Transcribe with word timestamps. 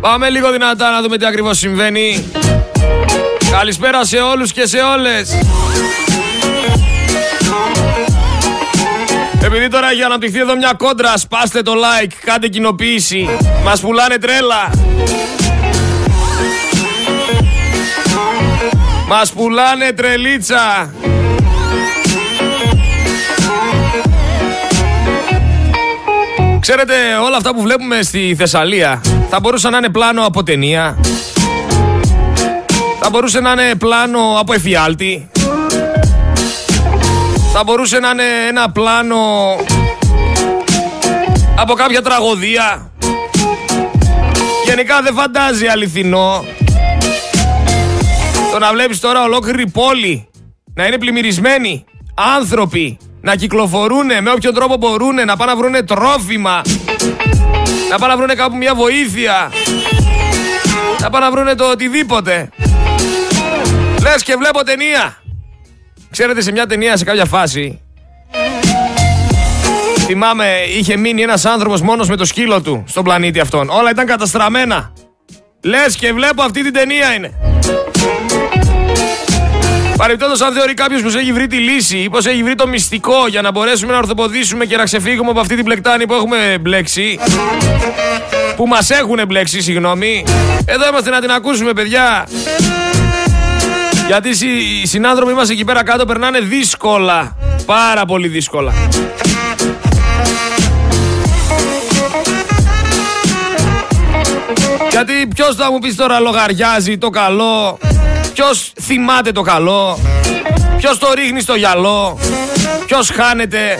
Πάμε 0.00 0.28
λίγο 0.30 0.50
δυνατά 0.52 0.90
να 0.90 1.02
δούμε 1.02 1.16
τι 1.16 1.26
ακριβώς 1.26 1.58
συμβαίνει. 1.58 2.24
Καλησπέρα 3.50 4.04
σε 4.04 4.16
όλους 4.16 4.52
και 4.52 4.66
σε 4.66 4.78
όλες. 4.78 5.38
Επειδή 9.44 9.68
τώρα 9.68 9.90
έχει 9.90 10.02
αναπτυχθεί 10.02 10.38
εδώ 10.38 10.56
μια 10.56 10.72
κόντρα, 10.76 11.16
σπάστε 11.16 11.62
το 11.62 11.72
like, 11.72 12.12
κάντε 12.24 12.48
κοινοποίηση. 12.48 13.28
Μας 13.64 13.80
πουλάνε 13.80 14.18
τρέλα. 14.18 14.70
Μας 19.08 19.32
πουλάνε 19.32 19.92
τρελίτσα. 19.92 20.92
Ξέρετε, 26.60 26.94
όλα 27.24 27.36
αυτά 27.36 27.54
που 27.54 27.62
βλέπουμε 27.62 28.02
στη 28.02 28.34
Θεσσαλία 28.38 29.00
θα 29.30 29.40
μπορούσαν 29.40 29.72
να 29.72 29.78
είναι 29.78 29.88
πλάνο 29.88 30.24
από 30.24 30.42
ταινία. 30.42 30.98
Θα 33.00 33.10
μπορούσε 33.10 33.40
να 33.40 33.50
είναι 33.50 33.74
πλάνο 33.74 34.36
από 34.38 34.52
εφιάλτη. 34.52 35.30
Θα 37.52 37.64
μπορούσε 37.64 37.98
να 37.98 38.10
είναι 38.10 38.22
ένα 38.48 38.70
πλάνο 38.70 39.16
από 41.56 41.74
κάποια 41.74 42.02
τραγωδία. 42.02 42.90
Γενικά 44.66 45.02
δεν 45.02 45.14
φαντάζει 45.14 45.66
αληθινό 45.66 46.44
το 48.52 48.58
να 48.58 48.72
βλέπεις 48.72 49.00
τώρα 49.00 49.22
ολόκληρη 49.22 49.66
πόλη 49.70 50.28
να 50.74 50.86
είναι 50.86 50.98
πλημμυρισμένη 50.98 51.84
άνθρωποι 52.14 52.98
να 53.20 53.36
κυκλοφορούν 53.36 54.06
με 54.06 54.30
όποιον 54.30 54.54
τρόπο 54.54 54.76
μπορούν, 54.76 55.14
να 55.14 55.36
πάνε 55.36 55.52
να 55.52 55.56
βρουν 55.56 55.86
τρόφιμα, 55.86 56.62
να 57.90 57.98
πάνε 57.98 58.12
να 58.14 58.16
βρουν 58.16 58.36
κάπου 58.36 58.56
μια 58.56 58.74
βοήθεια, 58.74 59.52
να 61.00 61.10
πάνε 61.10 61.24
να 61.24 61.30
βρουν 61.30 61.56
το 61.56 61.70
οτιδήποτε. 61.70 62.48
Λες 64.02 64.22
και 64.22 64.36
βλέπω 64.36 64.64
ταινία. 64.64 65.20
Ξέρετε 66.10 66.40
σε 66.40 66.52
μια 66.52 66.66
ταινία 66.66 66.96
σε 66.96 67.04
κάποια 67.04 67.24
φάση 67.24 67.80
Θυμάμαι 69.98 70.56
είχε 70.78 70.96
μείνει 70.96 71.22
ένας 71.22 71.44
άνθρωπος 71.44 71.80
μόνος 71.80 72.08
με 72.08 72.16
το 72.16 72.24
σκύλο 72.24 72.62
του 72.62 72.84
στον 72.86 73.04
πλανήτη 73.04 73.40
αυτόν 73.40 73.68
Όλα 73.68 73.90
ήταν 73.90 74.06
καταστραμμένα 74.06 74.92
Λες 75.62 75.96
και 75.96 76.12
βλέπω 76.12 76.42
αυτή 76.42 76.62
την 76.62 76.72
ταινία 76.72 77.14
είναι 77.14 77.34
Παρεμπιπτόντως, 80.00 80.40
αν 80.40 80.52
θεωρεί 80.52 80.74
κάποιος 80.74 81.02
πως 81.02 81.14
έχει 81.14 81.32
βρει 81.32 81.46
τη 81.46 81.56
λύση 81.56 81.98
ή 81.98 82.10
πως 82.10 82.26
έχει 82.26 82.42
βρει 82.42 82.54
το 82.54 82.66
μυστικό 82.66 83.26
για 83.28 83.42
να 83.42 83.50
μπορέσουμε 83.50 83.92
να 83.92 83.98
ορθοποδήσουμε 83.98 84.64
και 84.64 84.76
να 84.76 84.84
ξεφύγουμε 84.84 85.30
από 85.30 85.40
αυτή 85.40 85.54
την 85.54 85.64
πλεκτάνη 85.64 86.06
που 86.06 86.14
έχουμε 86.14 86.58
μπλέξει. 86.60 87.18
Που 88.56 88.66
μας 88.66 88.90
έχουν 88.90 89.20
μπλέξει, 89.26 89.60
συγγνώμη. 89.60 90.24
Εδώ 90.64 90.88
είμαστε 90.88 91.10
να 91.10 91.20
την 91.20 91.30
ακούσουμε, 91.30 91.72
παιδιά. 91.72 92.26
Γιατί 94.06 94.28
οι 94.82 94.86
συνάνθρωποι 94.86 95.32
μας 95.32 95.50
εκεί 95.50 95.64
πέρα 95.64 95.84
κάτω 95.84 96.04
περνάνε 96.04 96.40
δύσκολα. 96.40 97.36
Πάρα 97.66 98.04
πολύ 98.04 98.28
δύσκολα. 98.28 98.72
Γιατί 104.90 105.26
ποιος 105.34 105.56
θα 105.56 105.70
μου 105.70 105.78
πεις 105.78 105.96
τώρα 105.96 106.20
λογαριάζει 106.20 106.98
το 106.98 107.10
καλό, 107.10 107.78
ποιος 108.42 108.72
θυμάται 108.80 109.32
το 109.32 109.42
καλό, 109.42 109.98
ποιος 110.76 110.98
το 110.98 111.12
ρίχνει 111.14 111.40
στο 111.40 111.54
γυαλό, 111.54 112.18
ποιος 112.86 113.10
χάνεται, 113.10 113.78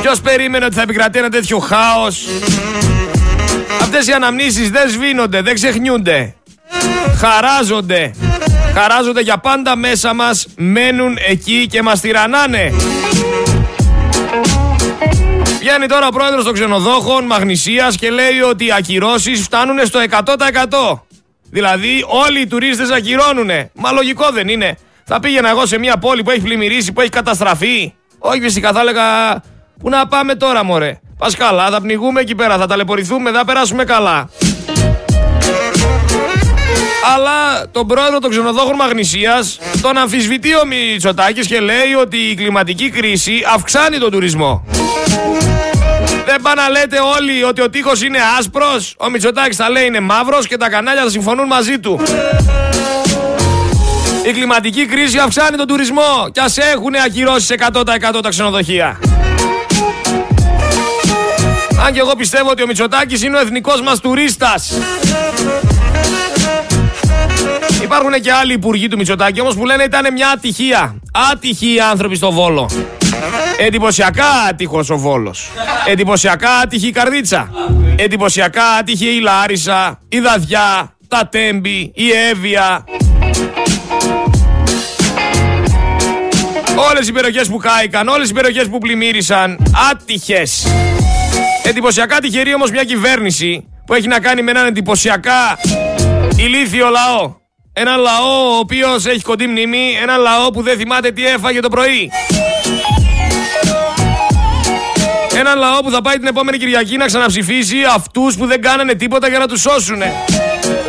ποιος 0.00 0.20
περίμενε 0.20 0.64
ότι 0.64 0.74
θα 0.74 0.82
επικρατεί 0.82 1.18
ένα 1.18 1.28
τέτοιο 1.28 1.58
χάος. 1.58 2.26
Αυτές 3.80 4.06
οι 4.06 4.12
αναμνήσεις 4.12 4.70
δεν 4.70 4.90
σβήνονται, 4.90 5.42
δεν 5.42 5.54
ξεχνιούνται 5.54 6.34
χαράζονται. 7.18 8.14
Χαράζονται 8.74 9.20
για 9.20 9.38
πάντα 9.38 9.76
μέσα 9.76 10.14
μας, 10.14 10.46
μένουν 10.56 11.16
εκεί 11.28 11.66
και 11.70 11.82
μας 11.82 12.00
τυραννάνε. 12.00 12.72
Βγαίνει 15.58 15.86
τώρα 15.86 16.06
ο 16.06 16.10
πρόεδρος 16.10 16.44
των 16.44 16.52
ξενοδόχων 16.52 17.24
Μαγνησίας 17.24 17.96
και 17.96 18.10
λέει 18.10 18.40
ότι 18.48 18.66
οι 18.66 18.72
ακυρώσεις 18.72 19.40
φτάνουν 19.40 19.86
στο 19.86 20.00
100%. 20.00 21.06
Δηλαδή 21.56 22.04
όλοι 22.06 22.40
οι 22.40 22.46
τουρίστες 22.46 22.90
ακυρώνουνε. 22.90 23.70
Μα 23.74 23.90
λογικό 23.92 24.30
δεν 24.32 24.48
είναι. 24.48 24.78
Θα 25.04 25.20
πήγαινα 25.20 25.48
εγώ 25.48 25.66
σε 25.66 25.78
μια 25.78 25.96
πόλη 25.96 26.22
που 26.22 26.30
έχει 26.30 26.40
πλημμυρίσει, 26.40 26.92
που 26.92 27.00
έχει 27.00 27.10
καταστραφεί. 27.10 27.94
Όχι 28.18 28.40
φυσικά 28.40 28.72
θα 28.72 28.80
έλεγα 28.80 29.04
Πού 29.78 29.88
να 29.88 30.06
πάμε 30.06 30.34
τώρα 30.34 30.64
μωρέ; 30.64 31.00
Πας 31.18 31.36
καλά, 31.36 31.70
θα 31.70 31.80
πνιγούμε 31.80 32.20
εκεί 32.20 32.34
πέρα, 32.34 32.58
θα 32.58 32.66
ταλαιπωρηθούμε, 32.66 33.30
θα 33.30 33.44
περάσουμε 33.44 33.84
καλά 33.84 34.28
αλλά 37.14 37.68
τον 37.70 37.86
πρόεδρο 37.86 38.18
των 38.18 38.30
ξενοδόχων 38.30 38.74
Μαγνησίας 38.76 39.58
τον 39.82 39.96
αμφισβητεί 39.96 40.54
ο 40.54 40.66
Μητσοτάκης 40.66 41.46
και 41.46 41.60
λέει 41.60 41.94
ότι 42.00 42.16
η 42.16 42.34
κλιματική 42.34 42.90
κρίση 42.90 43.32
αυξάνει 43.54 43.98
τον 43.98 44.10
τουρισμό. 44.10 44.64
Δεν 46.36 46.44
πάνε 46.44 46.62
να 46.62 46.68
λέτε 46.68 46.96
όλοι 47.16 47.44
ότι 47.44 47.60
ο 47.60 47.70
τείχος 47.70 48.02
είναι 48.02 48.18
άσπρος, 48.38 48.94
ο 48.98 49.10
Μητσοτάκης 49.10 49.56
θα 49.56 49.70
λέει 49.70 49.86
είναι 49.86 50.00
μαύρος 50.00 50.46
και 50.46 50.56
τα 50.56 50.68
κανάλια 50.68 51.02
θα 51.02 51.10
συμφωνούν 51.10 51.46
μαζί 51.46 51.78
του. 51.78 52.00
Η 54.26 54.32
κλιματική 54.32 54.86
κρίση 54.86 55.18
αυξάνει 55.18 55.56
τον 55.56 55.66
τουρισμό 55.66 56.28
και 56.32 56.40
ας 56.40 56.58
έχουν 56.58 56.94
ακυρώσεις 57.04 57.50
100% 57.50 58.22
τα 58.22 58.28
ξενοδοχεία. 58.28 58.98
Αν 61.86 61.92
και 61.92 61.98
εγώ 61.98 62.14
πιστεύω 62.16 62.50
ότι 62.50 62.62
ο 62.62 62.66
Μητσοτάκης 62.66 63.22
είναι 63.22 63.36
ο 63.36 63.40
εθνικός 63.40 63.82
μας 63.82 64.00
τουρίστας. 64.00 64.78
Υπάρχουν 67.82 68.12
και 68.20 68.32
άλλοι 68.32 68.52
υπουργοί 68.52 68.88
του 68.88 68.96
Μητσοτάκη 68.96 69.40
όμως 69.40 69.54
που 69.54 69.64
λένε 69.64 69.82
ήταν 69.82 70.12
μια 70.12 70.28
ατυχία. 70.28 70.96
Άτυχοι 71.32 71.80
άνθρωποι 71.80 72.16
στο 72.16 72.32
Βόλο. 72.32 72.70
Εντυπωσιακά 73.58 74.26
άτυχος 74.48 74.90
ο 74.90 74.96
Βόλος. 74.96 75.50
Εντυπωσιακά 75.86 76.50
άτυχη 76.50 76.86
η 76.86 76.90
Καρδίτσα. 76.90 77.50
Εντυπωσιακά 77.96 78.64
άτυχη 78.64 79.06
η 79.06 79.20
Λάρισα, 79.20 79.98
η 80.08 80.20
Δαδιά, 80.20 80.96
τα 81.08 81.28
Τέμπη, 81.30 81.92
η 81.94 82.10
Εύβοια. 82.30 82.84
Όλες 86.90 87.08
οι 87.08 87.12
περιοχές 87.12 87.48
που 87.48 87.56
κάηκαν, 87.56 88.08
όλες 88.08 88.30
οι 88.30 88.32
περιοχές 88.32 88.68
που 88.68 88.78
πλημμύρισαν, 88.78 89.58
άτυχες. 89.90 90.66
Εντυπωσιακά 91.62 92.18
τυχερή 92.18 92.54
όμως 92.54 92.70
μια 92.70 92.84
κυβέρνηση 92.84 93.68
που 93.86 93.94
έχει 93.94 94.06
να 94.06 94.20
κάνει 94.20 94.42
με 94.42 94.50
έναν 94.50 94.66
εντυπωσιακά 94.66 95.58
ηλίθιο 96.36 96.88
λαό. 96.88 97.34
Ένα 97.72 97.96
λαό 97.96 98.54
ο 98.54 98.58
οποίος 98.58 99.06
έχει 99.06 99.22
κοντή 99.22 99.46
μνήμη, 99.46 99.98
ένα 100.02 100.16
λαό 100.16 100.50
που 100.50 100.62
δεν 100.62 100.78
θυμάται 100.78 101.10
τι 101.10 101.26
έφαγε 101.26 101.60
το 101.60 101.68
πρωί. 101.68 102.10
Ένα 105.38 105.54
λαό 105.54 105.80
που 105.80 105.90
θα 105.90 106.00
πάει 106.00 106.16
την 106.16 106.26
επόμενη 106.26 106.58
Κυριακή 106.58 106.96
να 106.96 107.06
ξαναψηφίσει 107.06 107.76
αυτούς 107.94 108.36
που 108.36 108.46
δεν 108.46 108.60
κάνανε 108.60 108.94
τίποτα 108.94 109.28
για 109.28 109.38
να 109.38 109.46
τους 109.46 109.60
σώσουν. 109.60 109.98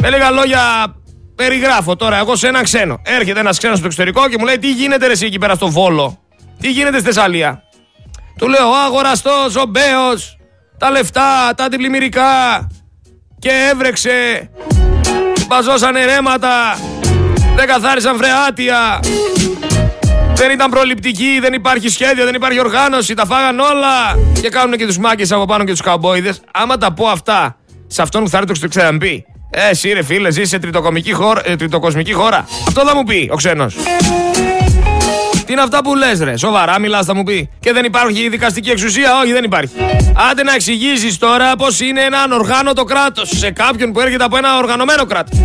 Με 0.02 0.10
λίγα 0.10 0.32
λόγια, 0.32 0.96
περιγράφω 1.36 1.96
τώρα 1.96 2.18
εγώ 2.18 2.36
σε 2.36 2.48
έναν 2.48 2.64
ξένο. 2.64 3.02
Έρχεται 3.04 3.40
ένας 3.40 3.58
ξένος 3.58 3.78
στο 3.78 3.88
εξωτερικό 3.88 4.30
και 4.30 4.36
μου 4.40 4.46
λέει: 4.46 4.58
Τι 4.58 4.72
γίνεται 4.72 5.06
ρε 5.06 5.12
εσύ 5.12 5.26
εκεί 5.26 5.38
πέρα 5.38 5.56
στο 5.56 5.70
Βόλο, 5.70 6.20
Τι 6.60 6.72
γίνεται 6.72 6.98
στη 6.98 7.06
Θεσσαλία; 7.06 7.64
Του 8.38 8.48
λέω: 8.48 8.70
Ο 8.70 8.76
αγοραστός, 8.86 9.56
ο 9.56 9.66
Μπέος, 9.68 10.38
τα 10.78 10.92
λεφτά, 10.92 11.54
τα 11.56 11.64
αντιπλημμυρικά. 11.64 12.68
Και 13.40 13.70
έβρεξε 13.72 14.50
Μπαζώσανε 15.48 16.06
ρέματα. 16.06 16.78
Δεν 17.56 17.68
καθάρισαν 17.68 18.18
φρεάτια. 18.18 19.00
Δεν 20.38 20.52
ήταν 20.52 20.70
προληπτική, 20.70 21.40
δεν 21.42 21.54
υπάρχει 21.54 21.90
σχέδιο, 21.90 22.26
δεν 22.26 22.34
υπάρχει 22.34 22.60
οργάνωση. 22.60 23.14
Τα 23.14 23.26
φάγαν 23.26 23.60
όλα. 23.60 24.18
Και 24.42 24.50
κάνουν 24.50 24.78
και 24.78 24.86
τους 24.86 24.98
μάγκε 24.98 25.26
από 25.30 25.46
πάνω 25.46 25.64
και 25.64 25.72
τους 25.72 25.82
καμπόιδε. 25.82 26.34
Άμα 26.54 26.78
τα 26.78 26.94
πω 26.94 27.08
αυτά 27.08 27.58
σε 27.88 28.02
αυτόν 28.02 28.24
που 28.24 28.30
θα 28.30 28.38
έρθει 28.38 28.60
το 28.60 28.68
ξαναπεί. 28.68 29.26
Ε, 29.50 29.70
εσύ 29.70 29.94
ρε 29.94 30.04
φίλε, 30.04 30.32
ζεις 30.32 30.50
σε 30.50 30.60
χώρα, 31.14 31.42
ε, 31.46 31.56
τριτοκοσμική 31.56 32.14
χώρα. 32.14 32.48
Αυτό 32.68 32.86
θα 32.86 32.96
μου 32.96 33.04
πει 33.04 33.30
ο 33.32 33.36
ξένος. 33.36 33.76
Τι 35.46 35.54
είναι 35.54 35.62
αυτά 35.62 35.82
που 35.84 35.96
λες, 35.96 36.20
ρε; 36.20 36.38
Σοβαρά 36.38 36.80
μιλάς, 36.80 37.06
θα 37.06 37.16
μου 37.16 37.24
πει. 37.24 37.50
Και 37.60 37.74
δεν 37.74 37.86
υπάρχει 37.86 38.30
δικαστική 38.30 38.70
εξουσία; 38.70 39.20
Όχι, 39.24 39.32
δεν 39.32 39.44
υπάρχει. 39.44 39.74
Άντε 40.32 40.44
να 40.44 40.54
εξηγήσεις 40.54 41.18
τώρα 41.18 41.56
πώς 41.56 41.80
είναι 41.80 42.02
ένα 42.02 42.18
ανοργάνωτο 42.18 42.84
κράτος 42.84 43.30
σε 43.36 43.52
κάποιον 43.52 43.92
που 43.92 44.00
έρχεται 44.00 44.24
από 44.24 44.38
ένα 44.38 44.58
οργανωμένο 44.58 45.06
κράτος. 45.06 45.40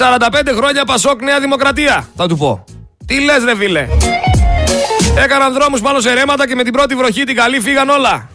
45 0.00 0.54
χρόνια 0.56 0.84
Πασόκ 0.84 1.22
Νέα 1.22 1.40
Δημοκρατία, 1.40 2.08
θα 2.16 2.26
του 2.28 2.36
πω. 2.36 2.64
Τι 3.06 3.20
λες, 3.20 3.44
ρε 3.44 3.56
φίλε; 3.56 3.86
Έκαναν 5.24 5.52
δρόμους 5.52 5.80
πάνω 5.80 6.00
σε 6.00 6.12
ρέματα 6.12 6.46
και 6.48 6.54
με 6.54 6.62
την 6.62 6.72
πρώτη 6.72 6.94
βροχή 6.94 7.24
την 7.24 7.36
καλή 7.36 7.60
φύγαν 7.60 7.88
όλα. 7.88 8.28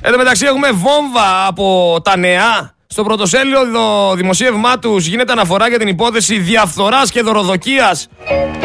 Εν 0.00 0.12
τω 0.12 0.16
μεταξύ 0.16 0.46
έχουμε 0.46 0.70
βόμβα 0.70 1.46
από 1.46 1.98
τα 2.04 2.16
νέα 2.16 2.74
στο 2.86 3.02
πρωτοσέλιδο 3.02 4.14
δημοσίευμά 4.14 4.78
τους 4.78 5.06
γίνεται 5.06 5.32
αναφορά 5.32 5.68
για 5.68 5.78
την 5.78 5.88
υπόθεση 5.88 6.38
διαφθοράς 6.38 7.10
και 7.10 7.22
δωροδοκίας 7.22 8.08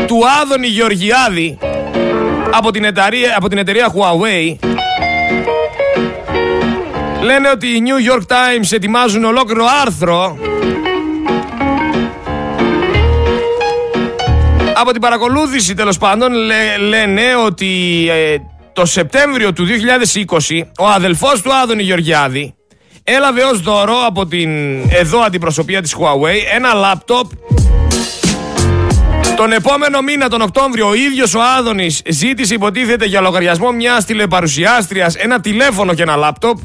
του 0.07 0.19
Άδωνη 0.41 0.67
Γεωργιάδη. 0.67 1.57
από 2.51 2.71
την 2.71 2.83
εταιρεία, 2.83 3.33
από 3.38 3.47
την 3.47 3.57
εταιρεία 3.57 3.94
Huawei 3.94 4.75
λένε 7.25 7.50
ότι 7.50 7.68
οι 7.68 7.81
New 7.86 8.12
York 8.12 8.22
Times 8.22 8.72
ετοιμάζουν 8.72 9.24
ολόκληρο 9.24 9.66
άρθρο 9.81 10.38
από 14.75 14.92
την 14.92 15.01
παρακολούθηση 15.01 15.74
τέλος 15.74 15.98
πάντων 15.98 16.33
λένε 16.88 17.24
ότι 17.45 18.06
ε, 18.10 18.36
το 18.74 18.86
Σεπτέμβριο 18.86 19.54
του 19.54 19.66
2020 20.48 20.62
ο 20.80 20.88
αδελφός 20.88 21.42
του 21.42 21.54
Άδωνη 21.54 21.83
Γεωργιάδη 21.83 22.56
έλαβε 23.04 23.44
ως 23.44 23.62
δώρο 23.62 23.95
από 24.07 24.25
την 24.25 24.50
εδώ 24.89 25.19
αντιπροσωπεία 25.19 25.81
της 25.81 25.95
Huawei 25.95 26.56
ένα 26.56 26.74
λάπτοπ. 26.74 27.31
Τον 29.36 29.51
επόμενο 29.51 30.01
μήνα, 30.01 30.30
τον 30.30 30.42
Οκτώβριο, 30.42 30.88
ο 30.88 30.94
ίδιος 30.94 31.33
ο 31.33 31.39
Άδωνης 31.57 32.01
ζήτησε 32.10 32.54
υποτίθεται 32.54 33.06
για 33.06 33.22
λογαριασμό 33.22 33.72
μιας 33.72 34.06
τηλεπαρουσιάστριας 34.06 35.16
ένα 35.16 35.39
τηλέφωνο 35.39 35.94
και 35.94 36.01
ένα 36.01 36.16
λάπτοπ 36.16 36.57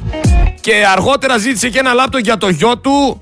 και 0.61 0.87
αργότερα 0.93 1.39
ζήτησε 1.39 1.69
και 1.69 1.79
ένα 1.79 1.93
λάπτοπ 1.93 2.21
για 2.21 2.37
το 2.37 2.49
γιο 2.49 2.79
του 2.79 3.21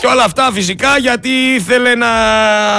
Και 0.00 0.06
όλα 0.06 0.24
αυτά 0.24 0.50
φυσικά 0.52 0.98
γιατί 0.98 1.28
ήθελε 1.28 1.94
να 1.94 2.08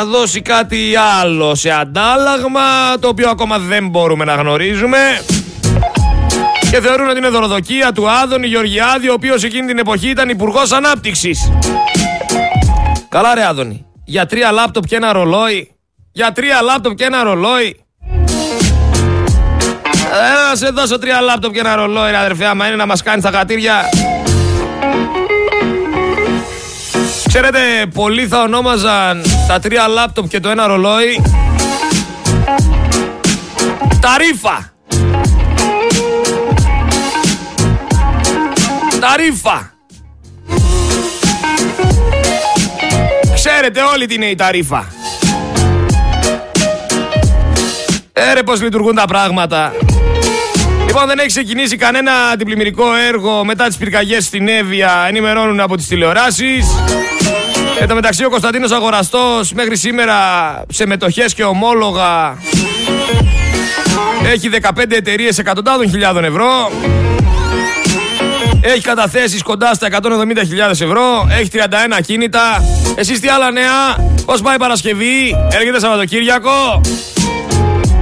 δώσει 0.05 0.41
κάτι 0.41 0.93
άλλο 1.21 1.55
σε 1.55 1.71
αντάλλαγμα 1.71 2.61
το 2.99 3.07
οποίο 3.07 3.29
ακόμα 3.29 3.59
δεν 3.59 3.87
μπορούμε 3.89 4.25
να 4.25 4.35
γνωρίζουμε 4.35 4.97
και 6.71 6.81
θεωρούν 6.81 7.07
ότι 7.09 7.17
είναι 7.17 7.29
δωροδοκία 7.29 7.91
του 7.91 8.09
Άδωνη 8.09 8.47
Γεωργιάδη 8.47 9.09
ο 9.09 9.13
οποίος 9.13 9.43
εκείνη 9.43 9.67
την 9.67 9.77
εποχή 9.77 10.09
ήταν 10.09 10.29
υπουργός 10.29 10.71
Ανάπτυξης. 10.71 11.51
Καλά 13.09 13.35
ρε 13.35 13.45
Άδωνη, 13.45 13.85
για 14.05 14.25
τρία 14.25 14.51
λάπτοπ 14.51 14.85
και 14.85 14.95
ένα 14.95 15.13
ρολόι, 15.13 15.75
για 16.11 16.31
τρία 16.31 16.61
λάπτοπ 16.61 16.95
και 16.95 17.03
ένα 17.03 17.23
ρολόι. 17.23 17.84
Ε, 20.11 20.49
να 20.49 20.55
σε 20.55 20.69
δώσω 20.69 20.99
τρία 20.99 21.21
λάπτοπ 21.21 21.53
και 21.53 21.59
ένα 21.59 21.75
ρολόι 21.75 22.11
ρε 22.11 22.17
αδερφέ 22.17 22.45
άμα 22.45 22.67
είναι 22.67 22.75
να 22.75 22.85
μας 22.85 23.03
κάνει 23.03 23.21
τα 23.21 23.31
κατήρια. 23.31 23.81
Ξέρετε, 27.27 27.59
πολλοί 27.93 28.27
θα 28.27 28.41
ονόμαζαν 28.41 29.21
τα 29.47 29.59
τρία 29.59 29.87
λάπτοπ 29.87 30.27
και 30.27 30.39
το 30.39 30.49
ένα 30.49 30.67
ρολόι 30.67 31.21
Ταρίφα. 33.99 34.73
Ταρίφα. 38.99 39.73
Ξέρετε 43.33 43.81
όλοι 43.93 44.05
τι 44.05 44.13
είναι 44.13 44.25
η 44.25 44.35
ταρίφα. 44.35 44.85
Έρε 48.13 48.43
πως 48.43 48.61
λειτουργούν 48.61 48.95
τα 48.95 49.05
πράγματα. 49.05 49.71
Λοιπόν, 50.97 51.09
δεν 51.09 51.19
έχει 51.19 51.27
ξεκινήσει 51.27 51.75
κανένα 51.75 52.11
αντιπλημμυρικό 52.33 52.95
έργο 53.07 53.45
μετά 53.45 53.67
τις 53.67 53.77
πυρκαγιές 53.77 54.25
στην 54.25 54.47
Εύβοια, 54.47 55.05
ενημερώνουν 55.07 55.59
από 55.59 55.75
τις 55.75 55.87
τηλεοράσεις. 55.87 56.67
Εν 57.79 57.87
τω 57.87 57.95
μεταξύ 57.95 58.25
ο 58.25 58.29
Κωνσταντίνος 58.29 58.71
Αγοραστός 58.71 59.53
μέχρι 59.53 59.77
σήμερα 59.77 60.15
σε 60.69 60.85
μετοχές 60.85 61.33
και 61.33 61.43
ομόλογα 61.43 62.37
έχει 64.33 64.49
15 64.49 64.91
εταιρείες 64.91 65.37
εκατοντάδων 65.37 65.89
χιλιάδων 65.89 66.23
ευρώ. 66.23 66.71
Έχει 68.61 68.81
καταθέσεις 68.81 69.43
κοντά 69.43 69.73
στα 69.73 69.87
170.000 69.91 70.01
ευρώ. 70.69 71.27
Έχει 71.39 71.49
31 71.53 72.01
κίνητα. 72.05 72.63
Εσείς 72.95 73.19
τι 73.19 73.27
άλλα 73.27 73.51
νέα; 73.51 73.95
Πώς 74.25 74.41
πάει 74.41 74.55
η 74.55 74.59
Παρασκευή; 74.59 75.35
Έρχεται 75.51 75.79
Σαββατοκύριακο. 75.79 76.81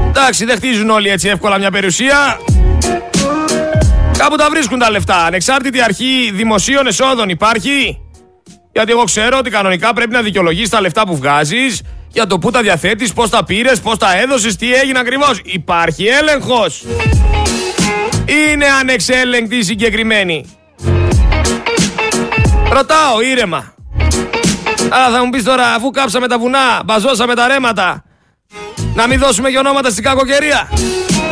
Εντάξει, 0.10 0.46
δεν 0.46 0.56
χτίζουν 0.56 0.89
όλοι 0.89 1.10
έτσι 1.10 1.28
εύκολα 1.28 1.57
μια 1.57 1.72
περιουσία. 1.72 2.38
Κάπου 4.18 4.36
τα 4.36 4.50
βρίσκουν 4.50 4.80
τα 4.80 4.92
λεφτά. 4.92 5.25
Ανεξάρτητη 5.25 5.81
αρχή 5.81 6.31
δημοσίων 6.33 6.88
εσόδων 6.88 7.30
υπάρχει; 7.30 8.00
Γιατί 8.71 8.92
εγώ 8.92 9.04
ξέρω 9.04 9.38
ότι 9.38 9.50
κανονικά 9.50 9.94
πρέπει 9.94 10.12
να 10.12 10.21
δικαιολογείς 10.21 10.69
τα 10.69 10.81
λεφτά 10.81 11.06
που 11.06 11.15
βγάζεις 11.15 11.81
για 12.07 12.27
το 12.27 12.38
πού 12.39 12.51
τα 12.51 12.62
διαθέτεις, 12.62 13.13
πώς 13.13 13.30
τα 13.30 13.44
πήρες, 13.44 13.80
πώς 13.80 13.98
τα 13.98 14.18
έδωσες, 14.18 14.56
τι 14.56 14.74
έγινε 14.74 15.00
ακριβώς. 15.00 15.42
Υπάρχει 15.44 16.06
έλεγχος. 16.06 16.83
Είναι 18.25 18.65
ανεξέλεγκτη 18.80 19.56
η 19.56 19.63
συγκεκριμένη. 19.63 20.45
Ρωτάω 22.71 23.21
ήρεμα. 23.21 23.74
Αλλά 24.89 25.10
θα 25.18 25.24
μου 25.24 25.30
πεις 25.30 25.44
τώρα, 25.44 25.74
αφού 25.74 25.89
κάψαμε 25.89 26.27
τα 26.27 26.38
βουνά, 26.38 26.81
μπαζώσαμε 26.86 27.36
τα 27.36 27.48
ρέματα, 27.48 28.04
να 28.95 29.07
μην 29.07 29.19
δώσουμε 29.19 29.50
και 29.50 29.57
ονόματα 29.57 29.89
στην 29.89 30.04
κακοκαιρία. 30.04 30.69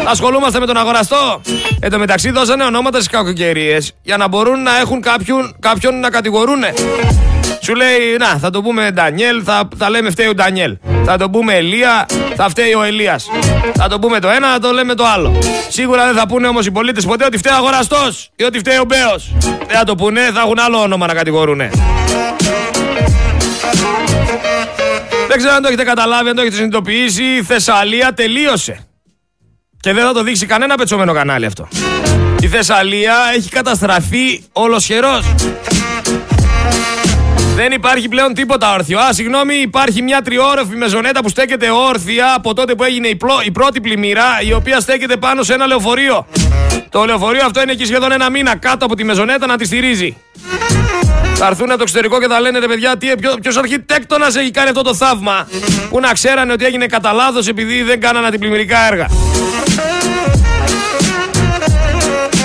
Ασχολούμαστε 0.06 0.60
με 0.60 0.66
τον 0.66 0.78
αγοραστό. 0.78 1.42
Εν 1.80 1.92
τω 1.92 2.00
μεταξύ 2.00 2.32
δώσανε 2.32 2.64
ονόματα 2.64 2.98
στις 2.98 3.10
κακοκαιρίες 3.10 3.92
για 4.02 4.18
να 4.18 4.28
μπορούν 4.28 4.64
να 4.64 4.80
έχουν 4.80 5.02
κάποιον, 5.02 5.56
κάποιον 5.60 6.00
να 6.00 6.10
κατηγορούν. 6.10 6.64
Σου 7.64 7.76
λέει, 7.76 8.18
να, 8.20 8.28
θα 8.28 8.50
το 8.50 8.62
πούμε 8.62 8.92
Ντανιέλ, 8.92 9.42
θα, 9.46 9.68
θα 9.78 9.90
λέμε 9.90 10.10
φταίει 10.10 10.28
ο 10.28 10.34
Ντανιέλ. 10.34 10.78
Θα 11.06 11.18
το 11.18 11.30
πούμε 11.30 11.54
Ελία, 11.54 12.06
θα 12.36 12.50
φταίει 12.50 12.74
ο 12.74 12.84
Ελίας. 12.84 13.26
Θα 13.74 13.88
το 13.88 14.00
πούμε 14.00 14.20
το 14.20 14.30
ένα, 14.30 14.52
θα 14.52 14.60
το 14.60 14.72
λέμε 14.72 14.94
το 14.94 15.06
άλλο. 15.06 15.40
Σίγουρα 15.70 16.06
δεν 16.06 16.16
θα 16.16 16.28
πούνε 16.28 16.48
όμως 16.48 16.66
οι 16.66 16.72
πολίτες 16.72 17.06
ποτέ 17.06 17.26
ότι 17.26 17.38
φταίει 17.38 17.54
ο 17.54 17.56
αγοραστός 17.56 18.30
ή 18.36 18.44
ότι 18.44 18.60
φταίει 18.60 18.78
ο 18.78 18.86
Μπέος. 18.88 19.32
Δεν 19.68 19.78
θα 19.78 19.84
το 19.84 19.96
πούνε, 19.96 20.22
θα 20.34 20.42
έχουν 20.42 20.60
άλλο 20.60 20.82
όνομα 20.82 21.08
να 21.08 21.14
κατηγορούνε. 21.14 21.70
Δεν 25.28 25.38
ξέρω 25.38 25.54
αν 25.54 25.62
το 25.62 25.68
έχετε 25.68 25.84
καταλάβει, 25.84 26.30
αν 26.30 26.36
το 26.36 26.42
έχετε 26.42 26.56
συνειδητοποιήσει. 26.56 27.24
Η 27.24 27.44
Θεσσαλία 27.44 28.14
τελείωσε. 28.14 28.86
Και 29.82 29.94
δεν 29.94 30.06
θα 30.06 30.14
το 30.14 30.24
δείξει 30.24 30.46
κανένα 30.46 30.76
πετσόμενο 30.76 31.14
κανάλι 31.14 31.46
αυτό. 31.46 31.68
Η 32.42 32.48
Θεσσαλία 32.48 33.16
έχει 33.36 33.50
καταστραφεί 33.50 34.44
ολοσχερός. 34.52 35.26
Δεν 37.56 37.72
υπάρχει 37.72 38.08
πλέον 38.08 38.34
τίποτα 38.34 38.74
όρθιο. 38.74 39.00
Α, 39.00 39.14
συγγνώμη, 39.14 39.56
υπάρχει 39.56 40.02
μια 40.02 40.22
τριόροφη 40.22 40.76
μεζονέτα 40.76 41.22
που 41.22 41.30
στέκεται 41.30 41.70
όρθια 41.70 42.34
από 42.36 42.54
τότε 42.54 42.76
που 42.76 42.84
έγινε 42.84 43.08
η, 43.08 43.18
η 43.46 43.52
πρώτη 43.52 43.82
πλημμύρα, 43.82 44.26
η 44.48 44.54
οποία 44.54 44.80
στέκεται 44.80 45.18
πάνω 45.18 45.44
σε 45.44 45.54
ένα 45.54 45.66
λεωφορείο. 45.66 46.28
Το 46.90 47.06
λεωφορείο 47.06 47.46
αυτό 47.46 47.62
είναι 47.62 47.72
εκεί 47.72 47.86
σχεδόν 47.86 48.12
ένα 48.12 48.30
μήνα 48.30 48.56
κάτω 48.56 48.86
από 48.86 48.96
τη 48.96 49.04
μεζονέτα 49.04 49.46
να 49.46 49.58
τη 49.58 49.66
στηρίζει. 49.66 50.18
Θα 51.36 51.48
έρθουν 51.48 51.68
από 51.68 51.78
το 51.78 51.84
εξωτερικό 51.84 52.20
και 52.20 52.28
θα 52.28 52.40
λένε 52.40 52.60
ρε 52.60 52.68
παιδιά, 52.68 52.98
τι, 52.98 53.16
ποιο, 53.16 53.34
ποιος 53.42 53.58
αρχιτέκτονας 53.58 54.36
έχει 54.36 54.52
κάνει 54.52 54.70
αυτό 54.70 54.82
το 54.82 54.94
θαύμα. 54.96 55.48
Που 55.90 56.00
να 56.00 56.14
ξέρανε 56.14 56.52
ότι 56.54 56.66
έγινε 56.66 56.86
κατά 56.86 57.14
λάθος 57.14 57.48
επειδή 57.48 57.82
δεν 57.84 58.00
κάνανε 58.00 58.28
αντιπλημμυρικά 58.28 58.78
έργα. 58.88 59.08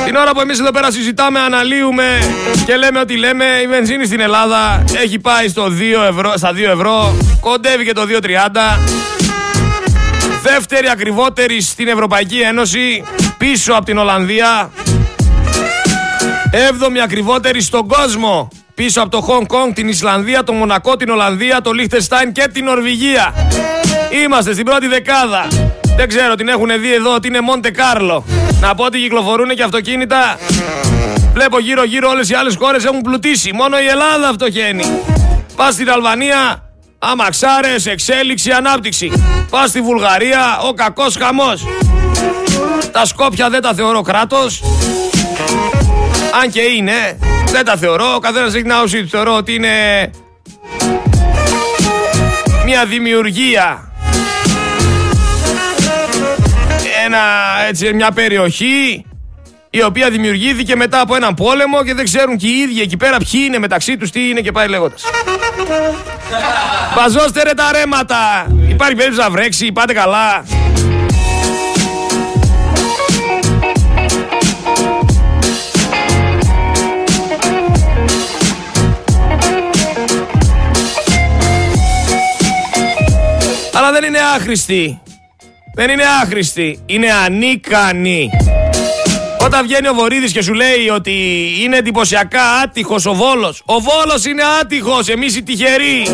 Την 0.07 0.17
ώρα 0.17 0.31
που 0.31 0.41
εμείς 0.41 0.61
εδώ 0.61 0.71
πέρα 0.71 0.91
συζητάμε, 0.91 1.41
αναλύουμε 1.41 2.19
και 2.67 2.77
λέμε 2.77 2.99
ότι 2.99 3.17
λέμε, 3.17 3.45
η 3.63 3.67
βενζίνη 3.67 4.07
στην 4.07 4.21
Ελλάδα 4.21 4.85
έχει 5.03 5.19
πάει 5.19 5.49
στο 5.49 5.65
2 5.65 6.09
ευρώ, 6.09 6.33
στα 6.37 6.53
2 6.53 6.57
ευρώ, 6.73 7.17
κοντεύει 7.41 7.85
και 7.85 7.93
το 7.93 8.03
2,30. 8.03 8.79
Δεύτερη 10.43 10.89
ακριβότερη 10.89 11.61
στην 11.61 11.89
Ευρωπαϊκή 11.89 12.41
Ένωση, 12.41 13.05
πίσω 13.39 13.73
από 13.73 13.85
την 13.85 13.99
Ολλανδία. 13.99 14.71
Έβδομη 16.51 17.01
ακριβότερη 17.01 17.61
στον 17.61 17.87
κόσμο, 17.87 18.49
πίσω 18.75 19.01
από 19.01 19.11
το 19.11 19.21
Χονγκ 19.21 19.47
Κονγκ, 19.47 19.73
την 19.73 19.89
Ισλανδία, 19.89 20.45
το 20.45 20.53
Μονακό, 20.53 20.97
την 20.97 21.09
Ολλανδία, 21.09 21.61
το 21.61 21.73
Λίχτεστάιν 21.73 22.33
και 22.33 22.49
την 22.53 22.65
Νορβηγία. 22.65 23.35
Είμαστε 24.25 24.53
στην 24.53 24.65
πρώτη 24.65 24.87
δεκάδα. 24.87 25.47
Δεν 25.97 26.09
ξέρω, 26.09 26.35
την 26.35 26.49
έχουν 26.49 26.69
δει 26.81 26.95
εδώ 26.95 27.15
ότι 27.15 27.29
είναι 27.29 27.41
Μοντε 27.41 27.71
Κάρλο. 27.71 28.25
Να 28.61 28.75
πω 28.75 28.85
ότι 28.85 28.99
κυκλοφορούν 28.99 29.49
και 29.49 29.63
αυτοκίνητα. 29.63 30.39
Βλέπω 31.33 31.59
γύρω-γύρω 31.59 32.09
όλες 32.09 32.31
οι 32.31 32.35
άλλες 32.35 32.57
χώρες 32.59 32.85
έχουν 32.85 33.01
πλουτίσει. 33.01 33.51
Μόνο 33.53 33.79
η 33.79 33.87
Ελλάδα 33.87 34.33
φτωχαίνει. 34.33 34.85
Πας 35.57 35.75
στην 35.75 35.91
Αλβανία, 35.91 36.63
αμαξάρε, 36.99 37.75
εξέλιξη, 37.85 38.51
ανάπτυξη. 38.51 39.13
Πας 39.51 39.69
στη 39.69 39.81
Βουλγαρία, 39.81 40.59
ο 40.69 40.73
κακός 40.73 41.17
χαμός. 41.17 41.67
Τα 42.93 43.05
Σκόπια 43.05 43.51
δεν 43.51 43.61
τα 43.61 43.75
θεωρώ 43.75 44.03
κράτος. 44.03 44.63
Αν 46.43 46.51
και 46.51 46.61
είναι, 46.61 47.19
δεν 47.53 47.65
τα 47.65 47.77
θεωρώ. 47.77 48.15
Ο 48.15 48.19
καθένας 48.19 48.55
έχει 48.55 48.63
την 48.63 48.73
άποψή 48.73 49.03
του. 49.03 49.09
Θεωρώ 49.09 49.37
ότι 49.37 49.55
είναι 49.55 50.11
μια 52.65 52.85
δημιουργία 52.85 53.91
ένα, 57.07 57.23
έτσι, 57.69 57.93
μια 57.93 58.11
περιοχή 58.11 59.05
η 59.71 59.83
οποία 59.83 60.11
δημιουργήθηκε 60.11 60.77
μετά 60.77 61.01
από 61.01 61.17
έναν 61.17 61.35
πόλεμο 61.35 61.85
και 61.85 61.95
δεν 61.95 62.05
ξέρουν 62.05 62.37
και 62.37 62.47
οι 62.47 62.59
ίδιοι 62.59 62.81
εκεί 62.81 62.97
πέρα 62.97 63.17
ποιοι 63.17 63.41
είναι 63.47 63.59
μεταξύ 63.59 63.97
τους, 63.97 64.11
τι 64.11 64.29
είναι 64.29 64.41
και 64.41 64.53
πάει 64.53 64.69
λέγοντας. 64.69 65.03
Παζώστε 66.95 67.43
ρε 67.43 67.55
τα 67.55 67.73
ρέματα! 67.73 68.47
Υπάρχει 68.69 68.95
περίπτωση 68.95 69.29
να 69.29 69.31
βρέξει, 69.31 69.73
πάτε 69.73 69.93
καλά. 69.93 70.45
Αλλά 83.73 83.93
δεν 83.93 84.05
είναι 84.05 84.19
άχρηστη. 84.35 85.01
Δεν 85.79 85.91
είναι 85.91 86.03
άχρηστη. 86.23 86.83
Είναι 86.87 87.13
ανίκανη. 87.25 88.31
Όταν 89.41 89.63
βγαίνει 89.63 89.89
ο 89.89 89.95
Βορύδης 89.95 90.33
και 90.33 90.43
σου 90.43 90.55
λέει 90.55 90.89
ότι 90.95 91.13
είναι 91.63 91.77
εντυπωσιακά 91.77 92.43
άτυχος 92.65 93.07
ο 93.07 93.15
Βόλος. 93.15 93.63
Ο 93.65 93.75
Βόλος 93.81 94.25
είναι 94.25 94.43
άτυχος, 94.61 95.09
εμείς 95.09 95.37
οι 95.37 95.43
τυχεροί. 95.43 96.07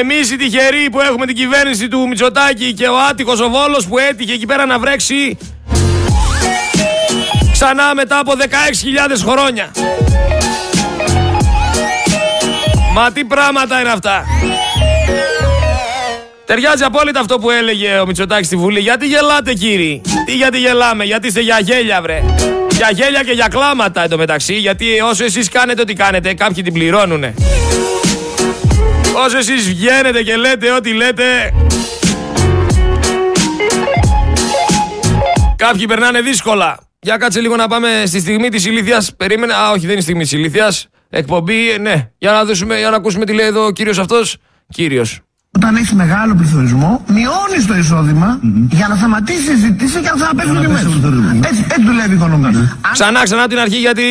Εμείς 0.00 0.30
οι 0.30 0.36
τυχεροί 0.36 0.90
που 0.90 1.00
έχουμε 1.00 1.26
την 1.26 1.34
κυβέρνηση 1.34 1.88
του 1.88 2.08
Μητσοτάκη 2.08 2.72
και 2.72 2.86
ο 2.86 2.98
άτυχος 3.10 3.40
ο 3.40 3.48
Βόλος 3.48 3.86
που 3.86 3.98
έτυχε 3.98 4.32
εκεί 4.32 4.46
πέρα 4.46 4.66
να 4.66 4.78
βρέξει 4.78 5.38
ξανά 7.52 7.94
μετά 7.94 8.18
από 8.18 8.32
16.000 8.32 9.24
χρόνια. 9.26 9.70
Μα 12.94 13.12
τι 13.12 13.24
πράγματα 13.24 13.80
είναι 13.80 13.90
αυτά. 13.90 14.24
Ταιριάζει 16.50 16.84
απόλυτα 16.84 17.20
αυτό 17.20 17.38
που 17.38 17.50
έλεγε 17.50 17.98
ο 17.98 18.06
Μητσοτάκης 18.06 18.46
στη 18.46 18.56
Βουλή. 18.56 18.80
Γιατί 18.80 19.06
γελάτε 19.06 19.52
κύριοι; 19.52 20.00
Τι 20.26 20.34
γιατί 20.34 20.58
γελάμε; 20.58 21.04
Γιατί 21.04 21.26
είστε 21.26 21.40
για 21.40 21.58
γέλια 21.60 22.02
βρε. 22.02 22.22
Για 22.70 22.90
γέλια 22.90 23.22
και 23.22 23.32
για 23.32 23.48
κλάματα 23.48 24.04
εντωμεταξύ. 24.04 24.54
Γιατί 24.54 25.00
όσο 25.00 25.24
εσείς 25.24 25.48
κάνετε 25.48 25.80
ό,τι 25.80 25.92
κάνετε 25.92 26.34
κάποιοι 26.34 26.62
την 26.62 26.72
πληρώνουνε. 26.72 27.34
Όσο 29.26 29.38
εσείς 29.38 29.68
βγαίνετε 29.68 30.22
και 30.22 30.36
λέτε 30.36 30.72
ό,τι 30.72 30.92
λέτε 30.92 31.24
Κάποιοι 35.56 35.86
περνάνε 35.86 36.20
δύσκολα. 36.20 36.78
Για 37.00 37.16
κάτσε 37.16 37.40
λίγο 37.40 37.56
να 37.56 37.66
πάμε 37.68 38.02
στη 38.06 38.20
στιγμή 38.20 38.48
της 38.48 38.66
ηλίθιας. 38.66 39.14
Περίμενε. 39.16 39.54
Α, 39.54 39.70
όχι, 39.70 39.80
δεν 39.80 39.90
είναι 39.90 40.00
στιγμή 40.00 40.22
της 40.22 40.32
ηλίθιας. 40.32 40.88
Εκπομπή, 41.10 41.78
ναι. 41.80 42.10
Για 42.18 42.32
να, 42.32 42.44
δώσουμε, 42.44 42.78
για 42.78 42.90
να 42.90 42.96
ακούσουμε 42.96 43.24
τι 43.24 43.32
λέει 43.32 43.46
εδώ 43.46 43.64
ο 43.64 43.70
κύριος 43.70 43.98
αυτός. 43.98 44.36
Κύριος. 44.72 45.20
Όταν 45.56 45.76
έχεις 45.76 45.92
μεγάλο 45.92 46.34
πληθωρισμό, 46.34 47.04
μειώνεις 47.16 47.66
το 47.66 47.74
εισόδημα 47.76 48.38
mm-hmm. 48.38 48.66
για 48.70 48.86
να 48.88 48.94
σταματήσεις 48.96 49.48
η 49.48 49.56
ζήτηση 49.56 49.96
και 50.00 50.08
να 50.12 50.16
ξαναπέσουν 50.20 50.56
οι 50.56 50.60
τιμέ. 50.60 50.80
Έτσι, 51.48 51.60
έτσι 51.74 51.84
δουλεύει 51.90 52.10
η 52.10 52.14
οικονομία. 52.14 52.50
Mm-hmm. 52.50 52.88
Ξανά, 52.92 53.22
ξανά 53.22 53.48
την 53.48 53.58
αρχή, 53.58 53.76
γιατί 53.76 54.04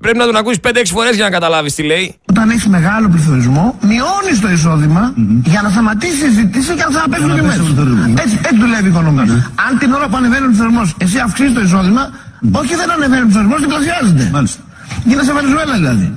πρέπει 0.00 0.18
να 0.18 0.24
τον 0.24 0.36
ακούσεις 0.36 0.58
5-6 0.68 0.70
φορές 0.86 1.14
για 1.14 1.24
να 1.24 1.30
καταλάβεις 1.30 1.74
τι 1.74 1.82
λέει. 1.82 2.14
Όταν 2.28 2.50
έχεις 2.50 2.66
μεγάλο 2.66 3.08
πληθωρισμό, 3.08 3.78
μειώνεις 3.80 4.40
το 4.40 4.48
εισόδημα 4.50 5.12
mm-hmm. 5.12 5.40
για 5.52 5.62
να 5.62 5.68
σταματήσεις 5.70 6.22
η 6.22 6.30
ζήτηση 6.30 6.70
και 6.74 6.84
να 6.86 6.90
ξαναπέσουν 6.94 7.30
οι 7.30 7.34
τιμέ. 7.34 7.54
Έτσι, 8.22 8.36
έτσι 8.48 8.58
δουλεύει 8.60 8.84
η 8.84 8.88
οικονομία. 8.88 9.24
Αν 9.68 9.78
την 9.78 9.92
ώρα 9.92 10.08
που 10.08 10.16
ανεβαίνει 10.16 10.44
ο 10.44 10.48
πληθωρισμό, 10.48 10.82
εσύ 10.98 11.18
αυξήσεις 11.18 11.52
το 11.54 11.60
εισόδημα, 11.60 12.02
όχι 12.52 12.74
δεν 12.74 12.90
ανεβαίνει 12.90 13.22
ο 13.22 13.24
πληθωρισμό, 13.24 13.56
διπλασιάζεται. 13.56 14.24
Γίνεσαι 15.04 15.32
Βενεζουέλα 15.32 15.74
δηλαδή. 15.74 16.16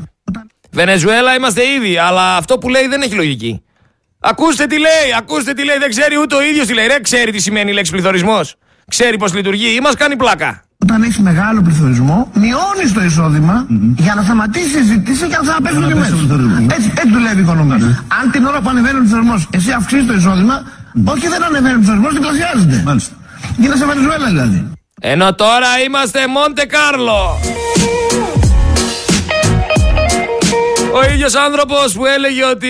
Βενεζουέλα 0.72 1.36
είμαστε 1.36 1.62
ήδη, 1.78 1.98
αλλά 1.98 2.36
αυτό 2.36 2.58
που 2.58 2.70
λέει 2.70 2.88
δεν 2.88 3.02
έχει 3.02 3.14
λογική. 3.14 3.62
Ακούστε 4.24 4.66
τι 4.66 4.78
λέει, 4.80 5.08
ακούστε 5.18 5.54
τι 5.54 5.64
λέει. 5.66 5.78
Δεν 5.78 5.90
ξέρει 5.90 6.16
ούτε 6.22 6.36
ο 6.36 6.42
ίδιος 6.42 6.68
τι 6.68 6.74
λέει. 6.74 6.88
Ρε, 6.88 7.00
ξέρει 7.02 7.32
τι 7.32 7.40
σημαίνει 7.40 7.72
η 7.72 7.74
λέξη 7.74 7.92
πληθωρισμός. 7.92 8.56
Ξέρει 8.90 9.18
πώς 9.18 9.34
λειτουργεί 9.34 9.76
ή 9.76 9.80
μας 9.80 9.96
κάνει 9.96 10.16
πλάκα. 10.16 10.64
Όταν 10.84 11.04
έχεις 11.04 11.20
μεγάλο 11.20 11.62
πληθωρισμό, 11.62 12.32
μειώνεις 12.34 12.94
το 12.94 13.02
εισόδημα 13.04 13.66
mm-hmm. 13.66 13.94
για 13.98 14.14
να 14.16 14.22
σταματήσεις 14.22 14.74
η 14.74 14.84
ζήτηση 14.84 15.28
και 15.28 15.36
να 15.36 15.42
ξαναπέσουν 15.42 15.84
οι 15.84 15.88
τιμές. 15.88 16.12
Έτσι, 16.76 16.94
έτσι 16.96 17.12
δουλεύει 17.14 17.38
η 17.38 17.42
οικονομία. 17.42 17.78
Mm-hmm. 17.78 18.22
Αν 18.22 18.32
την 18.32 18.46
ώρα 18.46 18.62
που 18.62 18.70
ανεβαίνει 18.70 18.98
ο 18.98 19.00
πληθωρισμός, 19.00 19.48
εσύ 19.54 19.72
αυξήσεις 19.72 20.06
το 20.08 20.14
εισόδημα, 20.14 20.62
mm-hmm. 20.64 21.12
όχι 21.14 21.28
δεν 21.28 21.44
ανεβαίνει 21.44 21.76
ο 21.76 21.78
πληθωρισμός, 21.78 22.14
διπλασιάζεται. 22.14 22.82
Μάλιστα. 22.86 23.16
Γίνεσαι 23.58 23.86
Βενεζουέλα 23.86 24.28
δηλαδή. 24.28 24.72
Ενώ 25.02 25.34
τώρα 25.36 25.80
είμαστε 25.86 26.28
Μοντε 26.28 26.66
Κάρλο. 26.66 27.40
Ο 30.94 31.04
ίδιος 31.12 31.36
άνθρωπος 31.36 31.94
που 31.94 32.06
έλεγε 32.06 32.46
ότι. 32.46 32.70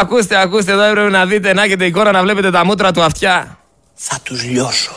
Ακούστε, 0.00 0.40
ακούστε, 0.40 0.72
εδώ 0.72 0.82
έπρεπε 0.82 1.10
να 1.10 1.26
δείτε, 1.26 1.52
να 1.54 1.62
έχετε 1.62 1.84
εικόνα 1.84 2.12
να 2.12 2.22
βλέπετε 2.22 2.50
τα 2.50 2.64
μούτρα 2.64 2.92
του 2.92 3.02
αυτιά. 3.02 3.58
Θα 3.94 4.18
τους 4.22 4.42
λιώσω. 4.44 4.92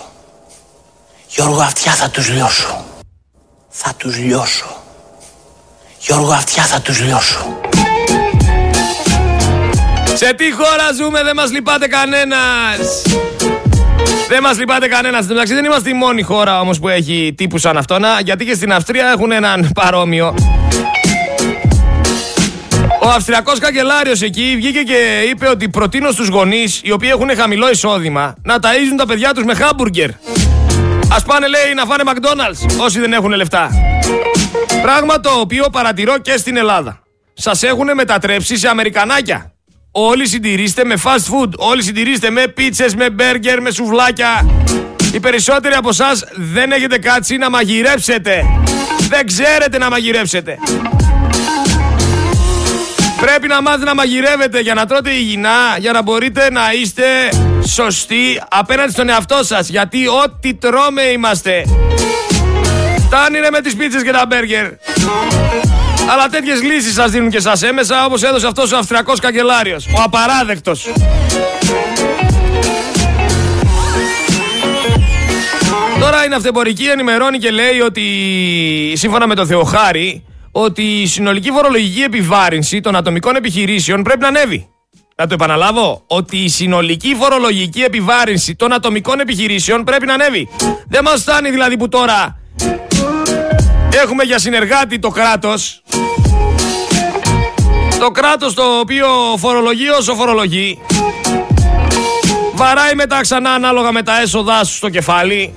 Γιώργο 1.28 1.62
αυτιά 1.62 1.92
θα 1.92 2.10
τους 2.10 2.30
λιώσω. 2.30 2.86
Θα 3.70 3.94
τους 3.98 4.18
λιώσω. 4.18 4.84
Γιώργο 6.00 6.32
αυτιά 6.32 6.64
θα 6.64 6.82
τους 6.82 7.00
λιώσω. 7.00 7.60
Σε 10.14 10.34
τι 10.34 10.52
χώρα 10.52 10.94
ζούμε, 11.02 11.24
δεν 11.24 11.36
μας 11.36 11.52
λυπάται 11.52 11.88
κανένας. 11.88 13.02
Δεν 14.28 14.42
μας 14.42 14.58
λυπάται 14.58 14.88
κανένας. 14.88 15.24
Στην 15.24 15.34
μεταξύ 15.34 15.54
δεν 15.54 15.66
είμαστε 15.66 15.90
η 15.90 15.94
μόνη 15.94 16.22
χώρα 16.22 16.60
όμως 16.60 16.80
που 16.80 16.88
έχει 16.88 17.34
τύπους 17.38 17.62
σαν 17.62 17.78
αυτόνα, 17.78 18.20
γιατί 18.24 18.46
και 18.46 18.54
στην 18.54 18.74
Αυστρία 18.74 19.12
έχουν 19.16 19.32
έναν 19.32 19.70
παρόμοιο. 19.74 20.36
Ο 23.06 23.10
Αυστριακός 23.10 23.60
καγκελάριος 23.60 24.22
εκεί 24.22 24.54
βγήκε 24.56 24.80
και 24.80 25.24
είπε 25.30 25.48
ότι 25.48 25.70
προτείνω 25.70 26.12
στους 26.12 26.28
γονείς, 26.28 26.82
οι 26.84 26.92
οποίοι 26.92 27.10
έχουν 27.12 27.30
χαμηλό 27.36 27.70
εισόδημα, 27.70 28.36
να 28.44 28.56
ταΐζουν 28.56 28.98
τα 28.98 29.06
παιδιά 29.06 29.34
τους 29.34 29.44
με 29.44 29.54
χάμπουργκερ. 29.54 30.10
Α 31.10 31.22
πάνε, 31.26 31.48
λέει, 31.48 31.74
να 31.76 31.86
φάνε 31.86 32.04
McDonald's 32.06 32.84
όσοι 32.84 33.00
δεν 33.00 33.14
έχουν 33.14 33.32
λεφτά. 33.32 33.70
Πράγμα 34.82 35.20
το 35.20 35.30
οποίο 35.30 35.66
παρατηρώ 35.72 36.18
και 36.18 36.38
στην 36.38 36.58
Ελλάδα. 36.58 37.00
Σας 37.34 37.64
έχουν 37.64 37.94
μετατρέψει 37.94 38.58
σε 38.58 38.68
Αμερικανάκια. 38.68 39.54
Όλοι 39.92 40.28
συντηρήστε 40.28 40.86
με 40.86 40.96
fast 41.04 41.34
food. 41.34 41.50
Όλοι 41.58 41.84
συντηρήστε 41.84 42.30
με 42.30 42.48
πίτσες, 42.48 42.96
με 42.96 43.10
μπέργκερ, 43.10 43.62
με 43.62 43.72
σουβλάκια. 43.72 44.50
Οι 45.14 45.20
περισσότεροι 45.20 45.76
από 45.76 45.90
εσάς 45.90 46.24
δεν 46.36 46.72
έχετε 46.72 46.98
κάτσει 46.98 47.38
να 47.38 47.50
μαγειρέψετε. 47.50 48.46
Δεν 49.10 49.26
ξέρετε 49.26 49.78
να 49.78 49.90
μαγειρέψετε. 49.90 50.58
Πρέπει 53.26 53.48
να 53.48 53.62
μάθετε 53.62 53.84
να 53.84 53.96
μαγειρεύετε 53.96 54.60
για 54.60 54.74
να 54.74 54.86
τρώτε 54.86 55.12
υγιεινά, 55.12 55.78
για 55.80 55.92
να 55.92 56.02
μπορείτε 56.02 56.52
να 56.52 56.62
είστε 56.82 57.04
σωστοί 57.68 58.42
απέναντι 58.50 58.92
στον 58.92 59.10
εαυτό 59.10 59.44
σας. 59.44 59.70
Γιατί 59.70 60.08
ό,τι 60.08 60.54
τρώμε 60.54 61.02
είμαστε. 61.02 61.66
Φτάνει 63.06 63.38
με 63.52 63.62
τις 63.62 63.76
πίτσες 63.76 64.04
και 64.04 64.12
τα 64.12 64.26
μπέργκερ. 64.28 64.66
Αλλά 66.12 66.30
τέτοιες 66.32 66.62
λύσεις 66.62 66.94
σας 66.94 67.12
δίνουν 67.12 67.30
και 67.30 67.40
σας 67.40 67.62
έμεσα 67.64 68.06
όπως 68.06 68.24
έδωσε 68.24 68.48
αυτός 68.48 68.72
ο 68.72 68.78
Αυστριακός 68.78 69.20
καγκελάριος. 69.20 69.86
Ο 69.86 70.02
απαράδεκτος. 70.04 70.88
Τώρα 76.00 76.26
η 76.26 76.28
ναυτεμπορική 76.28 76.86
ενημερώνει 76.86 77.38
και 77.38 77.52
λέει 77.52 77.80
ότι 77.86 78.04
σύμφωνα 78.96 79.28
με 79.28 79.36
τον 79.36 79.48
Θεοχάρη 79.48 80.24
ότι 80.58 80.82
η 81.02 81.08
συνολική 81.08 81.52
φορολογική 81.52 82.02
επιβάρυνση 82.02 82.82
των 82.82 82.96
ατομικών 82.96 83.36
επιχειρήσεων 83.36 84.04
πρέπει 84.04 84.20
να 84.20 84.28
ανέβει. 84.28 84.70
Να 85.16 85.28
το 85.28 85.34
επαναλάβω, 85.34 86.04
ότι 86.08 86.38
η 86.38 86.50
συνολική 86.50 87.16
φορολογική 87.20 87.82
επιβάρυνση 87.82 88.56
των 88.56 88.74
ατομικών 88.74 89.20
επιχειρήσεων 89.20 89.84
πρέπει 89.84 90.06
να 90.06 90.14
ανέβει. 90.14 90.50
Δεν 90.88 91.04
μας 91.04 91.22
φτάνει 91.22 91.50
δηλαδή 91.50 91.78
που 91.78 91.90
τώρα 91.90 92.40
έχουμε 94.04 94.24
για 94.24 94.40
συνεργάτη 94.40 95.00
το 95.00 95.10
κράτος 95.10 95.84
το 98.00 98.12
κράτος 98.12 98.54
το 98.54 98.64
οποίο 98.80 99.08
φορολογεί 99.38 99.90
όσο 99.90 100.14
φορολογεί 100.14 100.80
βαράει 102.54 102.96
μετά 102.96 103.22
ξανά 103.22 103.50
ανάλογα 103.50 103.92
με 103.92 104.04
τα 104.04 104.22
έσοδά 104.22 104.64
σου 104.64 104.76
στο 104.76 104.90
κεφάλι 104.90 105.54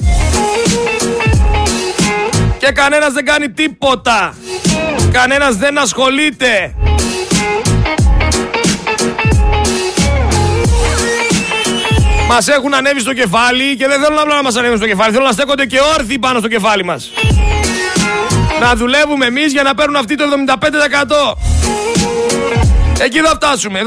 και 2.59 2.73
κανένας 2.73 3.13
δεν 3.13 3.25
κάνει 3.25 3.51
τίποτα 3.51 4.35
κανένας 5.21 5.57
δεν 5.57 5.79
ασχολείται 5.79 6.75
Μας 12.29 12.49
έχουν 12.49 12.75
ανέβει 12.75 13.01
στο 13.01 13.13
κεφάλι 13.13 13.77
και 13.77 13.87
δεν 13.87 14.01
θέλουν 14.01 14.19
απλά 14.19 14.35
να 14.35 14.43
μας 14.43 14.57
ανέβουν 14.57 14.77
στο 14.77 14.87
κεφάλι 14.87 15.13
Θέλουν 15.13 15.27
να 15.27 15.33
στέκονται 15.33 15.67
και 15.67 15.79
όρθιοι 15.99 16.19
πάνω 16.19 16.39
στο 16.39 16.49
κεφάλι 16.49 16.85
μας 16.85 17.11
Να 18.61 18.75
δουλεύουμε 18.75 19.27
εμείς 19.27 19.53
για 19.53 19.63
να 19.63 19.75
παίρνουν 19.75 19.97
αυτοί 19.97 20.15
το 20.15 20.25
75% 23.01 23.05
Εκεί 23.05 23.19
θα 23.19 23.31
φτάσουμε. 23.35 23.81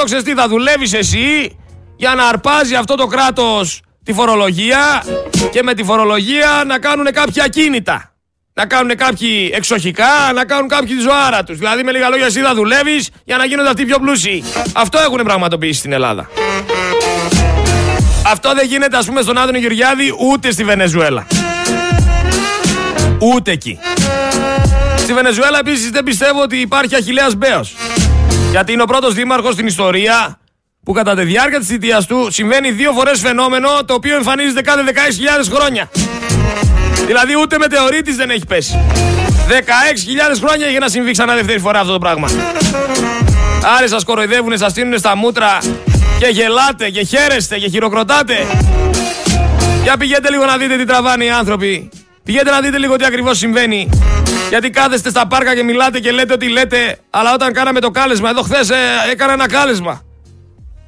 75% 0.00 0.02
ξέρεις 0.04 0.24
τι 0.24 0.34
θα 0.34 0.48
δουλεύεις 0.48 0.92
εσύ 0.92 1.58
για 1.96 2.14
να 2.14 2.28
αρπάζει 2.28 2.74
αυτό 2.74 2.94
το 2.94 3.06
κράτος 3.06 3.82
τη 4.04 4.12
φορολογία 4.12 5.04
και 5.50 5.62
με 5.62 5.74
τη 5.74 5.84
φορολογία 5.84 6.62
να 6.66 6.78
κάνουν 6.78 7.06
κάποια 7.12 7.48
κίνητα. 7.48 8.17
Να 8.58 8.66
κάνουν 8.66 8.96
κάποιοι 8.96 9.50
εξοχικά, 9.54 10.04
να 10.34 10.44
κάνουν 10.44 10.68
κάποιοι 10.68 10.96
τη 10.96 11.00
ζωάρα 11.02 11.44
τους. 11.44 11.58
Δηλαδή 11.58 11.82
με 11.82 11.92
λίγα 11.92 12.08
λόγια 12.08 12.26
εσύ 12.26 12.40
θα 12.40 12.54
δουλεύεις 12.54 13.10
για 13.24 13.36
να 13.36 13.44
γίνονται 13.44 13.68
αυτοί 13.68 13.84
πιο 13.84 13.98
πλούσιοι. 13.98 14.44
Αυτό 14.72 14.98
έχουν 14.98 15.22
πραγματοποιήσει 15.24 15.78
στην 15.78 15.92
Ελλάδα. 15.92 16.30
Αυτό 18.26 18.54
δεν 18.54 18.66
γίνεται 18.66 18.96
ας 18.96 19.06
πούμε 19.06 19.20
στον 19.22 19.38
Άδωνο 19.38 19.58
Γεωργιάδη 19.58 20.14
ούτε 20.30 20.50
στη 20.50 20.64
Βενεζουέλα. 20.64 21.26
Ούτε 23.18 23.50
εκεί. 23.50 23.78
Στη 24.96 25.12
Βενεζουέλα 25.12 25.58
επίσης 25.58 25.90
δεν 25.90 26.04
πιστεύω 26.04 26.42
ότι 26.42 26.56
υπάρχει 26.56 26.94
αχιλέας 26.94 27.34
μπέος. 27.34 27.74
Γιατί 28.50 28.72
είναι 28.72 28.82
ο 28.82 28.86
πρώτος 28.86 29.14
δήμαρχος 29.14 29.52
στην 29.52 29.66
ιστορία 29.66 30.38
που 30.84 30.92
κατά 30.92 31.14
τη 31.14 31.22
διάρκεια 31.22 31.58
της 31.58 31.68
θητείας 31.68 32.06
του 32.06 32.28
συμβαίνει 32.30 32.70
δύο 32.70 32.92
φορές 32.92 33.20
φαινόμενο 33.20 33.68
το 33.84 33.94
οποίο 33.94 34.14
εμφανίζεται 34.16 34.60
κάθε 34.60 34.82
16.000 34.86 35.50
χρόνια. 35.54 35.90
Δηλαδή 37.08 37.32
ούτε 37.42 37.58
μετεωρίτης 37.58 38.16
δεν 38.16 38.30
έχει 38.30 38.44
πέσει. 38.44 38.80
16.000 39.48 40.38
χρόνια 40.44 40.66
για 40.66 40.78
να 40.78 40.88
συμβεί 40.88 41.10
ξανά 41.12 41.34
δεύτερη 41.34 41.58
φορά 41.58 41.80
αυτό 41.80 41.92
το 41.92 41.98
πράγμα. 41.98 42.28
Άρα 43.76 43.88
σας 43.88 44.04
κοροϊδεύουν, 44.04 44.58
σας 44.58 44.70
στείλουν 44.70 44.98
στα 44.98 45.16
μούτρα 45.16 45.58
Και 46.18 46.26
γελάτε 46.26 46.90
και 46.90 47.04
χαίρεστε 47.04 47.58
και 47.58 47.68
χειροκροτάτε. 47.68 48.46
Για 49.82 49.96
πηγαίνετε 49.96 50.30
λίγο 50.30 50.44
να 50.44 50.56
δείτε 50.56 50.76
τι 50.76 50.84
τραβάνε 50.84 51.24
οι 51.24 51.30
άνθρωποι. 51.30 51.88
Πηγαίνετε 52.24 52.50
να 52.50 52.60
δείτε 52.60 52.78
λίγο 52.78 52.96
τι 52.96 53.04
ακριβώς 53.04 53.38
συμβαίνει. 53.38 53.88
Γιατί 54.48 54.70
κάθεστε 54.70 55.10
στα 55.10 55.26
πάρκα 55.26 55.54
και 55.54 55.62
μιλάτε 55.62 56.00
και 56.00 56.10
λέτε 56.10 56.32
ό,τι 56.32 56.48
λέτε, 56.48 56.98
αλλά 57.10 57.34
όταν 57.34 57.52
κάναμε 57.52 57.80
το 57.80 57.90
κάλεσμα, 57.90 58.28
εδώ 58.30 58.42
χθες 58.42 58.70
ε, 58.70 58.76
έκανα 59.10 59.32
ένα 59.32 59.48
κάλεσμα. 59.48 60.02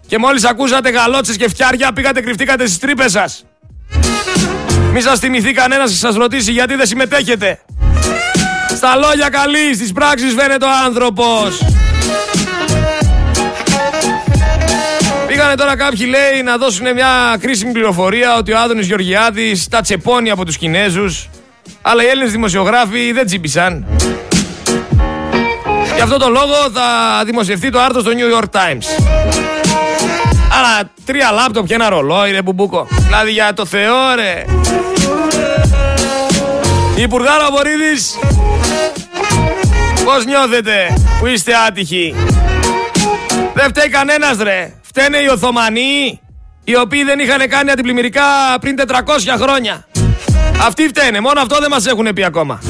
Και 0.06 0.18
μόλις 0.18 0.44
ακούσατε 0.44 0.90
γαλότσες 0.90 1.36
και 1.36 1.48
φτιάρια, 1.48 1.92
πήγατε 1.92 2.20
κρυφτήκατε 2.20 2.66
στις 2.66 2.78
τρύπες 2.78 3.10
σας. 3.10 3.44
Μη 4.92 5.00
σας 5.00 5.18
θυμηθεί 5.18 5.52
κανένας 5.52 5.90
και 5.90 5.96
σας 5.96 6.14
ρωτήσει 6.14 6.52
γιατί 6.52 6.74
δεν 6.74 6.86
συμμετέχετε. 6.86 7.60
Στα 8.76 8.96
λόγια 8.96 9.28
καλής, 9.28 9.76
στις 9.76 9.92
πράξεις 9.92 10.34
φαίνεται 10.34 10.64
ο 10.64 10.68
άνθρωπος. 10.84 11.62
Πήγανε 15.26 15.54
τώρα 15.54 15.76
κάποιοι 15.76 16.06
λέει 16.08 16.42
να 16.42 16.56
δώσουν 16.56 16.92
μια 16.92 17.36
κρίσιμη 17.40 17.72
πληροφορία 17.72 18.36
ότι 18.36 18.52
ο 18.52 18.58
Άδωνης 18.58 18.86
Γεωργιάδης 18.86 19.68
τα 19.68 19.80
τσεπώνει 19.80 20.30
από 20.30 20.44
τους 20.44 20.56
Κινέζους 20.56 21.28
αλλά 21.82 22.02
οι 22.02 22.06
Έλληνες 22.06 22.32
δημοσιογράφοι 22.32 23.12
δεν 23.12 23.26
τσίπησαν. 23.26 23.86
Γι' 25.94 26.00
αυτό 26.00 26.16
το 26.16 26.28
λόγο 26.28 26.54
θα 26.74 27.22
δημοσιευτεί 27.24 27.70
το 27.70 27.80
άρθρο 27.80 28.00
στο 28.00 28.10
New 28.10 28.38
York 28.38 28.60
Times. 28.60 28.84
Αλλά 30.60 30.90
τρία 31.04 31.30
λάπτοπ 31.30 31.66
και 31.66 31.74
ένα 31.74 31.88
ρολόι 31.88 32.30
ρε 32.30 32.42
μπουμπούκο. 32.42 32.86
Δηλαδή 32.90 33.30
για 33.30 33.54
το 33.54 33.66
Θεό 33.66 34.14
ρε. 34.14 34.44
Υπουργάρα 36.96 37.50
Βορύδης, 37.50 38.18
πώς 40.04 40.24
νιώθετε 40.24 40.72
που 41.18 41.26
είστε 41.26 41.52
άτυχοι; 41.68 42.14
Δεν 43.54 43.68
φταίει 43.68 43.88
κανένας 43.88 44.36
ρε. 44.38 44.72
Φταίνε 44.82 45.16
οι 45.16 45.26
Οθωμανοί, 45.26 46.20
οι 46.64 46.76
οποίοι 46.76 47.04
δεν 47.04 47.18
είχαν 47.18 47.48
κάνει 47.48 47.70
αντιπλημμυρικά 47.70 48.22
πριν 48.60 48.76
400 48.86 48.94
χρόνια. 49.40 49.86
Αυτοί 50.66 50.88
φταίνε. 50.88 51.20
Μόνο 51.20 51.40
αυτό 51.40 51.58
δεν 51.60 51.70
μας 51.70 51.86
έχουν 51.86 52.12
πει 52.14 52.24
ακόμα. 52.24 52.60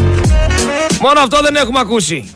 Μόνο 1.00 1.20
αυτό 1.20 1.40
δεν 1.42 1.56
έχουμε 1.56 1.80
ακούσει. 1.80 2.34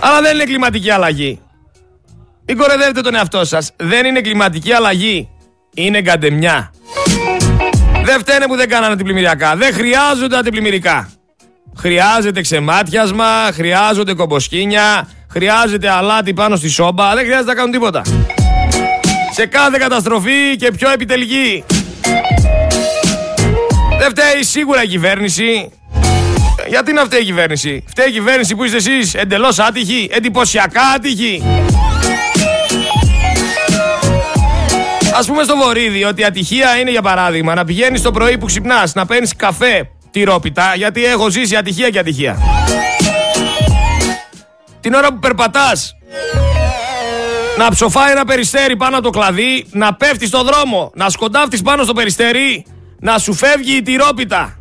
Αλλά 0.00 0.20
δεν 0.20 0.34
είναι 0.34 0.44
κλιματική 0.44 0.90
αλλαγή. 0.90 1.40
Μην 2.50 2.56
κορεδεύετε 2.56 3.00
τον 3.00 3.14
εαυτό 3.14 3.44
σας. 3.44 3.70
Δεν 3.76 4.06
είναι 4.06 4.20
κλιματική 4.20 4.72
αλλαγή. 4.72 5.28
Είναι 5.74 6.00
γκαντεμιά. 6.00 6.72
Δεν 8.04 8.18
φταίνε 8.18 8.46
που 8.46 8.56
δεν 8.56 8.68
κάνανε 8.68 8.92
αντιπλημμυριακά. 8.92 9.56
Δεν 9.56 9.74
χρειάζονται 9.74 10.36
αντιπλημμυρικά. 10.36 11.08
Χρειάζεται 11.76 12.40
ξεμάτιασμα, 12.40 13.50
χρειάζονται 13.52 14.14
κομποσκίνια, 14.14 15.08
χρειάζεται 15.30 15.90
αλάτι 15.90 16.34
πάνω 16.34 16.56
στη 16.56 16.68
σόμπα. 16.68 17.14
Δεν 17.14 17.24
χρειάζεται 17.24 17.48
να 17.48 17.54
κάνουν 17.54 17.72
τίποτα. 17.72 18.02
Σε 19.32 19.46
κάθε 19.46 19.78
καταστροφή 19.78 20.56
και 20.58 20.70
πιο 20.70 20.90
επιτελική. 20.90 21.64
Δεν 23.98 24.10
φταίει 24.10 24.42
σίγουρα 24.42 24.82
η 24.82 24.86
κυβέρνηση. 24.86 25.70
Γιατί 26.68 26.92
να 26.92 27.04
φταίει 27.04 27.20
η 27.20 27.24
κυβέρνηση; 27.24 27.84
Φταίει 27.88 28.08
η 28.08 28.12
κυβέρνηση 28.12 28.54
που 28.54 28.64
είστε 28.64 28.76
εσείς 28.76 29.14
εντελώς 29.14 29.58
άτυχοι, 29.58 30.08
εντυπωσιακά 30.12 30.82
άτυχοι. 30.82 31.42
Ας 35.18 35.26
πούμε 35.26 35.42
στο 35.42 35.56
Βορύδι 35.56 36.04
ότι 36.04 36.20
η 36.20 36.24
ατυχία 36.24 36.78
είναι 36.78 36.90
για 36.90 37.02
παράδειγμα 37.02 37.54
να 37.54 37.64
πηγαίνεις 37.64 38.02
το 38.02 38.10
πρωί 38.10 38.38
που 38.38 38.46
ξυπνάς, 38.46 38.94
να 38.94 39.06
παίρνεις 39.06 39.36
καφέ 39.36 39.90
τυρόπιτα, 40.10 40.72
γιατί 40.76 41.04
έχω 41.04 41.30
ζήσει 41.30 41.56
ατυχία 41.56 41.90
και 41.90 41.98
ατυχία. 41.98 42.38
Την 44.80 44.94
ώρα 44.94 45.08
που 45.08 45.18
περπατάς, 45.18 45.96
να 47.58 47.70
ψοφάει 47.70 48.10
ένα 48.10 48.24
περιστέρι 48.24 48.76
πάνω 48.76 48.96
από 48.96 49.04
το 49.04 49.10
κλαδί, 49.10 49.66
να 49.70 49.94
πέφτεις 49.94 50.28
στο 50.28 50.42
δρόμο, 50.42 50.90
να 50.94 51.10
σκοντάφτεις 51.10 51.62
πάνω 51.62 51.82
στο 51.82 51.92
περιστέρι, 51.92 52.66
να 53.00 53.18
σου 53.18 53.34
φεύγει 53.34 53.76
η 53.76 53.82
τυρόπιτα, 53.82 54.58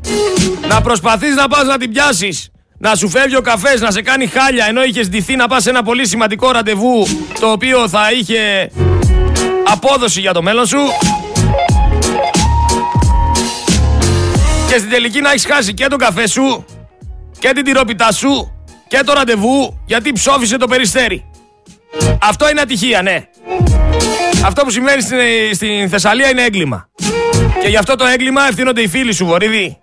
να 0.67 0.81
προσπαθείς 0.81 1.35
να 1.35 1.47
πας 1.47 1.63
να 1.63 1.77
την 1.77 1.91
πιάσεις, 1.91 2.51
να 2.77 2.95
σου 2.95 3.09
φεύγει 3.09 3.35
ο 3.35 3.41
καφές, 3.41 3.81
να 3.81 3.91
σε 3.91 4.01
κάνει 4.01 4.27
χάλια 4.27 4.65
ενώ 4.65 4.83
είχες 4.83 5.09
ντυθεί 5.09 5.35
να 5.35 5.47
πας 5.47 5.63
σε 5.63 5.69
ένα 5.69 5.83
πολύ 5.83 6.07
σημαντικό 6.07 6.51
ραντεβού 6.51 7.07
το 7.39 7.51
οποίο 7.51 7.89
θα 7.89 8.11
είχε 8.11 8.69
απόδοση 9.71 10.19
για 10.19 10.33
το 10.33 10.41
μέλλον 10.41 10.67
σου 10.67 10.77
και 14.67 14.77
στην 14.77 14.89
τελική 14.89 15.21
να 15.21 15.29
έχεις 15.29 15.45
χάσει 15.45 15.73
και 15.73 15.87
τον 15.87 15.97
καφέ 15.97 16.27
σου 16.27 16.65
και 17.39 17.51
την 17.55 17.63
τυρόπιτά 17.63 18.11
σου 18.11 18.51
και 18.87 19.01
το 19.05 19.13
ραντεβού 19.13 19.79
γιατί 19.85 20.11
ψόφισε 20.11 20.57
το 20.57 20.67
περιστέρι. 20.67 21.25
Αυτό 22.21 22.49
είναι 22.49 22.61
ατυχία, 22.61 23.01
ναι. 23.01 23.27
Αυτό 24.45 24.63
που 24.63 24.69
συμβαίνει 24.69 25.01
στην, 25.01 25.17
στην 25.53 25.89
Θεσσαλία 25.89 26.29
είναι 26.29 26.41
έγκλημα. 26.41 26.89
Και 27.61 27.67
γι' 27.67 27.77
αυτό 27.77 27.95
το 27.95 28.05
έγκλημα 28.05 28.47
ευθύνονται 28.47 28.81
οι 28.81 28.87
φίλοι 28.87 29.13
σου, 29.13 29.25
Βορύδη. 29.25 29.77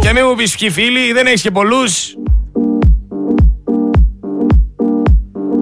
Και 0.00 0.12
μην 0.12 0.24
μου 0.28 0.34
πεις 0.34 0.56
ποιοι 0.56 0.70
φίλοι, 0.70 1.12
δεν 1.12 1.26
έχεις 1.26 1.42
και 1.42 1.50
πολλούς. 1.50 2.14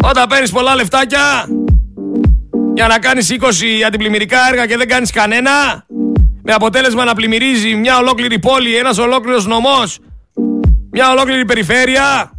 Όταν 0.05 0.27
παίρνεις 0.29 0.51
πολλά 0.51 0.75
λεφτάκια 0.75 1.47
για 2.75 2.87
να 2.87 2.99
κάνεις 2.99 3.37
20 3.41 3.45
αντιπλημμυρικά 3.87 4.39
έργα 4.49 4.67
και 4.67 4.77
δεν 4.77 4.89
κάνεις 4.89 5.11
κανένα, 5.11 5.87
με 6.43 6.53
αποτέλεσμα 6.53 7.05
να 7.05 7.15
πλημμυρίζει 7.15 7.75
μια 7.75 7.99
ολόκληρη 7.99 8.39
πόλη, 8.39 8.77
ένας 8.77 8.99
ολόκληρος 8.99 9.47
νομός, 9.47 9.99
μια 10.91 11.11
ολόκληρη 11.11 11.45
περιφέρεια, 11.45 12.33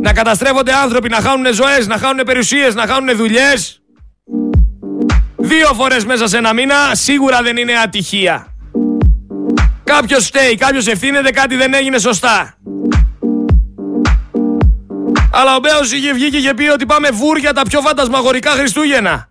να 0.00 0.12
καταστρέφονται 0.12 0.72
άνθρωποι, 0.74 1.08
να 1.08 1.16
χάνουν 1.20 1.54
ζωές, 1.54 1.86
να 1.86 1.98
χάνουν 1.98 2.24
περιουσίες, 2.24 2.74
να 2.74 2.86
χάνουν 2.86 3.16
δουλειές. 3.16 3.82
Δύο 5.36 5.72
φορές 5.74 6.04
μέσα 6.04 6.28
σε 6.28 6.36
ένα 6.36 6.52
μήνα 6.52 6.74
σίγουρα 6.92 7.42
δεν 7.42 7.56
είναι 7.56 7.72
ατυχία. 7.84 8.46
Κάποιος 9.84 10.26
φταίει, 10.26 10.54
κάποιος 10.54 10.86
ευθύνεται, 10.86 11.30
κάτι 11.30 11.56
δεν 11.56 11.74
έγινε 11.74 11.98
σωστά. 11.98 12.54
Αλλά 15.32 15.56
ο 15.56 15.58
Μπέος 15.58 15.92
είχε 15.92 16.12
βγει 16.12 16.30
και 16.30 16.36
είχε 16.36 16.54
πει 16.54 16.68
ότι 16.68 16.86
πάμε 16.86 17.08
βούρια 17.10 17.52
τα 17.52 17.62
πιο 17.62 17.80
φαντασμαγορικά 17.80 18.50
Χριστούγεννα. 18.50 19.29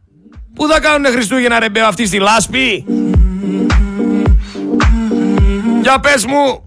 Πού 0.60 0.68
θα 0.68 0.80
κάνουνε 0.80 1.10
Χριστούγεννα 1.10 1.60
ρε 1.60 1.70
Μπέο 1.70 1.86
αυτή 1.86 2.06
στη 2.06 2.18
λάσπη; 2.18 2.86
Για 5.82 6.00
πες 6.00 6.26
μου. 6.26 6.64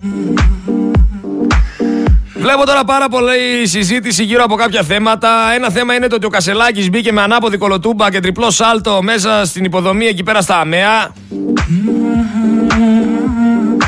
Βλέπω 2.34 2.66
τώρα 2.66 2.84
πάρα 2.84 3.08
πολύ 3.08 3.66
συζήτηση 3.66 4.24
γύρω 4.24 4.44
από 4.44 4.54
κάποια 4.54 4.82
θέματα. 4.82 5.28
Ένα 5.54 5.70
θέμα 5.70 5.94
είναι 5.94 6.06
το 6.06 6.14
ότι 6.14 6.26
ο 6.26 6.28
Κασελάκης 6.28 6.90
μπήκε 6.90 7.12
με 7.12 7.20
ανάποδη 7.20 7.56
κολοτούμπα 7.56 8.10
και 8.10 8.20
τριπλό 8.20 8.50
σάλτο 8.50 9.02
μέσα 9.02 9.44
στην 9.44 9.64
υποδομή 9.64 10.06
εκεί 10.06 10.22
πέρα 10.22 10.40
στα 10.40 10.60
ΑΜΕΑ. 10.60 11.14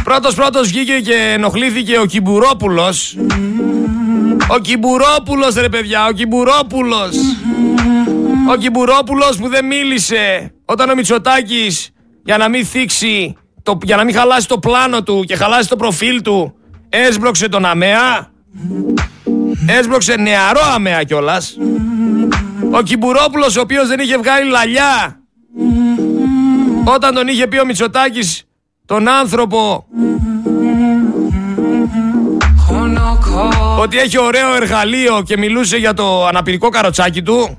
Πρώτος 0.04 0.34
πρώτος 0.34 0.68
βγήκε 0.68 0.92
και 0.92 1.32
ενοχλήθηκε 1.34 1.98
ο 1.98 2.04
Κιμπουρόπουλος. 2.04 3.16
Ο 4.48 4.58
Κιμπουρόπουλος 4.58 5.54
ρε 5.54 5.68
παιδιά, 5.68 6.06
ο 6.06 6.12
Κιμπουρόπουλος. 6.12 7.16
Ο 8.50 8.56
Κιμπουρόπουλος 8.56 9.36
που 9.36 9.48
δεν 9.48 9.66
μίλησε 9.66 10.52
όταν 10.64 10.90
ο 10.90 10.94
Μητσοτάκης 10.94 11.90
για 12.24 12.36
να 12.36 12.48
μην 12.48 12.66
θίξει, 12.66 13.36
το, 13.62 13.78
για 13.82 13.96
να 13.96 14.04
μην 14.04 14.14
χαλάσει 14.14 14.48
το 14.48 14.58
πλάνο 14.58 15.02
του 15.02 15.24
και 15.26 15.36
χαλάσει 15.36 15.68
το 15.68 15.76
προφίλ 15.76 16.22
του, 16.22 16.54
έσπρωξε 16.88 17.48
τον 17.48 17.64
ΑΜΕΑ. 17.64 18.32
Έσπρωξε 19.66 20.16
νεαρό 20.16 20.60
ΑΜΕΑ 20.74 21.02
κιόλας. 21.02 21.56
Ο 22.70 22.82
Κιμπουρόπουλος 22.82 23.56
ο 23.56 23.60
οποίος 23.60 23.88
δεν 23.88 23.98
είχε 23.98 24.18
βγάλει 24.18 24.50
λαλιά 24.50 25.20
όταν 26.84 27.14
τον 27.14 27.28
είχε 27.28 27.46
πει 27.46 27.58
ο 27.58 27.64
Μητσοτάκης 27.64 28.44
τον 28.86 29.08
άνθρωπο 29.08 29.86
ότι 33.78 33.98
έχει 33.98 34.18
ωραίο 34.18 34.54
εργαλείο 34.54 35.22
και 35.26 35.36
μιλούσε 35.36 35.76
για 35.76 35.94
το 35.94 36.26
αναπηρικό 36.26 36.68
καροτσάκι 36.68 37.22
του 37.22 37.58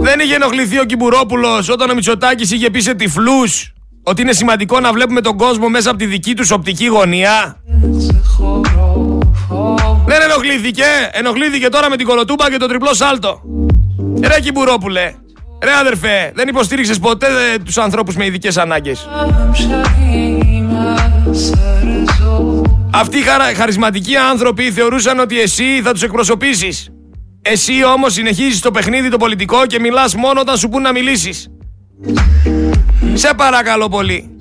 δεν 0.00 0.20
είχε 0.20 0.34
ενοχληθεί 0.34 0.80
ο 0.80 0.84
Κιμπουρόπουλος 0.84 1.68
όταν 1.68 1.90
ο 1.90 1.94
Μητσοτάκης 1.94 2.50
είχε 2.50 2.70
πει 2.70 2.80
σε 2.80 2.94
τυφλούς 2.94 3.72
ότι 4.02 4.22
είναι 4.22 4.32
σημαντικό 4.32 4.80
να 4.80 4.92
βλέπουμε 4.92 5.20
τον 5.20 5.36
κόσμο 5.36 5.68
μέσα 5.68 5.90
από 5.90 5.98
τη 5.98 6.06
δική 6.06 6.34
τους 6.34 6.50
οπτική 6.50 6.86
γωνία. 6.86 7.56
Δεν 10.06 10.22
ενοχλήθηκε. 10.22 10.84
Ενοχλήθηκε 11.12 11.68
τώρα 11.68 11.90
με 11.90 11.96
την 11.96 12.06
κολοτούμπα 12.06 12.50
και 12.50 12.56
το 12.56 12.66
τριπλό 12.66 12.94
σάλτο. 12.94 13.40
Ρε 14.22 14.40
Κιμπουρόπουλε. 14.40 15.14
Ρε 15.62 15.70
αδερφέ, 15.80 16.32
δεν 16.34 16.48
υποστήριξες 16.48 16.98
ποτέ 16.98 17.26
ε, 17.26 17.58
τους 17.58 17.78
ανθρώπους 17.78 18.16
με 18.16 18.24
ειδικές 18.24 18.56
ανάγκες. 18.56 19.08
Αυτοί 22.94 23.18
οι 23.18 23.54
χαρισματικοί 23.56 24.16
άνθρωποι 24.16 24.70
θεωρούσαν 24.70 25.18
ότι 25.18 25.40
εσύ 25.40 25.80
θα 25.82 25.92
τους 25.92 26.02
εκπροσωπήσεις. 26.02 26.90
Εσύ 27.42 27.84
όμως 27.84 28.12
συνεχίζεις 28.12 28.60
το 28.60 28.70
παιχνίδι 28.70 29.08
το 29.08 29.16
πολιτικό 29.16 29.66
και 29.66 29.80
μιλάς 29.80 30.14
μόνο 30.14 30.40
όταν 30.40 30.56
σου 30.56 30.68
πούν 30.68 30.82
να 30.82 30.92
μιλήσεις. 30.92 31.48
Σε 33.14 33.34
παρακαλώ 33.36 33.88
πολύ. 33.88 34.36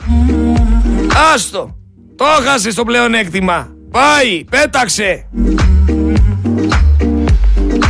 Άστο. 1.34 1.76
Το 2.16 2.26
έχασες 2.40 2.76
το 2.76 2.84
πλεονέκτημα. 2.84 3.68
Πάει, 3.92 4.44
πέταξε. 4.50 5.28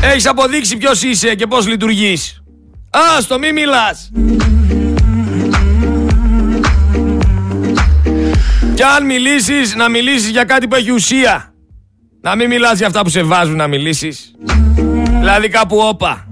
Έχεις 0.04 0.28
αποδείξει 0.28 0.78
ποιος 0.78 1.04
είσαι 1.04 1.36
και 1.36 1.47
πώς 1.47 1.67
λειτουργείς. 1.67 2.43
Άστο, 3.17 3.39
μη 3.39 3.52
μιλάς. 3.54 4.12
Κι 8.73 8.84
αν 8.84 9.05
μιλήσεις, 9.05 9.75
να 9.75 9.89
μιλήσεις 9.89 10.29
για 10.29 10.43
κάτι 10.43 10.67
που 10.67 10.75
έχει 10.75 10.91
ουσία. 10.91 11.53
Να 12.21 12.36
μην 12.36 12.47
μιλάς 12.47 12.77
για 12.77 12.88
αυτά 12.88 13.01
που 13.01 13.10
σε 13.10 13.23
βάζουν 13.23 13.55
να 13.55 13.67
μιλήσεις. 13.67 14.31
Δηλαδή 15.19 15.47
κάπου 15.49 15.77
όπα. 15.77 16.27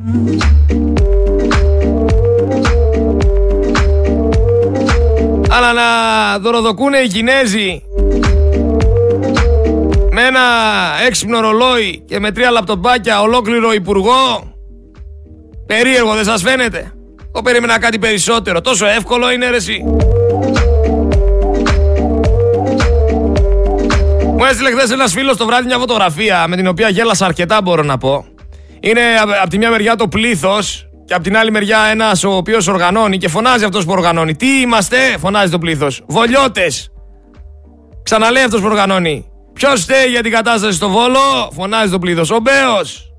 Αλλά 5.49 5.73
να 5.73 6.39
δωροδοκούν 6.39 6.93
οι 6.93 7.07
Κινέζοι 7.07 7.81
με 10.11 10.21
ένα 10.21 10.39
έξυπνο 11.07 11.39
ρολόι 11.39 12.03
και 12.07 12.19
με 12.19 12.31
τρία 12.31 12.51
λαπτοπάκια 12.51 13.21
ολόκληρο 13.21 13.73
υπουργό. 13.73 14.53
Περίεργο 15.65 16.13
δεν 16.13 16.23
σας 16.23 16.41
φαίνεται; 16.41 16.91
Εγώ 17.33 17.41
περίμενα 17.43 17.79
κάτι 17.79 17.99
περισσότερο. 17.99 18.61
Τόσο 18.61 18.85
εύκολο 18.85 19.31
είναι 19.31 19.49
ρε 19.49 19.55
εσύ. 19.55 19.83
Μου 24.39 24.45
έστειλε 24.45 24.71
χθες 24.71 24.91
ένας 24.91 25.11
φίλος 25.11 25.37
το 25.37 25.45
βράδυ 25.45 25.65
μια 25.65 25.77
φωτογραφία 25.77 26.45
με 26.47 26.55
την 26.55 26.67
οποία 26.67 26.89
γέλασα 26.89 27.25
αρκετά, 27.25 27.61
μπορώ 27.61 27.83
να 27.83 27.97
πω. 27.97 28.25
Είναι 28.79 29.01
από 29.41 29.49
τη 29.49 29.57
μια 29.57 29.69
μεριά 29.69 29.95
το 29.95 30.07
πλήθος 30.07 30.89
και 31.05 31.13
από 31.13 31.23
την 31.23 31.37
άλλη 31.37 31.51
μεριά 31.51 31.79
ένας 31.91 32.23
ο 32.23 32.35
οποίος 32.35 32.67
οργανώνει 32.67 33.17
και 33.17 33.27
φωνάζει 33.27 33.63
αυτός 33.63 33.85
που 33.85 33.91
οργανώνει. 33.91 34.35
Τι 34.35 34.61
είμαστε, 34.61 34.97
φωνάζει 35.19 35.51
το 35.51 35.57
πλήθος. 35.57 36.03
Βολιώτες. 36.07 36.91
Ξαναλέει 38.03 38.43
αυτός 38.43 38.59
που 38.59 38.65
οργανώνει. 38.65 39.25
Ποιος 39.53 39.81
φταίει 39.81 40.05
για 40.09 40.21
την 40.21 40.31
κατάσταση 40.31 40.75
στο 40.75 40.89
Βόλο, 40.89 41.51
φωνάζει 41.53 41.91
το 41.91 41.99
πλήθος. 41.99 42.31
Ο 42.31 42.39
Μπέος. 42.41 43.11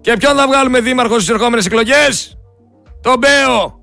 Και 0.00 0.16
ποιον 0.18 0.36
θα 0.36 0.46
βγάλουμε 0.46 0.80
δήμαρχος 0.80 1.22
στις 1.22 1.34
ερχόμενες 1.34 1.66
εκλογές, 1.66 2.38
Το 3.02 3.14
Μπέο. 3.18 3.80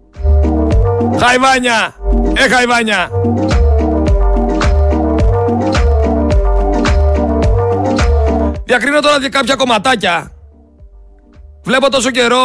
Χαϊβάνια. 1.19 1.95
Ε, 2.33 2.49
Χαϊβάνια. 2.49 3.09
Διακρίνω 8.69 8.99
τώρα 8.99 9.21
και 9.21 9.29
κάποια 9.29 9.55
κομματάκια. 9.55 10.32
Βλέπω 11.63 11.89
τόσο 11.89 12.12
καιρό, 12.12 12.38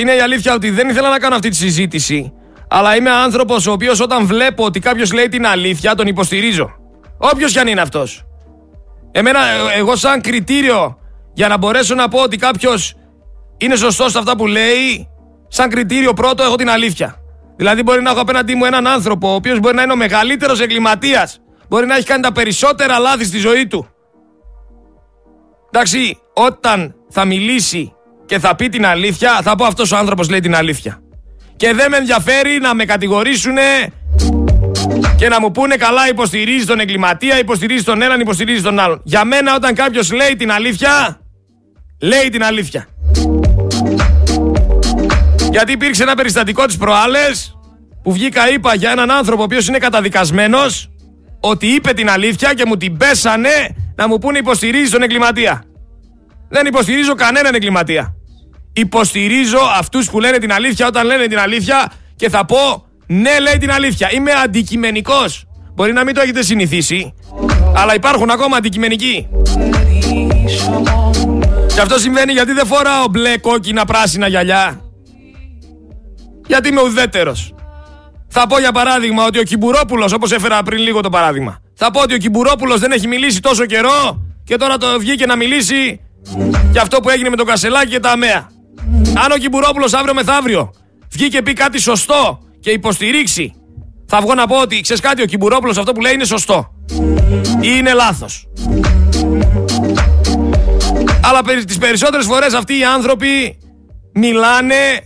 είναι 0.00 0.12
η 0.12 0.20
αλήθεια 0.20 0.54
ότι 0.54 0.70
δεν 0.70 0.88
ήθελα 0.88 1.08
να 1.08 1.18
κάνω 1.18 1.34
αυτή 1.34 1.48
τη 1.48 1.56
συζήτηση. 1.56 2.32
Αλλά 2.68 2.96
είμαι 2.96 3.10
άνθρωπος 3.10 3.66
ο 3.66 3.72
οποίος 3.72 4.00
όταν 4.00 4.26
βλέπω 4.26 4.64
ότι 4.64 4.80
κάποιος 4.80 5.12
λέει 5.12 5.28
την 5.28 5.46
αλήθεια, 5.46 5.94
τον 5.94 6.06
υποστηρίζω. 6.06 6.70
Όποιος 7.18 7.52
κι 7.52 7.58
αν 7.58 7.66
είναι 7.66 7.80
αυτός. 7.80 8.24
Εμένα, 9.12 9.38
εγώ 9.76 9.96
σαν 9.96 10.20
κριτήριο 10.20 10.98
για 11.34 11.48
να 11.48 11.56
μπορέσω 11.56 11.94
να 11.94 12.08
πω 12.08 12.22
ότι 12.22 12.36
κάποιος 12.36 12.94
είναι 13.56 13.76
σωστός 13.76 14.12
σε 14.12 14.18
αυτά 14.18 14.36
που 14.36 14.46
λέει, 14.46 15.08
σαν 15.48 15.70
κριτήριο 15.70 16.12
πρώτο 16.12 16.42
έχω 16.42 16.56
την 16.56 16.70
αλήθεια. 16.70 17.16
Δηλαδή, 17.56 17.82
μπορεί 17.82 18.02
να 18.02 18.10
έχω 18.10 18.20
απέναντί 18.20 18.54
μου 18.54 18.64
έναν 18.64 18.86
άνθρωπο 18.86 19.30
ο 19.30 19.34
οποίος 19.34 19.60
μπορεί 19.60 19.74
να 19.74 19.82
είναι 19.82 19.92
ο 19.92 19.96
μεγαλύτερος 19.96 20.60
εγκληματίας. 20.60 21.38
Μπορεί 21.68 21.86
να 21.86 21.96
έχει 21.96 22.06
κάνει 22.06 22.22
τα 22.22 22.32
περισσότερα 22.32 22.98
λάθη 22.98 23.24
στη 23.24 23.38
ζωή 23.38 23.66
του. 23.66 23.88
Εντάξει, 25.76 26.18
όταν 26.34 26.94
θα 27.10 27.24
μιλήσει 27.24 27.92
και 28.26 28.38
θα 28.38 28.56
πει 28.56 28.68
την 28.68 28.86
αλήθεια, 28.86 29.40
θα 29.42 29.54
πω 29.54 29.64
αυτός 29.64 29.92
ο 29.92 29.96
άνθρωπος 29.96 30.30
λέει 30.30 30.40
την 30.40 30.54
αλήθεια. 30.54 31.02
Και 31.56 31.72
δεν 31.72 31.90
με 31.90 31.96
ενδιαφέρει 31.96 32.58
να 32.60 32.74
με 32.74 32.84
κατηγορήσουν 32.84 33.56
και 35.16 35.28
να 35.28 35.40
μου 35.40 35.50
πούνε 35.50 35.76
καλά 35.76 36.08
υποστηρίζει 36.08 36.66
τον 36.66 36.80
εγκληματία, 36.80 37.38
υποστηρίζει 37.38 37.84
τον 37.84 38.02
έναν, 38.02 38.20
υποστηρίζει 38.20 38.62
τον 38.62 38.78
άλλον. 38.78 39.00
Για 39.04 39.24
μένα 39.24 39.54
όταν 39.54 39.74
κάποιος 39.74 40.12
λέει 40.12 40.36
την 40.36 40.52
αλήθεια, 40.52 41.20
λέει 42.00 42.28
την 42.28 42.44
αλήθεια. 42.44 42.86
Γιατί 45.50 45.72
υπήρξε 45.72 46.02
ένα 46.02 46.14
περιστατικό 46.14 46.66
τις 46.66 46.76
προάλλες 46.76 47.58
που 48.02 48.12
βγήκα 48.12 48.50
είπα 48.50 48.74
για 48.74 48.90
έναν 48.90 49.10
άνθρωπο 49.10 49.40
ο 49.40 49.44
οποίος 49.44 49.68
είναι 49.68 49.78
καταδικασμένος 49.78 50.90
ότι 51.40 51.66
είπε 51.66 51.92
την 51.92 52.10
αλήθεια 52.10 52.54
και 52.54 52.64
μου 52.66 52.76
την 52.76 52.96
πέσανε 52.96 53.83
να 53.94 54.08
μου 54.08 54.18
πούνε 54.18 54.38
υποστηρίζεις 54.38 54.90
τον 54.90 55.02
εγκληματία. 55.02 55.64
Δεν 56.48 56.66
υποστηρίζω 56.66 57.14
κανέναν 57.14 57.54
εγκληματία. 57.54 58.14
Υποστηρίζω 58.72 59.58
αυτούς 59.78 60.10
που 60.10 60.20
λένε 60.20 60.38
την 60.38 60.52
αλήθεια 60.52 60.86
όταν 60.86 61.06
λένε 61.06 61.26
την 61.26 61.38
αλήθεια 61.38 61.92
και 62.16 62.28
θα 62.28 62.44
πω 62.44 62.86
ναι, 63.06 63.38
λέει 63.40 63.56
την 63.58 63.70
αλήθεια. 63.70 64.12
Είμαι 64.12 64.32
αντικειμενικός. 64.32 65.44
Μπορεί 65.74 65.92
να 65.92 66.04
μην 66.04 66.14
το 66.14 66.20
έχετε 66.20 66.42
συνηθίσει, 66.42 67.14
αλλά 67.74 67.94
υπάρχουν 67.94 68.30
ακόμα 68.30 68.56
αντικειμενικοί. 68.56 69.28
Και 71.74 71.80
αυτό 71.80 71.98
συμβαίνει 71.98 72.32
γιατί 72.32 72.52
δεν 72.52 72.66
φοράω 72.66 73.08
μπλε, 73.10 73.38
κόκκινα, 73.38 73.84
πράσινα 73.84 74.26
γυαλιά. 74.28 74.80
Γιατί 76.46 76.68
είμαι 76.68 76.82
ουδέτερος. 76.82 77.54
Θα 78.28 78.46
πω 78.46 78.58
για 78.58 78.72
παράδειγμα 78.72 79.24
ότι 79.24 79.38
ο 79.38 79.42
Κιμπουρόπουλος, 79.42 80.12
όπως 80.12 80.32
έφερα 80.32 80.62
πριν 80.62 80.78
λίγο 80.82 81.00
το 81.00 81.08
παράδειγμα, 81.10 81.58
θα 81.74 81.90
πω 81.90 82.00
ότι 82.00 82.14
ο 82.14 82.16
Κιμπουρόπουλος 82.16 82.80
δεν 82.80 82.92
έχει 82.92 83.06
μιλήσει 83.06 83.40
τόσο 83.40 83.66
καιρό 83.66 84.22
και 84.44 84.56
τώρα 84.56 84.76
το 84.76 84.98
βγήκε 84.98 85.26
να 85.26 85.36
μιλήσει 85.36 86.00
για 86.72 86.82
αυτό 86.82 87.00
που 87.00 87.08
έγινε 87.10 87.28
με 87.28 87.36
τον 87.36 87.46
Κασελάκη 87.46 87.90
και 87.90 88.00
τα 88.00 88.10
ΑΜΕΑ. 88.10 88.50
Αν 89.24 89.32
ο 89.32 89.36
Κιμπουρόπουλος 89.36 89.92
αύριο 89.92 90.14
μεθαύριο 90.14 90.72
βγει 91.10 91.28
και 91.28 91.42
πει 91.42 91.52
κάτι 91.52 91.80
σωστό 91.80 92.38
και 92.60 92.70
υποστηρίξει, 92.70 93.54
θα 94.06 94.20
βγω 94.20 94.34
να 94.34 94.46
πω 94.46 94.60
ότι 94.60 94.80
ξέρεις 94.80 95.02
κάτι, 95.02 95.22
ο 95.22 95.24
Κιμπουρόπουλος 95.24 95.78
αυτό 95.78 95.92
που 95.92 96.00
λέει 96.00 96.12
είναι 96.12 96.24
σωστό. 96.24 96.74
Ή 97.60 97.68
είναι 97.76 97.92
λάθος. 97.92 98.48
Αλλά 101.22 101.40
τις 101.64 101.78
περισσότερες 101.78 102.26
φορές 102.26 102.52
αυτοί 102.52 102.78
οι 102.78 102.84
άνθρωποι 102.84 103.58
μιλάνε 104.14 105.00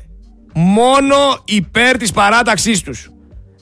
μόνο 0.54 1.16
υπέρ 1.44 1.96
της 1.96 2.12
παράταξής 2.12 2.83
τους. 2.83 3.11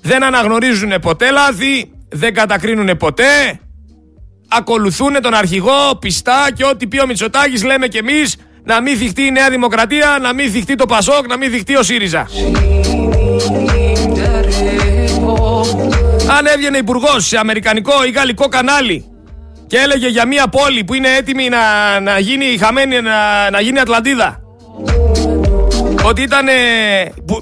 Δεν 0.01 0.25
αναγνωρίζουν 0.25 0.93
ποτέ 1.01 1.31
λάθη, 1.31 1.91
δεν 2.09 2.35
κατακρίνουν 2.35 2.97
ποτέ, 2.97 3.61
ακολουθούν 4.49 5.21
τον 5.23 5.35
αρχηγό 5.35 5.97
πιστά 6.01 6.49
και 6.55 6.65
ό,τι 6.65 6.87
πει 6.87 7.01
ο 7.01 7.07
Μητσοτάκης 7.07 7.65
λέμε 7.65 7.89
κι 7.89 7.97
εμείς 7.97 8.37
να 8.65 8.81
μην 8.81 8.97
θυχτεί 8.97 9.23
η 9.23 9.31
Νέα 9.31 9.51
Δημοκρατία, 9.51 10.19
να 10.23 10.35
μην 10.35 10.51
θυχτεί 10.51 10.75
το 10.75 10.87
Πασόκ, 10.87 11.27
να 11.29 11.37
μην 11.37 11.51
θυχτεί 11.51 11.77
ο 11.77 11.83
ΣΥΡΙΖΑ. 11.83 12.29
Αν 16.39 16.47
έβγαινε 16.47 16.79
υπουργός 16.79 17.27
σε 17.27 17.39
αμερικανικό 17.39 18.05
ή 18.05 18.11
γαλλικό 18.11 18.49
κανάλι 18.49 19.05
και 19.67 19.77
έλεγε 19.77 20.09
για 20.09 20.27
μια 20.27 20.49
πόλη 20.49 20.85
που 20.85 20.95
είναι 20.95 21.09
έτοιμη 21.17 21.49
να, 21.49 22.01
να 22.01 22.19
γίνει 22.19 22.57
χαμένη, 22.59 23.01
να, 23.01 23.51
να 23.51 23.61
γίνει 23.61 23.79
Ατλαντίδα 23.79 24.41
ότι 26.05 26.23
ήταν 26.23 26.47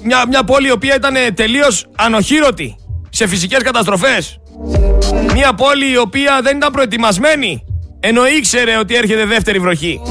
μια, 0.03 0.25
μια 0.27 0.43
πόλη 0.43 0.67
η 0.67 0.71
οποία 0.71 0.95
ήταν 0.95 1.15
τελείως 1.33 1.85
ανοχήρωτη 1.95 2.75
σε 3.09 3.27
φυσικές 3.27 3.63
καταστροφές 3.63 4.39
μια 5.33 5.53
πόλη 5.53 5.91
η 5.91 5.97
οποία 5.97 6.39
δεν 6.41 6.57
ήταν 6.57 6.71
προετοιμασμένη. 6.71 7.63
Ενώ 7.99 8.27
ήξερε 8.27 8.77
ότι 8.77 8.95
έρχεται 8.95 9.25
δεύτερη 9.25 9.59
βροχή. 9.59 10.01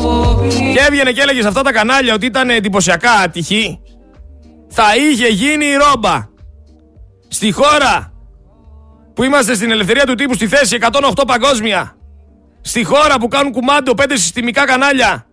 Και 0.48 0.80
έβγαινε 0.88 1.12
και 1.12 1.20
έλεγε 1.20 1.40
σε 1.40 1.48
αυτά 1.48 1.62
τα 1.62 1.72
κανάλια 1.72 2.14
ότι 2.14 2.26
ήταν 2.26 2.50
εντυπωσιακά 2.50 3.10
ατυχή. 3.10 3.80
Θα 4.68 4.84
είχε 4.96 5.26
γίνει 5.26 5.64
η 5.64 5.74
ρόμπα. 5.74 6.28
Στη 7.28 7.52
χώρα 7.52 8.12
που 9.14 9.22
είμαστε 9.22 9.54
στην 9.54 9.70
ελευθερία 9.70 10.04
του 10.06 10.14
τύπου 10.14 10.34
στη 10.34 10.48
θέση 10.48 10.78
108 10.80 11.22
παγκόσμια. 11.26 11.96
Στη 12.60 12.84
χώρα 12.84 13.18
που 13.20 13.28
κάνουν 13.28 13.52
κουμάντο 13.52 13.92
5 13.96 14.04
συστημικά 14.08 14.64
κανάλια 14.64 15.26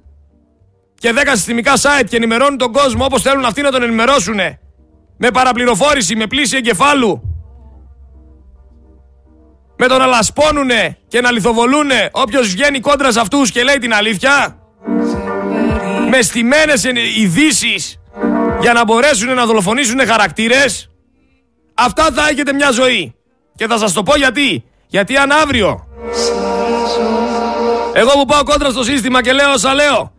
και 0.99 1.13
10 1.15 1.17
συστημικά 1.33 1.73
site 1.75 2.05
και 2.09 2.15
ενημερώνουν 2.15 2.57
τον 2.57 2.71
κόσμο 2.71 3.05
όπως 3.05 3.21
θέλουν 3.21 3.45
αυτοί 3.45 3.61
να 3.61 3.71
τον 3.71 3.83
ενημερώσουν 3.83 4.39
με 5.17 5.31
παραπληροφόρηση, 5.33 6.15
με 6.15 6.27
πλήση 6.27 6.57
εγκεφάλου 6.57 7.30
με 9.83 9.87
το 9.87 9.97
να 9.97 10.05
λασπώνουνε 10.05 10.97
και 11.07 11.21
να 11.21 11.31
λιθοβολούνε 11.31 12.09
όποιος 12.11 12.47
βγαίνει 12.47 12.79
κόντρα 12.79 13.11
σε 13.11 13.19
αυτούς 13.19 13.51
και 13.51 13.63
λέει 13.63 13.77
την 13.77 13.93
αλήθεια 13.93 14.57
με 16.09 16.21
στημένες 16.21 16.83
ειδήσεις 17.17 17.99
για 18.61 18.73
να 18.73 18.83
μπορέσουν 18.83 19.33
να 19.33 19.45
δολοφονήσουν 19.45 19.99
χαρακτήρες 20.07 20.89
αυτά 21.73 22.11
θα 22.15 22.27
έχετε 22.29 22.53
μια 22.53 22.71
ζωή. 22.71 23.15
Και 23.55 23.67
θα 23.67 23.77
σας 23.77 23.93
το 23.93 24.03
πω 24.03 24.15
γιατί. 24.17 24.63
Γιατί 24.87 25.17
αν 25.17 25.31
αύριο 25.31 25.87
εγώ 27.93 28.11
που 28.11 28.25
πάω 28.25 28.43
κόντρα 28.43 28.69
στο 28.69 28.83
σύστημα 28.83 29.21
και 29.21 29.33
λέω 29.33 29.51
όσα 29.51 29.73
λέω 29.73 30.13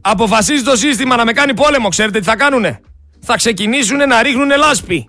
αποφασίζει 0.00 0.62
το 0.62 0.76
σύστημα 0.76 1.16
να 1.16 1.24
με 1.24 1.32
κάνει 1.32 1.54
πόλεμο 1.54 1.88
ξέρετε 1.88 2.18
τι 2.18 2.24
θα 2.24 2.36
κάνουνε; 2.36 2.80
Θα 3.20 3.36
ξεκινήσουν 3.36 4.08
να 4.08 4.22
ρίχνουν 4.22 4.48
λάσπη 4.56 5.08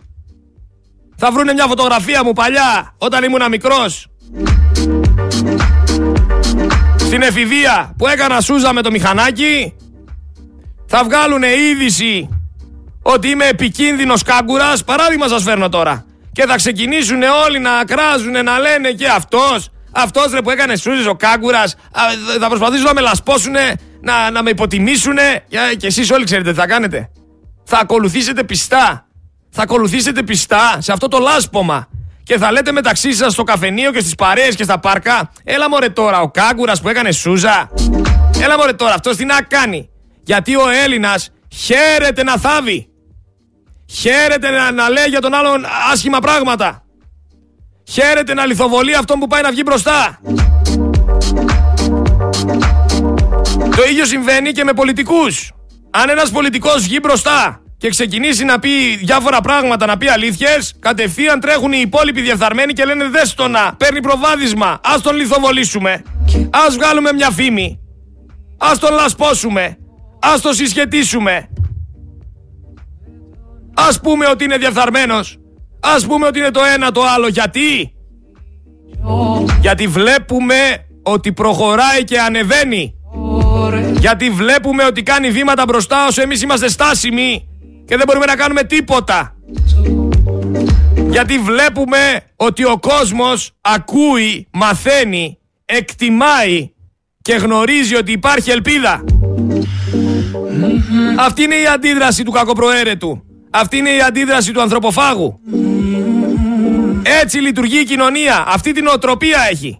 θα 1.17 1.31
βρούνε 1.31 1.53
μια 1.53 1.65
φωτογραφία 1.67 2.23
μου 2.23 2.33
παλιά 2.33 2.93
όταν 2.97 3.23
ήμουν 3.23 3.49
μικρός. 3.49 4.07
Στην 6.95 7.21
εφηβεία 7.21 7.93
που 7.97 8.07
έκανα 8.07 8.41
σούζα 8.41 8.73
με 8.73 8.81
το 8.81 8.91
μηχανάκι. 8.91 9.75
Θα 10.87 11.03
βγάλουν 11.03 11.43
είδηση 11.43 12.29
ότι 13.01 13.29
είμαι 13.29 13.45
επικίνδυνος 13.45 14.23
κάγκουρας. 14.23 14.83
Παράδειγμα 14.83 15.27
σας 15.27 15.43
φέρνω 15.43 15.69
τώρα. 15.69 16.05
και 16.37 16.45
θα 16.45 16.55
ξεκινήσουν 16.55 17.21
όλοι 17.45 17.59
να 17.59 17.85
κράζουν, 17.85 18.43
να 18.43 18.59
λένε 18.59 18.91
και 18.91 19.07
αυτός, 19.07 19.69
αυτός 19.91 20.31
ρε 20.31 20.41
που 20.41 20.49
έκανε 20.49 20.75
σούζες 20.75 21.05
ο 21.05 21.15
Κάγκουρας, 21.15 21.75
θα 22.39 22.47
προσπαθήσουν 22.47 22.85
να 22.85 22.93
με 22.93 23.01
λασπώσουν, 23.01 23.53
να, 24.01 24.31
να 24.31 24.43
με 24.43 24.49
υποτιμήσουν 24.49 25.15
και 25.77 25.87
εσείς 25.87 26.11
όλοι 26.11 26.25
ξέρετε 26.25 26.51
τι 26.51 26.57
θα 26.57 26.67
κάνετε. 26.67 27.09
Θα 27.63 27.77
ακολουθήσετε 27.77 28.43
πιστά. 28.43 29.06
Θα 29.49 29.61
ακολουθήσετε 29.61 30.23
πιστά 30.23 30.77
σε 30.79 30.91
αυτό 30.91 31.07
το 31.07 31.17
λάσπομα. 31.17 31.87
Και 32.23 32.37
θα 32.37 32.51
λέτε 32.51 32.71
μεταξύ 32.71 33.13
σας 33.13 33.33
στο 33.33 33.43
καφενείο 33.43 33.91
και 33.91 33.99
στις 33.99 34.15
παρέες 34.15 34.55
και 34.55 34.63
στα 34.63 34.79
πάρκα, 34.79 35.31
έλα 35.43 35.69
μωρέ 35.69 35.89
τώρα 35.89 36.21
ο 36.21 36.31
Κάγκουρας 36.31 36.81
που 36.81 36.89
έκανε 36.89 37.11
σούζα. 37.11 37.69
Έλα 38.41 38.57
μωρέ 38.57 38.73
τώρα 38.73 38.93
αυτός 38.93 39.15
τι 39.15 39.25
να 39.25 39.41
κάνει. 39.41 39.89
Γιατί 40.23 40.55
ο 40.55 40.69
Έλληνας 40.83 41.29
χαίρεται 41.53 42.23
να 42.23 42.37
θάβει. 42.37 42.89
Χαίρεται 43.91 44.49
να, 44.49 44.71
να 44.71 44.89
λέει 44.89 45.05
για 45.07 45.21
τον 45.21 45.33
άλλον 45.33 45.65
άσχημα 45.91 46.19
πράγματα. 46.19 46.83
Χαίρεται 47.89 48.33
να 48.33 48.45
λιθοβολεί 48.45 48.95
αυτόν 48.95 49.19
που 49.19 49.27
πάει 49.27 49.41
να 49.41 49.51
βγει 49.51 49.61
μπροστά. 49.65 50.19
Το 53.75 53.83
ίδιο 53.89 54.05
συμβαίνει 54.05 54.51
και 54.51 54.63
με 54.63 54.73
πολιτικούς. 54.73 55.51
Αν 55.89 56.09
ένας 56.09 56.29
πολιτικός 56.29 56.83
βγει 56.83 56.99
μπροστά 57.01 57.61
και 57.77 57.89
ξεκινήσει 57.89 58.45
να 58.45 58.59
πει 58.59 58.69
διάφορα 58.95 59.41
πράγματα, 59.41 59.85
να 59.85 59.97
πει 59.97 60.07
αλήθειες, 60.07 60.73
κατευθείαν 60.79 61.39
τρέχουν 61.39 61.71
οι 61.71 61.79
υπόλοιποι 61.81 62.21
διεφθαρμένοι 62.21 62.73
και 62.73 62.85
λένε 62.85 63.07
δες 63.07 63.33
το 63.33 63.47
να, 63.47 63.75
παίρνει 63.77 64.01
προβάδισμα, 64.01 64.79
ας 64.83 65.01
τον 65.01 65.15
λιθοβολήσουμε, 65.15 66.01
ας 66.49 66.75
βγάλουμε 66.75 67.13
μια 67.13 67.29
φήμη, 67.29 67.79
ας 68.57 68.79
τον 68.79 68.93
λασπώσουμε, 68.93 69.77
ας 70.19 70.41
τον 70.41 70.53
συσχετίσουμε. 70.53 71.49
Ας 73.79 73.99
πούμε 73.99 74.25
ότι 74.27 74.43
είναι 74.43 74.57
διεφθαρμένος. 74.57 75.37
Ας 75.79 76.05
πούμε 76.05 76.27
ότι 76.27 76.39
είναι 76.39 76.51
το 76.51 76.61
ένα 76.75 76.91
το 76.91 77.01
άλλο. 77.15 77.27
Γιατί; 77.27 77.93
Γιατί 79.61 79.87
βλέπουμε 79.87 80.87
ότι 81.03 81.33
προχωράει 81.33 82.03
και 82.03 82.19
ανεβαίνει. 82.19 82.93
Γιατί 83.99 84.29
βλέπουμε 84.29 84.83
ότι 84.83 85.03
κάνει 85.03 85.31
βήματα 85.31 85.63
μπροστά 85.67 86.07
όσο 86.07 86.21
εμείς 86.21 86.41
είμαστε 86.41 86.69
στάσιμοι 86.69 87.47
και 87.87 87.95
δεν 87.95 88.03
μπορούμε 88.07 88.25
να 88.25 88.35
κάνουμε 88.35 88.63
τίποτα. 88.63 89.35
Γιατί 91.09 91.39
βλέπουμε 91.39 92.21
ότι 92.35 92.65
ο 92.65 92.77
κόσμος 92.79 93.51
ακούει, 93.61 94.47
μαθαίνει, 94.51 95.37
εκτιμάει 95.65 96.69
και 97.21 97.33
γνωρίζει 97.33 97.95
ότι 97.95 98.11
υπάρχει 98.11 98.51
ελπίδα. 98.51 99.03
Αυτή 101.17 101.43
είναι 101.43 101.55
η 101.55 101.67
αντίδραση 101.67 102.23
του 102.23 102.31
κακοπροαίρετου. 102.31 103.23
Αυτή 103.49 103.77
είναι 103.77 103.89
η 103.89 104.01
αντίδραση 104.01 104.51
του 104.51 104.61
ανθρωποφάγου. 104.61 105.39
Έτσι 107.21 107.37
λειτουργεί 107.37 107.79
η 107.79 107.83
κοινωνία. 107.83 108.43
Αυτή 108.47 108.71
την 108.71 108.87
οτροπία 108.87 109.39
έχει. 109.51 109.79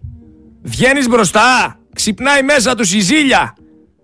Βγαίνεις 0.62 1.08
μπροστά, 1.08 1.78
ξυπνάει 1.94 2.42
μέσα 2.42 2.74
τους 2.74 2.94
η 2.94 3.00
ζήλια, 3.00 3.54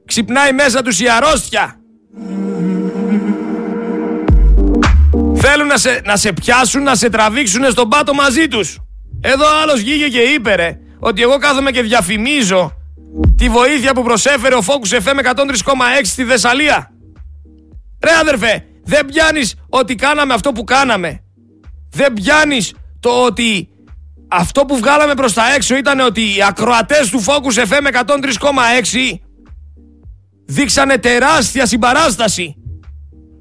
ξυπνάει 0.05 0.53
μέσα 0.53 0.83
τους 0.83 1.01
η 1.01 1.09
αρρώστια. 1.09 1.79
Θέλουν 5.47 5.67
να 5.67 5.77
σε, 5.77 6.01
να 6.05 6.17
σε 6.17 6.33
πιάσουν, 6.33 6.83
να 6.83 6.95
σε 6.95 7.09
τραβήξουν 7.09 7.71
στον 7.71 7.89
πάτο 7.89 8.15
μαζί 8.15 8.49
τους. 8.49 8.79
Εδώ 9.21 9.45
άλλος 9.63 9.81
βγήκε 9.81 10.09
και 10.09 10.21
είπε 10.21 10.55
ρε, 10.55 10.79
ότι 10.99 11.23
εγώ 11.23 11.37
κάθομαι 11.39 11.71
και 11.71 11.83
διαφημίζω 11.83 12.73
τη 13.37 13.49
βοήθεια 13.49 13.95
που 13.95 14.03
προσέφερε 14.03 14.55
ο 14.55 14.63
Focus 14.67 14.97
FM 14.97 15.35
103,6 15.35 15.45
στη 16.03 16.25
Θεσσαλία. 16.25 16.91
Ρε 18.05 18.11
αδερφέ, 18.21 18.65
δεν 18.85 19.07
πιάνεις 19.07 19.55
ότι 19.69 19.95
κάναμε 19.95 20.35
αυτό 20.35 20.53
που 20.53 20.65
κάναμε. 20.65 21.23
Δεν 21.91 22.13
πιάνεις 22.13 22.75
το 23.01 23.25
ότι 23.25 23.69
αυτό 24.29 24.65
που 24.65 24.77
βγάλαμε 24.77 25.15
προς 25.15 25.33
τα 25.33 25.55
έξω 25.55 25.77
ήταν 25.77 26.01
ότι 26.01 26.21
οι 26.21 26.43
ακροατές 26.49 27.11
του 27.11 27.25
Focus 27.25 27.65
FM 27.69 28.05
103,6 28.07 29.19
δείξανε 30.47 30.99
τεράστια 30.99 31.67
συμπαράσταση. 31.67 32.57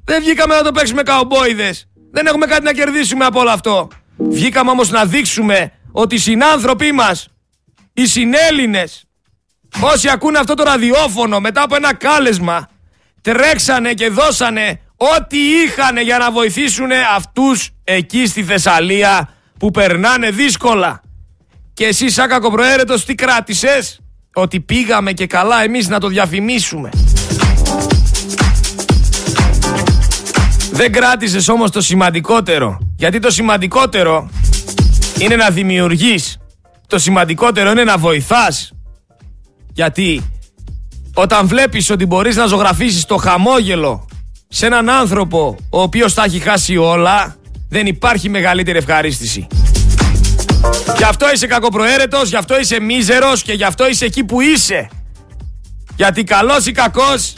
Δεν 0.04 0.20
βγήκαμε 0.22 0.54
να 0.54 0.62
το 0.62 0.72
παίξουμε 0.72 1.02
καουμπόιδες. 1.02 1.88
Δεν 2.14 2.26
έχουμε 2.26 2.46
κάτι 2.46 2.62
να 2.64 2.72
κερδίσουμε 2.72 3.24
από 3.24 3.40
όλο 3.40 3.50
αυτό. 3.50 3.88
Βγήκαμε 4.16 4.70
όμως 4.70 4.90
να 4.90 5.04
δείξουμε 5.04 5.72
ότι 5.92 6.14
οι 6.14 6.18
συνάνθρωποι 6.18 6.92
μας, 6.92 7.28
οι 7.92 8.06
συνέλληνες, 8.06 9.04
όσοι 9.80 10.08
ακούνε 10.08 10.38
αυτό 10.38 10.54
το 10.54 10.62
ραδιόφωνο 10.62 11.40
μετά 11.40 11.62
από 11.62 11.76
ένα 11.76 11.94
κάλεσμα, 11.94 12.68
τρέξανε 13.20 13.92
και 13.92 14.08
δώσανε 14.08 14.80
ό,τι 14.96 15.38
είχαν 15.38 15.96
για 15.96 16.18
να 16.18 16.30
βοηθήσουν 16.30 16.90
αυτούς 17.16 17.70
εκεί 17.84 18.26
στη 18.26 18.42
Θεσσαλία 18.44 19.28
που 19.58 19.70
περνάνε 19.70 20.30
δύσκολα. 20.30 21.00
Και 21.74 21.86
εσύ 21.86 22.10
σαν 22.10 22.28
κακοπροαίρετος 22.28 23.04
τι 23.04 23.14
κράτησες; 23.14 24.00
Ότι 24.34 24.60
πήγαμε 24.60 25.12
και 25.12 25.26
καλά 25.26 25.62
εμείς 25.62 25.88
να 25.88 26.00
το 26.00 26.08
διαφημίσουμε. 26.08 26.90
Δεν 30.74 30.92
κράτησες 30.92 31.48
όμως 31.48 31.70
το 31.70 31.80
σημαντικότερο. 31.80 32.78
Γιατί 32.96 33.18
το 33.18 33.30
σημαντικότερο 33.30 34.30
είναι 35.18 35.36
να 35.36 35.50
δημιουργείς. 35.50 36.36
Το 36.86 36.98
σημαντικότερο 36.98 37.70
είναι 37.70 37.84
να 37.84 37.96
βοηθάς. 37.96 38.72
Γιατί 39.72 40.30
όταν 41.14 41.46
βλέπεις 41.46 41.90
ότι 41.90 42.06
μπορείς 42.06 42.36
να 42.36 42.46
ζωγραφίσεις 42.46 43.04
το 43.04 43.16
χαμόγελο 43.16 44.08
σε 44.48 44.66
έναν 44.66 44.88
άνθρωπο 44.88 45.56
ο 45.70 45.82
οποίος 45.82 46.14
τα 46.14 46.24
έχει 46.24 46.38
χάσει 46.38 46.76
όλα, 46.76 47.36
δεν 47.68 47.86
υπάρχει 47.86 48.28
μεγαλύτερη 48.28 48.78
ευχαρίστηση. 48.78 49.46
Γι' 50.96 51.04
αυτό 51.04 51.26
είσαι 51.34 51.46
κακοπροαίρετος, 51.46 52.28
γι' 52.28 52.36
αυτό 52.36 52.60
είσαι 52.60 52.80
μίζερος 52.80 53.42
και 53.42 53.52
γι' 53.52 53.64
αυτό 53.64 53.88
είσαι 53.88 54.04
εκεί 54.04 54.24
που 54.24 54.40
είσαι. 54.40 54.88
Γιατί 55.96 56.24
καλός 56.24 56.66
ή 56.66 56.72
κακός... 56.72 57.34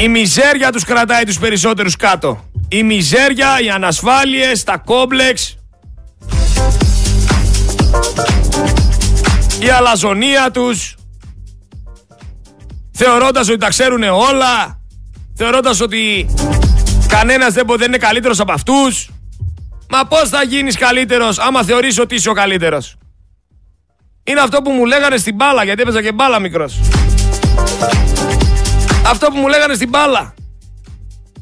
Η 0.00 0.08
μιζέρια 0.08 0.72
τους 0.72 0.84
κρατάει 0.84 1.24
τους 1.24 1.38
περισσότερους 1.38 1.96
κάτω. 1.96 2.44
Η 2.68 2.82
μιζέρια, 2.82 3.60
οι 3.60 3.70
ανασφάλειες, 3.70 4.64
τα 4.64 4.76
κόμπλεξ, 4.76 5.56
η 9.60 9.68
αλαζονία 9.68 10.50
τους, 10.50 10.96
θεωρώντας 12.92 13.48
ότι 13.48 13.58
τα 13.58 13.68
ξέρουν 13.68 14.02
όλα, 14.02 14.80
θεωρώντας 15.34 15.80
ότι 15.80 16.26
κανένας 17.08 17.52
δεν, 17.52 17.66
δεν 17.76 17.88
είναι 17.88 17.98
καλύτερος 17.98 18.40
από 18.40 18.52
αυτούς. 18.52 19.10
Μα 19.88 20.06
πώς 20.06 20.28
θα 20.28 20.42
γίνεις 20.42 20.76
καλύτερος 20.76 21.38
άμα 21.38 21.62
θεωρείς 21.62 21.98
ότι 21.98 22.14
είσαι 22.14 22.28
ο 22.28 22.32
καλύτερος; 22.32 22.96
Είναι 24.24 24.40
αυτό 24.40 24.62
που 24.62 24.70
μου 24.70 24.84
λέγανε 24.84 25.16
στην 25.16 25.34
μπάλα, 25.34 25.64
γιατί 25.64 25.82
έπαιζα 25.82 26.02
και 26.02 26.12
μπάλα 26.12 26.38
μικρός. 26.38 26.80
Αυτό 29.10 29.26
που 29.26 29.36
μου 29.36 29.48
λέγανε 29.48 29.74
στην 29.74 29.88
μπάλα. 29.88 30.34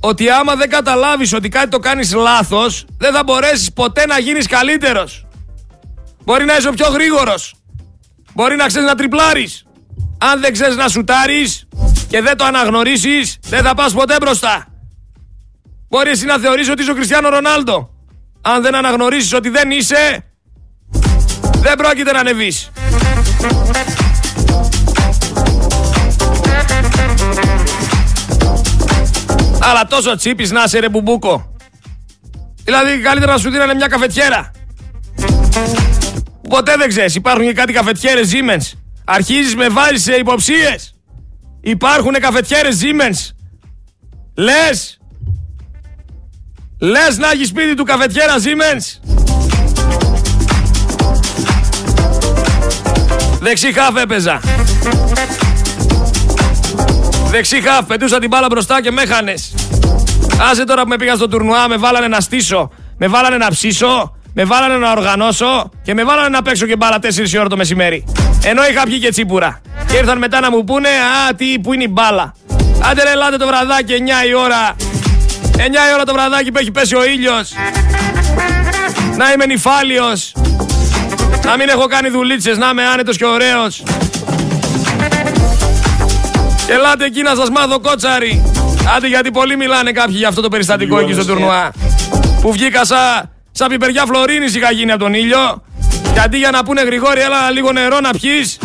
Ότι 0.00 0.30
άμα 0.30 0.54
δεν 0.54 0.70
καταλάβεις 0.70 1.32
ότι 1.32 1.48
κάτι 1.48 1.68
το 1.68 1.78
κάνεις 1.78 2.14
λάθος, 2.14 2.84
δεν 2.98 3.12
θα 3.12 3.22
μπορέσεις 3.22 3.72
ποτέ 3.72 4.06
να 4.06 4.18
γίνεις 4.18 4.46
καλύτερος. 4.46 5.26
Μπορεί 6.24 6.44
να 6.44 6.56
είσαι 6.56 6.68
ο 6.68 6.72
πιο 6.72 6.88
γρήγορος. 6.88 7.54
Μπορεί 8.34 8.56
να 8.56 8.66
ξέρεις 8.66 8.88
να 8.88 8.94
τριπλάρεις. 8.94 9.66
Αν 10.18 10.40
δεν 10.40 10.52
ξέρεις 10.52 10.76
να 10.76 10.88
σουτάρεις 10.88 11.68
και 12.08 12.22
δεν 12.22 12.36
το 12.36 12.44
αναγνωρίσεις, 12.44 13.38
δεν 13.48 13.62
θα 13.62 13.74
πας 13.74 13.92
ποτέ 13.92 14.16
μπροστά. 14.20 14.66
Μπορεί 15.88 16.10
εσύ 16.10 16.24
να 16.24 16.38
θεωρείς 16.38 16.70
ότι 16.70 16.82
είσαι 16.82 16.90
ο 16.90 16.94
Κριστιανό 16.94 17.28
Ρονάλντο. 17.28 17.90
Αν 18.40 18.62
δεν 18.62 18.74
αναγνωρίσεις 18.74 19.32
ότι 19.32 19.48
δεν 19.48 19.70
είσαι, 19.70 20.24
δεν 21.60 21.76
πρόκειται 21.76 22.12
να 22.12 22.18
ανεβείς. 22.18 22.70
Αλλά 29.68 29.86
τόσο 29.86 30.16
τσίπης 30.16 30.50
να 30.50 30.62
είσαι 30.62 30.78
ρε 30.78 30.88
μπουμπούκο. 30.88 31.52
Δηλαδή 32.64 32.98
καλύτερα 32.98 33.32
να 33.32 33.38
σου 33.38 33.50
δίνανε 33.50 33.74
μια 33.74 33.86
καφετιέρα. 33.86 34.50
Ποτέ 36.48 36.76
δεν 36.76 36.88
ξέρεις, 36.88 37.14
υπάρχουν 37.14 37.44
και 37.44 37.52
κάτι 37.52 37.72
καφετιέρες 37.72 38.30
Siemens. 38.32 38.78
Αρχίζεις 39.04 39.56
με 39.56 39.68
βάζεις 39.68 40.02
σε 40.02 40.12
υποψίες. 40.12 40.94
Υπάρχουν 41.60 42.12
καφετιέρες 42.12 42.78
Siemens. 42.82 43.34
Λες. 44.36 44.98
Λες 46.80 47.18
να 47.18 47.30
έχεις 47.30 47.48
σπίτι 47.48 47.74
του 47.74 47.84
καφετιέρα 47.84 48.34
Siemens. 48.34 49.10
Δεξί 53.40 53.72
χαφ 53.72 53.96
έπαιζα. 53.96 54.40
Δεξί 57.30 57.60
χαφ, 57.60 57.84
πετούσα 57.86 58.18
την 58.18 58.28
μπάλα 58.28 58.46
μπροστά 58.50 58.82
και 58.82 58.90
με 58.90 59.02
έχανες. 59.02 59.54
Άσε 60.50 60.64
τώρα 60.64 60.82
που 60.82 60.88
με 60.88 60.96
πήγα 60.96 61.14
στο 61.14 61.28
τουρνουά, 61.28 61.68
με 61.68 61.76
βάλανε 61.76 62.08
να 62.08 62.20
στήσω, 62.20 62.70
με 62.98 63.06
βάλανε 63.06 63.36
να 63.36 63.50
ψήσω, 63.50 64.16
με 64.34 64.44
βάλανε 64.44 64.76
να 64.76 64.90
οργανώσω 64.90 65.70
και 65.82 65.94
με 65.94 66.04
βάλανε 66.04 66.28
να 66.28 66.42
παίξω 66.42 66.66
και 66.66 66.76
μπάλα 66.76 66.98
4 67.02 67.06
ώρα 67.38 67.48
το 67.48 67.56
μεσημέρι. 67.56 68.04
Ενώ 68.44 68.62
είχα 68.70 68.82
πιει 68.82 68.98
και 68.98 69.10
τσίπουρα. 69.10 69.60
Και 69.90 69.96
ήρθαν 69.96 70.18
μετά 70.18 70.40
να 70.40 70.50
μου 70.50 70.64
πούνε, 70.64 70.88
Α, 70.88 71.34
τι, 71.34 71.58
που 71.58 71.72
είναι 71.72 71.82
η 71.82 71.88
μπάλα. 71.90 72.34
Άντε 72.90 73.02
ρε, 73.02 73.10
ελάτε 73.10 73.36
το 73.36 73.46
βραδάκι 73.46 73.94
9 74.24 74.28
η 74.28 74.34
ώρα 74.34 74.76
9 75.56 75.60
η 75.60 75.94
ώρα 75.94 76.04
το 76.04 76.12
βραδάκι 76.12 76.52
που 76.52 76.58
έχει 76.58 76.70
πέσει 76.70 76.94
ο 76.94 77.04
ήλιος. 77.04 77.52
Να 79.16 79.32
είμαι 79.32 79.46
νυφάλιος. 79.46 80.32
Να 81.44 81.56
μην 81.56 81.68
έχω 81.68 81.86
κάνει 81.86 82.08
δουλίτσες, 82.08 82.58
να 82.58 82.68
είμαι 82.68 82.86
άνετος 82.86 83.16
και 83.16 83.24
ωραίος. 83.24 83.82
Ελάτε 86.68 87.04
εκεί 87.04 87.22
να 87.22 87.34
σας 87.34 87.50
μάθω 87.50 87.80
κότσαρι. 87.80 88.52
Άντε 88.96 89.06
γιατί 89.06 89.30
πολλοί 89.30 89.56
μιλάνε 89.56 89.92
κάποιοι 89.92 90.14
για 90.18 90.28
αυτό 90.28 90.40
το 90.40 90.48
περιστατικό 90.48 90.98
εκεί 90.98 91.12
στο 91.12 91.24
τουρνουά. 91.24 91.72
Που 92.40 92.52
βγήκα 92.52 92.84
σαν 92.84 93.30
σα 93.52 93.66
πιπεριά 93.66 94.04
φλωρίνης 94.06 94.54
είχα 94.54 94.72
γίνει 94.72 94.90
από 94.90 95.00
τον 95.00 95.14
ήλιο. 95.14 95.62
Και 96.12 96.20
αντί 96.20 96.36
για 96.36 96.50
να 96.50 96.64
πούνε 96.64 96.82
Γρηγόρη 96.82 97.20
έλα 97.20 97.50
λίγο 97.50 97.72
νερό 97.72 98.00
να 98.00 98.10
πιείς, 98.10 98.58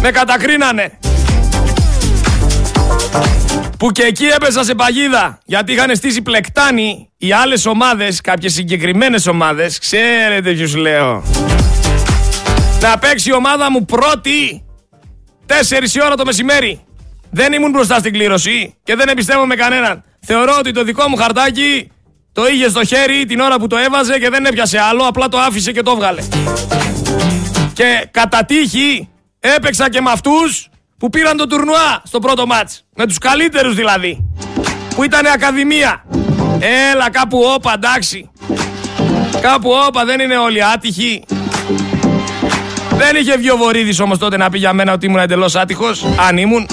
με 0.00 0.10
κατακρίνανε. 0.10 0.98
Που 3.78 3.90
και 3.90 4.02
εκεί 4.02 4.24
έπεσα 4.24 4.64
σε 4.64 4.74
παγίδα. 4.74 5.38
Γιατί 5.44 5.72
είχαν 5.72 5.96
στήσει 5.96 6.22
πλεκτάνη 6.22 7.10
οι 7.18 7.32
άλλες 7.32 7.66
ομάδες, 7.66 8.20
κάποιες 8.20 8.52
συγκεκριμένες 8.52 9.26
ομάδες. 9.26 9.78
Ξέρετε 9.78 10.52
ποιους 10.52 10.76
λέω. 10.76 11.22
Να 12.80 12.98
παίξει 12.98 13.28
η 13.28 13.32
ομάδα 13.32 13.70
μου 13.70 13.84
πρώτη 13.84 14.64
4 15.46 15.94
η 15.94 16.02
ώρα 16.04 16.14
το 16.14 16.24
μεσημέρι. 16.24 16.87
Δεν 17.30 17.52
ήμουν 17.52 17.70
μπροστά 17.70 17.98
στην 17.98 18.12
κλήρωση 18.12 18.74
και 18.82 18.94
δεν 18.96 19.08
εμπιστεύομαι 19.08 19.54
κανέναν. 19.54 20.04
Θεωρώ 20.20 20.56
ότι 20.58 20.72
το 20.72 20.84
δικό 20.84 21.08
μου 21.08 21.16
χαρτάκι 21.16 21.90
το 22.32 22.46
είχε 22.46 22.68
στο 22.68 22.84
χέρι 22.84 23.24
την 23.24 23.40
ώρα 23.40 23.58
που 23.58 23.66
το 23.66 23.76
έβαζε 23.76 24.18
και 24.18 24.30
δεν 24.30 24.44
έπιασε 24.44 24.78
άλλο, 24.78 25.02
απλά 25.02 25.28
το 25.28 25.38
άφησε 25.38 25.72
και 25.72 25.82
το 25.82 25.90
έβγαλε. 25.90 26.22
Και 27.72 28.08
κατά 28.10 28.44
τύχη 28.44 29.08
έπαιξα 29.40 29.90
και 29.90 30.00
με 30.00 30.10
αυτούς 30.10 30.68
που 30.98 31.10
πήραν 31.10 31.36
το 31.36 31.46
τουρνουά 31.46 32.02
στο 32.04 32.18
πρώτο 32.18 32.46
μάτς. 32.46 32.84
Με 32.94 33.06
τους 33.06 33.18
καλύτερους 33.18 33.74
δηλαδή. 33.74 34.30
Που 34.94 35.04
ήταν 35.04 35.26
ακαδημία. 35.26 36.04
Έλα 36.92 37.10
κάπου 37.10 37.38
όπα 37.54 37.72
εντάξει. 37.72 38.30
Κάπου 39.40 39.70
όπα 39.86 40.04
δεν 40.04 40.20
είναι 40.20 40.36
όλοι 40.36 40.64
άτυχοι. 40.64 41.24
Δεν 42.90 43.16
είχε 43.16 43.36
βγει 43.36 43.50
ο 43.50 43.56
Βορύδης 43.56 44.00
όμως 44.00 44.18
τότε 44.18 44.36
να 44.36 44.50
πει 44.50 44.58
για 44.58 44.72
μένα 44.72 44.92
ότι 44.92 45.06
ήμουν 45.06 45.18
εντελώς 45.18 45.54
άτυχος. 45.56 46.04
Αν 46.28 46.36
ήμουν. 46.36 46.66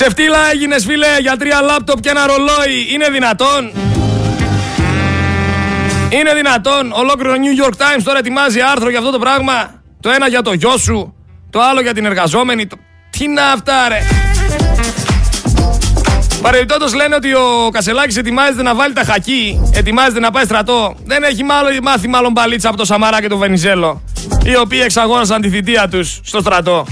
Ξεφτύλα 0.00 0.38
έγινες 0.52 0.84
φίλε 0.84 1.06
για 1.20 1.36
τρία 1.36 1.60
λάπτοπ 1.60 2.00
και 2.00 2.08
ένα 2.08 2.26
ρολόι. 2.26 2.86
Είναι 2.92 3.08
δυνατόν; 3.10 3.70
Είναι 6.08 6.34
δυνατόν; 6.34 6.92
Ολόκληρο 6.92 7.32
New 7.32 7.64
York 7.64 7.72
Times 7.72 8.02
τώρα 8.04 8.18
ετοιμάζει 8.18 8.60
άρθρο 8.60 8.90
για 8.90 8.98
αυτό 8.98 9.10
το 9.10 9.18
πράγμα. 9.18 9.82
Το 10.00 10.10
ένα 10.10 10.28
για 10.28 10.42
το 10.42 10.52
γιο 10.52 10.78
σου. 10.78 11.14
Το 11.50 11.60
άλλο 11.60 11.80
για 11.80 11.94
την 11.94 12.04
εργαζόμενη. 12.04 12.66
Το... 12.66 12.76
Τι 13.10 13.28
να 13.28 13.46
αυτά 13.46 13.88
ρε. 13.88 13.98
Παρεμπιπτόντως 16.42 16.94
λένε 16.94 17.14
ότι 17.14 17.34
ο 17.34 17.68
Κασελάκης 17.72 18.16
ετοιμάζεται 18.16 18.62
να 18.62 18.74
βάλει 18.74 18.94
τα 18.94 19.04
χακί, 19.04 19.70
ετοιμάζεται 19.74 20.20
να 20.20 20.30
πάει 20.30 20.44
στρατό. 20.44 20.94
Δεν 21.04 21.22
έχει 21.22 21.44
μάλλον, 21.44 21.72
μάθει 21.82 22.08
μάλλον 22.08 22.32
μπαλίτσα 22.32 22.68
από 22.68 22.76
το 22.76 22.84
Σαμαρά 22.84 23.20
και 23.20 23.28
το 23.28 23.36
Βενιζέλο. 23.36 24.02
Οι 24.44 24.56
οποίοι 24.56 24.80
εξαγόρασαν 24.82 25.40
τη 25.40 25.48
θητεία 25.48 25.88
τους 25.88 26.20
στο 26.24 26.40
στρατό. 26.40 26.86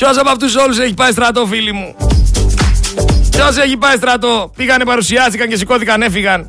Ποιος 0.00 0.18
από 0.18 0.30
αυτούς 0.30 0.56
όλους 0.56 0.78
έχει 0.78 0.94
πάει 0.94 1.12
στρατό, 1.12 1.46
φίλοι 1.46 1.72
μου; 1.72 1.96
Ποιος 3.30 3.56
έχει 3.56 3.76
πάει 3.76 3.96
στρατό; 3.96 4.52
Πήγανε, 4.56 4.84
παρουσιάστηκαν 4.84 5.48
και 5.48 5.56
σηκώθηκαν, 5.56 6.02
έφυγαν. 6.02 6.48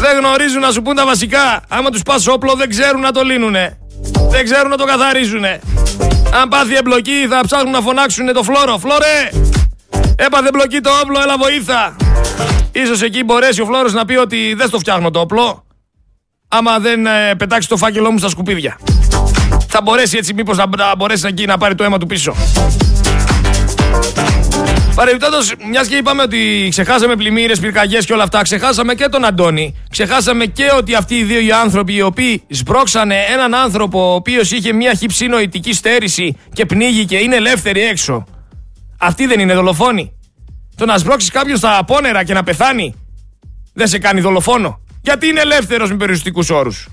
Δεν 0.00 0.18
γνωρίζουν 0.18 0.60
να 0.60 0.70
σου 0.70 0.82
πούν 0.82 0.94
τα 0.94 1.06
βασικά. 1.06 1.62
Άμα 1.68 1.90
τους 1.90 2.02
πας 2.02 2.26
όπλο, 2.26 2.54
δεν 2.54 2.68
ξέρουν 2.68 3.00
να 3.00 3.10
το 3.10 3.22
λύνουνε. 3.22 3.78
Δεν 4.30 4.44
ξέρουν 4.44 4.70
να 4.70 4.76
το 4.76 4.84
καθαρίζουνε. 4.84 5.60
Αν 6.40 6.48
πάθει 6.48 6.76
εμπλοκή, 6.76 7.26
θα 7.28 7.40
ψάχνουν 7.46 7.72
να 7.72 7.80
φωνάξουν 7.80 8.32
το 8.32 8.42
φλόρο. 8.42 8.78
Φλόρε! 8.78 9.30
Έπαθε 10.16 10.48
εμπλοκή 10.48 10.80
το 10.80 10.90
όπλο, 11.02 11.20
έλα 11.20 11.36
βοήθα. 11.38 11.96
Ίσως 12.72 13.02
εκεί 13.02 13.24
μπορέσει 13.24 13.60
ο 13.60 13.64
φλόρος 13.64 13.92
να 13.92 14.04
πει 14.04 14.14
ότι 14.14 14.54
δεν 14.56 14.68
στο 14.68 14.78
φτιάχνω 14.78 15.10
το 15.10 15.20
όπλο. 15.20 15.66
Άμα 16.48 16.78
δεν 16.78 17.06
ε, 17.06 17.34
πετάξεις 17.34 17.70
το 17.70 17.76
φάκελό 17.76 18.10
μου 18.10 18.18
στα 18.18 18.28
σκουπίδια 18.28 18.78
θα 19.76 19.82
μπορέσει 19.82 20.16
έτσι 20.16 20.34
μήπως 20.34 20.56
να, 20.56 20.66
να 20.76 20.96
μπορέσει 20.96 21.26
εκεί 21.26 21.46
να 21.46 21.58
πάρει 21.58 21.74
το 21.74 21.84
αίμα 21.84 21.98
του 21.98 22.06
πίσω. 22.06 22.34
Παρεμπιπτόντως, 24.94 25.52
μιας 25.68 25.88
και 25.88 25.96
είπαμε 25.96 26.22
ότι 26.22 26.66
ξεχάσαμε 26.70 27.16
πλημμύρες, 27.16 27.60
πυρκαγιές 27.60 28.06
και 28.06 28.12
όλα 28.12 28.22
αυτά, 28.22 28.42
ξεχάσαμε 28.42 28.94
και 28.94 29.08
τον 29.08 29.24
Αντώνη. 29.24 29.74
Ξεχάσαμε 29.90 30.46
και 30.46 30.70
ότι 30.78 30.94
αυτοί 30.94 31.14
οι 31.14 31.24
δύο 31.24 31.40
οι 31.40 31.52
άνθρωποι 31.52 31.94
οι 31.94 32.02
οποίοι 32.02 32.42
σμπρώξανε 32.48 33.16
έναν 33.32 33.54
άνθρωπο 33.54 34.10
ο 34.10 34.14
οποίος 34.14 34.52
είχε 34.52 34.72
μια 34.72 34.94
χυψή 34.94 35.26
νοητική 35.26 35.72
στέρηση 35.72 36.36
και 36.52 36.66
πνίγηκε, 36.66 37.16
είναι 37.16 37.36
ελεύθεροι 37.36 37.80
έξω. 37.80 38.24
Αυτοί 38.98 39.26
δεν 39.26 39.40
είναι 39.40 39.54
δολοφόνοι. 39.54 40.12
Το 40.76 40.84
να 40.84 40.98
σμπρώξεις 40.98 41.30
κάποιον 41.30 41.56
στα 41.56 41.78
απόνερα 41.78 42.24
και 42.24 42.34
να 42.34 42.42
πεθάνει 42.42 42.94
δεν 43.74 43.88
σε 43.88 43.98
κάνει 43.98 44.20
δολοφόνο. 44.20 44.80
Γιατί 45.02 45.26
είναι 45.26 45.40
ελεύθερος 45.40 45.90
με 45.90 45.96
περιοριστικούς 45.96 46.50
όρους. 46.50 46.88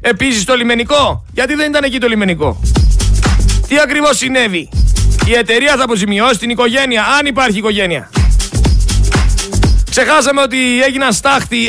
Επίσης 0.00 0.44
το 0.44 0.54
λιμενικό. 0.54 1.24
Γιατί 1.32 1.54
δεν 1.54 1.68
ήταν 1.68 1.84
εκεί 1.84 1.98
το 1.98 2.06
λιμενικό. 2.06 2.60
Τι 3.68 3.78
ακριβώς 3.78 4.16
συνέβη; 4.16 4.68
Η 5.26 5.32
εταιρεία 5.34 5.76
θα 5.76 5.84
αποζημιώσει 5.84 6.38
την 6.38 6.50
οικογένεια, 6.50 7.04
αν 7.18 7.26
υπάρχει 7.26 7.58
οικογένεια. 7.58 8.10
Ξεχάσαμε 9.90 10.40
ότι 10.40 10.82
έγιναν 10.82 11.12
στάχτη 11.12 11.68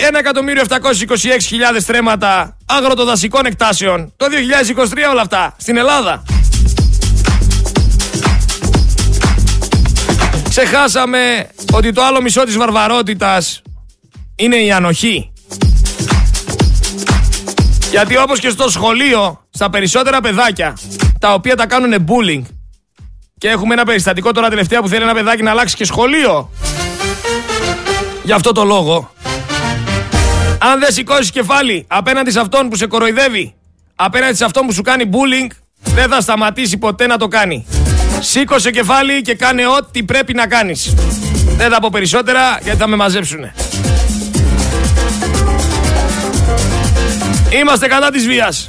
1.726.000 1.74 1.80
στρέμματα 1.80 2.58
αγροτοδασικών 2.66 3.46
εκτάσεων 3.46 4.14
το 4.18 4.26
2023 4.76 5.12
όλα 5.12 5.22
αυτά 5.22 5.56
στην 5.58 5.78
Ελλάδα. 5.78 6.24
Ξεχάσαμε 10.50 11.48
ότι 11.72 11.92
το 11.92 12.04
άλλο 12.04 12.22
μισό 12.22 12.44
της 12.44 12.58
βαρβαρότητας 12.58 13.62
είναι 14.36 14.56
η 14.56 14.72
ανοχή. 14.72 15.31
Γιατί 17.92 18.18
όπως 18.18 18.40
και 18.40 18.50
στο 18.50 18.70
σχολείο, 18.70 19.46
στα 19.50 19.70
περισσότερα 19.70 20.22
παιδάκια, 20.22 20.78
τα 21.20 21.34
οποία 21.34 21.56
τα 21.56 21.66
κάνουν 21.66 22.06
bullying, 22.08 22.42
και 23.38 23.48
έχουμε 23.48 23.74
ένα 23.74 23.86
περιστατικό 23.86 24.32
τώρα 24.32 24.50
τελευταία 24.50 24.82
που 24.82 24.88
θέλει 24.88 25.04
ένα 25.04 25.14
παιδάκι 25.14 25.44
να 25.44 25.52
αλλάξει 25.52 25.76
και 25.76 25.86
σχολείο. 25.86 26.50
Γι' 28.24 28.32
αυτό 28.32 28.52
το 28.52 28.64
λόγο, 28.64 29.12
αν 30.60 30.80
δεν 30.80 30.92
σηκώσεις 30.92 31.32
κεφάλι 31.32 31.86
απέναντι 31.88 32.32
σε 32.32 32.40
αυτόν 32.40 32.70
που 32.70 32.76
σε 32.76 32.88
κοροϊδεύει, 32.88 33.54
απέναντι 33.96 34.36
σε 34.36 34.46
αυτόν 34.46 34.66
που 34.66 34.74
σου 34.74 34.82
κάνει 34.82 35.10
bullying, 35.12 35.52
δεν 35.80 36.10
θα 36.10 36.22
σταματήσει 36.22 36.78
ποτέ 36.78 37.08
να 37.08 37.18
το 37.18 37.28
κάνει. 37.28 37.66
Σήκωσε 38.20 38.72
κεφάλι 38.72 39.22
και 39.22 39.36
κάνε 39.36 39.68
ό,τι 39.68 40.04
πρέπει 40.04 40.34
να 40.34 40.48
κάνεις. 40.48 40.96
Δεν 41.58 41.72
θα 41.72 41.80
πω 41.80 41.90
περισσότερα 41.92 42.60
γιατί 42.64 42.78
θα 42.80 42.88
με 42.88 42.96
μαζέψουνε. 42.96 43.54
Είμαστε 47.60 47.88
κατά 47.88 48.10
της 48.10 48.26
βίας. 48.26 48.68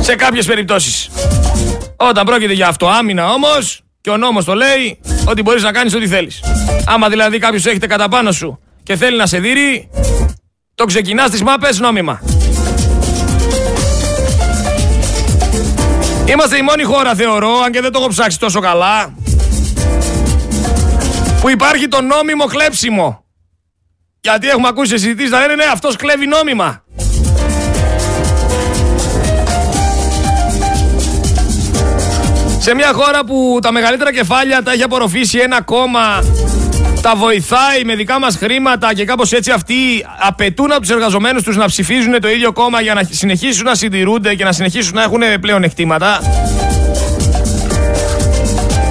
Σε 0.00 0.14
κάποιες 0.14 0.46
περιπτώσεις. 0.46 1.10
Όταν 1.96 2.24
πρόκειται 2.24 2.52
για 2.52 2.68
αυτοάμυνα 2.68 3.32
όμως 3.32 3.82
και 4.00 4.10
ο 4.10 4.16
νόμος 4.16 4.44
το 4.44 4.54
λέει 4.54 5.00
ότι 5.24 5.42
μπορείς 5.42 5.62
να 5.62 5.72
κάνεις 5.72 5.94
ό,τι 5.94 6.08
θέλεις. 6.08 6.40
Άμα 6.86 7.08
δηλαδή 7.08 7.38
κάποιος 7.38 7.66
έχετε 7.66 7.86
κατά 7.86 8.08
πάνω 8.08 8.32
σου 8.32 8.58
και 8.82 8.96
θέλει 8.96 9.16
να 9.16 9.26
σε 9.26 9.38
δει, 9.38 9.88
το 10.74 10.84
ξεκινάς 10.84 11.28
στις 11.28 11.42
μάπες 11.42 11.78
νόμιμα. 11.78 12.20
Είμαστε 16.24 16.56
η 16.56 16.62
μόνη 16.62 16.82
χώρα 16.82 17.14
θεωρώ, 17.14 17.60
αν 17.64 17.72
και 17.72 17.80
δεν 17.80 17.92
το 17.92 17.98
έχω 17.98 18.08
ψάξει 18.08 18.38
τόσο 18.38 18.60
καλά, 18.60 19.14
που 21.40 21.48
υπάρχει 21.48 21.88
το 21.88 22.00
νόμιμο 22.00 22.44
κλέψιμο. 22.44 23.24
Γιατί 24.22 24.48
έχουμε 24.48 24.68
ακούσει 24.68 24.98
συζητήσεις 24.98 25.30
να 25.30 25.40
λένε 25.40 25.54
ναι, 25.54 25.64
αυτός 25.72 25.96
κλέβει 25.96 26.26
νόμιμα. 26.26 26.84
Σε 32.58 32.74
μια 32.74 32.92
χώρα 32.92 33.24
που 33.24 33.58
τα 33.62 33.72
μεγαλύτερα 33.72 34.12
κεφάλια 34.12 34.62
τα 34.62 34.72
έχει 34.72 34.82
απορροφήσει 34.82 35.38
ένα 35.38 35.62
κόμμα, 35.62 36.24
τα 37.02 37.14
βοηθάει 37.14 37.84
με 37.84 37.94
δικά 37.94 38.18
μας 38.18 38.36
χρήματα 38.36 38.94
και 38.94 39.04
κάπως 39.04 39.32
έτσι 39.32 39.50
αυτοί 39.50 39.74
απαιτούν 40.18 40.70
από 40.70 40.80
τους 40.80 40.90
εργαζομένους 40.90 41.42
τους 41.42 41.56
να 41.56 41.66
ψηφίζουν 41.66 42.20
το 42.20 42.28
ίδιο 42.28 42.52
κόμμα 42.52 42.80
για 42.80 42.94
να 42.94 43.02
συνεχίσουν 43.10 43.64
να 43.64 43.74
συντηρούνται 43.74 44.34
και 44.34 44.44
να 44.44 44.52
συνεχίσουν 44.52 44.94
να 44.94 45.02
έχουν 45.02 45.22
πλέον 45.40 45.62
εκτήματα. 45.62 46.20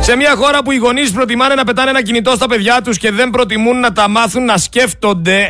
Σε 0.10 0.16
μια 0.16 0.36
χώρα 0.36 0.64
που 0.64 0.72
οι 0.72 0.76
γονείς 0.76 1.12
προτιμάνε 1.12 1.56
να 1.56 1.64
πετάνε 1.64 1.90
ένα 1.90 2.04
κινητό 2.04 2.32
στα 2.32 2.48
παιδιά 2.48 2.82
τους 2.82 2.98
και 2.98 3.12
δεν 3.12 3.30
προτιμούν 3.30 3.80
να 3.80 3.92
τα 3.92 4.08
μάθουν 4.08 4.46
να 4.46 4.58
σκέφτονται, 4.58 5.50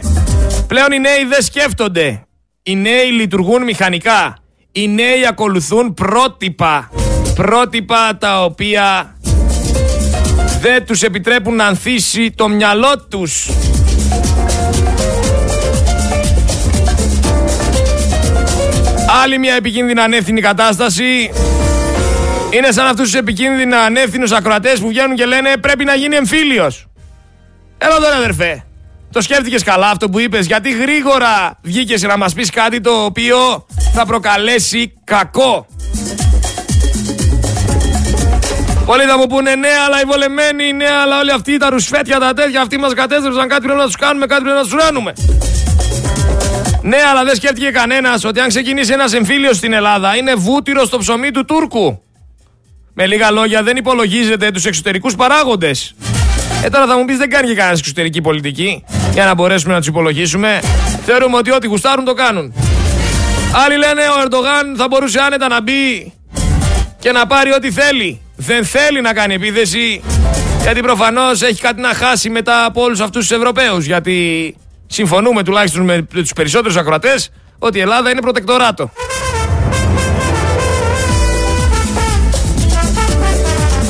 πλέον 0.67 0.91
οι 0.91 0.99
νέοι 0.99 1.25
δεν 1.29 1.41
σκέφτονται. 1.41 2.23
Οι 2.63 2.75
νέοι 2.75 3.05
λειτουργούν 3.11 3.63
μηχανικά. 3.63 4.37
Οι 4.71 4.87
νέοι 4.87 5.27
ακολουθούν 5.29 5.93
πρότυπα. 5.93 6.91
Πρότυπα 7.35 8.17
τα 8.17 8.43
οποία 8.43 9.17
δεν 10.61 10.85
τους 10.85 11.01
επιτρέπουν 11.01 11.55
να 11.55 11.65
ανθίσει 11.65 12.31
το 12.31 12.47
μυαλό 12.47 13.05
τους. 13.09 13.49
Άλλη 19.23 19.37
μια 19.37 19.55
επικίνδυνα 19.55 20.03
ανεύθυνη 20.03 20.41
κατάσταση. 20.41 21.29
Είναι 22.51 22.71
σαν 22.71 22.85
αυτούς 22.85 23.11
τους 23.11 23.13
επικίνδυνα 23.13 23.79
ανεύθυνους 23.79 24.31
ακροατές 24.31 24.79
που 24.79 24.87
βγαίνουν 24.87 25.15
και 25.15 25.25
λένε 25.25 25.57
πρέπει 25.57 25.85
να 25.85 25.95
γίνει 25.95 26.15
εμφύλιος. 26.15 26.87
Έλα 27.77 27.95
τώρα 27.95 28.15
αδερφέ. 28.15 28.63
Το 29.11 29.21
σκέφτηκες 29.21 29.63
καλά 29.63 29.89
αυτό 29.89 30.09
που 30.09 30.19
είπες; 30.19 30.45
Γιατί 30.45 30.71
γρήγορα 30.71 31.59
βγήκες 31.61 32.01
να 32.01 32.17
μας 32.17 32.33
πεις 32.33 32.49
κάτι 32.49 32.81
το 32.81 32.91
οποίο 32.91 33.65
θα 33.93 34.05
προκαλέσει 34.05 34.93
κακό. 35.03 35.67
Πολλοί 38.85 39.03
θα 39.03 39.17
μου 39.17 39.27
πούνε 39.27 39.55
ναι, 39.55 39.69
αλλά 39.85 40.01
οι 40.01 40.03
βολεμένοι, 40.05 40.71
ναι, 40.73 40.89
αλλά 41.03 41.19
όλοι 41.19 41.31
αυτοί 41.31 41.57
τα 41.57 41.69
ρουσφέτια, 41.69 42.19
τα 42.19 42.33
τέτοια, 42.33 42.61
αυτοί 42.61 42.79
μας 42.79 42.93
κατέστρεψαν. 42.93 43.47
Κάτι 43.47 43.61
πρέπει 43.61 43.79
να 43.79 43.85
τους 43.85 43.95
κάνουμε, 43.95 44.25
κάτι 44.25 44.41
πρέπει 44.41 44.57
να 44.57 44.63
τους 44.63 44.73
ράνουμε. 44.73 45.13
Ναι, 46.81 46.97
αλλά 47.11 47.23
δεν 47.23 47.35
σκέφτηκε 47.35 47.69
κανένας 47.69 48.23
ότι 48.23 48.39
αν 48.39 48.47
ξεκινήσει 48.47 48.93
ένας 48.93 49.13
εμφύλιος 49.13 49.57
στην 49.57 49.73
Ελλάδα 49.73 50.15
είναι 50.15 50.33
βούτυρο 50.33 50.85
στο 50.85 50.97
ψωμί 50.97 51.31
του 51.31 51.45
Τούρκου. 51.45 52.01
Με 53.01 53.07
λίγα 53.07 53.31
λόγια, 53.31 53.63
δεν 53.63 53.77
υπολογίζετε 53.77 54.51
τους 54.51 54.65
εξωτερικούς 54.65 55.15
παράγοντες. 55.15 55.95
Ε, 56.63 56.69
τώρα 56.69 56.87
θα 56.87 56.97
μου 56.97 57.05
πεις 57.05 57.17
δεν 57.17 57.29
κάνει 57.29 57.47
και 57.47 57.55
κανένας 57.55 57.79
εξωτερική 57.79 58.21
πολιτική 58.21 58.83
για 59.13 59.25
να 59.25 59.33
μπορέσουμε 59.33 59.73
να 59.73 59.79
τους 59.79 59.87
υπολογίσουμε. 59.87 60.59
Θεωρούμε 61.05 61.37
ότι 61.37 61.51
ό,τι 61.51 61.67
γουστάρουν 61.67 62.05
το 62.05 62.13
κάνουν. 62.13 62.53
Άλλοι 63.65 63.77
λένε 63.77 64.01
ο 64.01 64.21
Ερντογάν 64.21 64.75
θα 64.77 64.87
μπορούσε 64.87 65.19
άνετα 65.19 65.47
να 65.47 65.61
μπει 65.61 66.13
και 66.99 67.11
να 67.11 67.27
πάρει 67.27 67.53
ό,τι 67.53 67.71
θέλει. 67.71 68.21
Δεν 68.35 68.65
θέλει 68.65 69.01
να 69.01 69.13
κάνει 69.13 69.33
επίθεση 69.33 70.01
γιατί 70.61 70.81
προφανώς 70.81 71.41
έχει 71.41 71.61
κάτι 71.61 71.81
να 71.81 71.93
χάσει 71.93 72.29
μετά 72.29 72.65
από 72.65 72.81
όλους 72.81 72.99
αυτούς 72.99 73.27
τους 73.27 73.37
Ευρωπαίους. 73.37 73.85
Γιατί 73.85 74.55
συμφωνούμε 74.87 75.43
τουλάχιστον 75.43 75.83
με 75.83 76.07
τους 76.13 76.33
περισσότερους 76.33 76.77
ακροατές 76.77 77.31
ότι 77.59 77.77
η 77.77 77.81
Ελλάδα 77.81 78.09
είναι 78.09 78.21
προτεκτοράτο. 78.21 78.91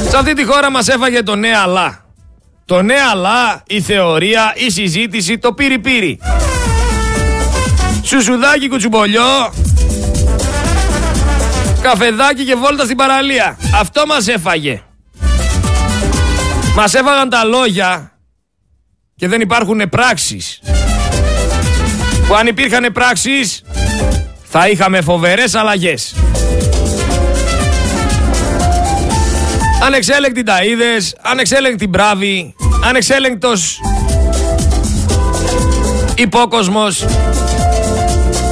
Σε 0.09 0.17
αυτή 0.17 0.33
τη 0.33 0.43
χώρα 0.45 0.71
μας 0.71 0.87
έφαγε 0.87 1.23
το 1.23 1.35
ναι 1.35 1.57
αλλά. 1.63 2.05
Το 2.65 2.81
ναι 2.81 2.95
αλλά, 3.11 3.63
η 3.67 3.81
θεωρία, 3.81 4.53
η 4.55 4.69
συζήτηση, 4.69 5.37
το 5.37 5.53
πύρι 5.53 5.79
πύρι. 5.79 6.19
Σουσουδάκι 8.03 8.69
κουτσουμπολιό, 8.69 9.53
καφεδάκι 11.81 12.43
και 12.45 12.55
βόλτα 12.55 12.83
στην 12.83 12.95
παραλία. 12.95 13.57
Αυτό 13.79 14.05
μας 14.05 14.27
έφαγε. 14.27 14.81
Μας 16.75 16.93
έφαγαν 16.93 17.29
τα 17.29 17.43
λόγια 17.43 18.11
και 19.15 19.27
δεν 19.27 19.41
υπάρχουν 19.41 19.89
πράξεις. 19.89 20.59
Που 22.27 22.35
αν 22.35 22.47
υπήρχαν 22.47 22.91
πράξεις 22.93 23.63
θα 24.43 24.69
είχαμε 24.69 25.01
φοβερές 25.01 25.55
αλλαγές. 25.55 26.15
Ανεξέλεγκτοι 29.85 30.43
ταΐδες, 30.45 31.13
ανεξέλεγκτη 31.21 31.87
μπράβη, 31.87 32.55
ανεξέλεγκτος 32.85 33.81
υπόκοσμος 36.15 37.05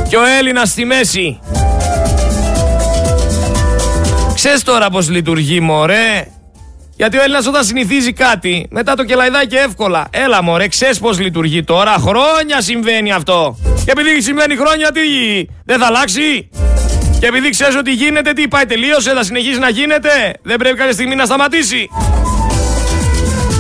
και 0.10 0.18
ο 0.18 0.26
Έλληνας 0.40 0.70
στη 0.70 0.86
μέση. 0.86 1.40
Ξέρεις 4.36 4.64
τώρα 4.64 4.90
πως 4.90 5.10
λειτουργεί 5.10 5.60
μωρέ 5.60 6.28
γιατί 6.98 7.18
ο 7.18 7.22
Έλληνας 7.22 7.48
όταν 7.48 7.64
συνηθίζει 7.64 8.14
κάτι, 8.14 8.68
μετά 8.70 8.94
το 8.96 9.04
κελαϊδάκι 9.04 9.56
εύκολα. 9.56 10.08
Έλα 10.10 10.44
μωρέ, 10.44 10.68
ξέρεις 10.68 11.00
πώς 11.00 11.20
λειτουργεί 11.20 11.64
τώρα. 11.64 11.96
Χρόνια 12.00 12.62
συμβαίνει 12.62 13.12
αυτό. 13.12 13.58
Και 13.86 13.92
επειδή 13.92 14.22
συμβαίνει 14.22 14.56
χρόνια, 14.56 14.92
τι; 14.92 15.02
Δεν 15.66 15.80
θα 15.80 15.86
αλλάξει; 15.86 16.50
Και 17.20 17.26
επειδή 17.26 17.50
ξέρεις 17.50 17.76
ότι 17.76 17.92
γίνεται, 17.92 18.34
τι 18.34 18.48
πάει, 18.48 18.66
τελείωσε, 18.66 19.14
θα 19.14 19.24
συνεχίσει 19.24 19.60
να 19.60 19.70
γίνεται. 19.70 20.34
Δεν 20.42 20.58
πρέπει 20.58 20.78
κάποια 20.78 20.94
στιγμή 20.94 21.16
να 21.16 21.26
σταματήσει. 21.26 21.90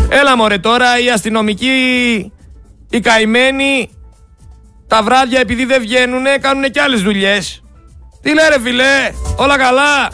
Έλα 0.09 0.37
μωρέ 0.37 0.57
τώρα 0.57 0.99
οι 0.99 1.09
αστυνομικοί, 1.09 2.31
οι 2.89 2.99
καημένοι, 2.99 3.89
τα 4.87 5.03
βράδια 5.03 5.39
επειδή 5.39 5.65
δεν 5.65 5.81
βγαίνουν, 5.81 6.23
κάνουν 6.41 6.71
και 6.71 6.81
άλλες 6.81 7.01
δουλειές. 7.01 7.63
Τι 8.21 8.33
λέει 8.33 8.45
ρε 8.49 8.59
φιλέ, 8.59 9.11
όλα 9.35 9.57
καλά. 9.57 10.09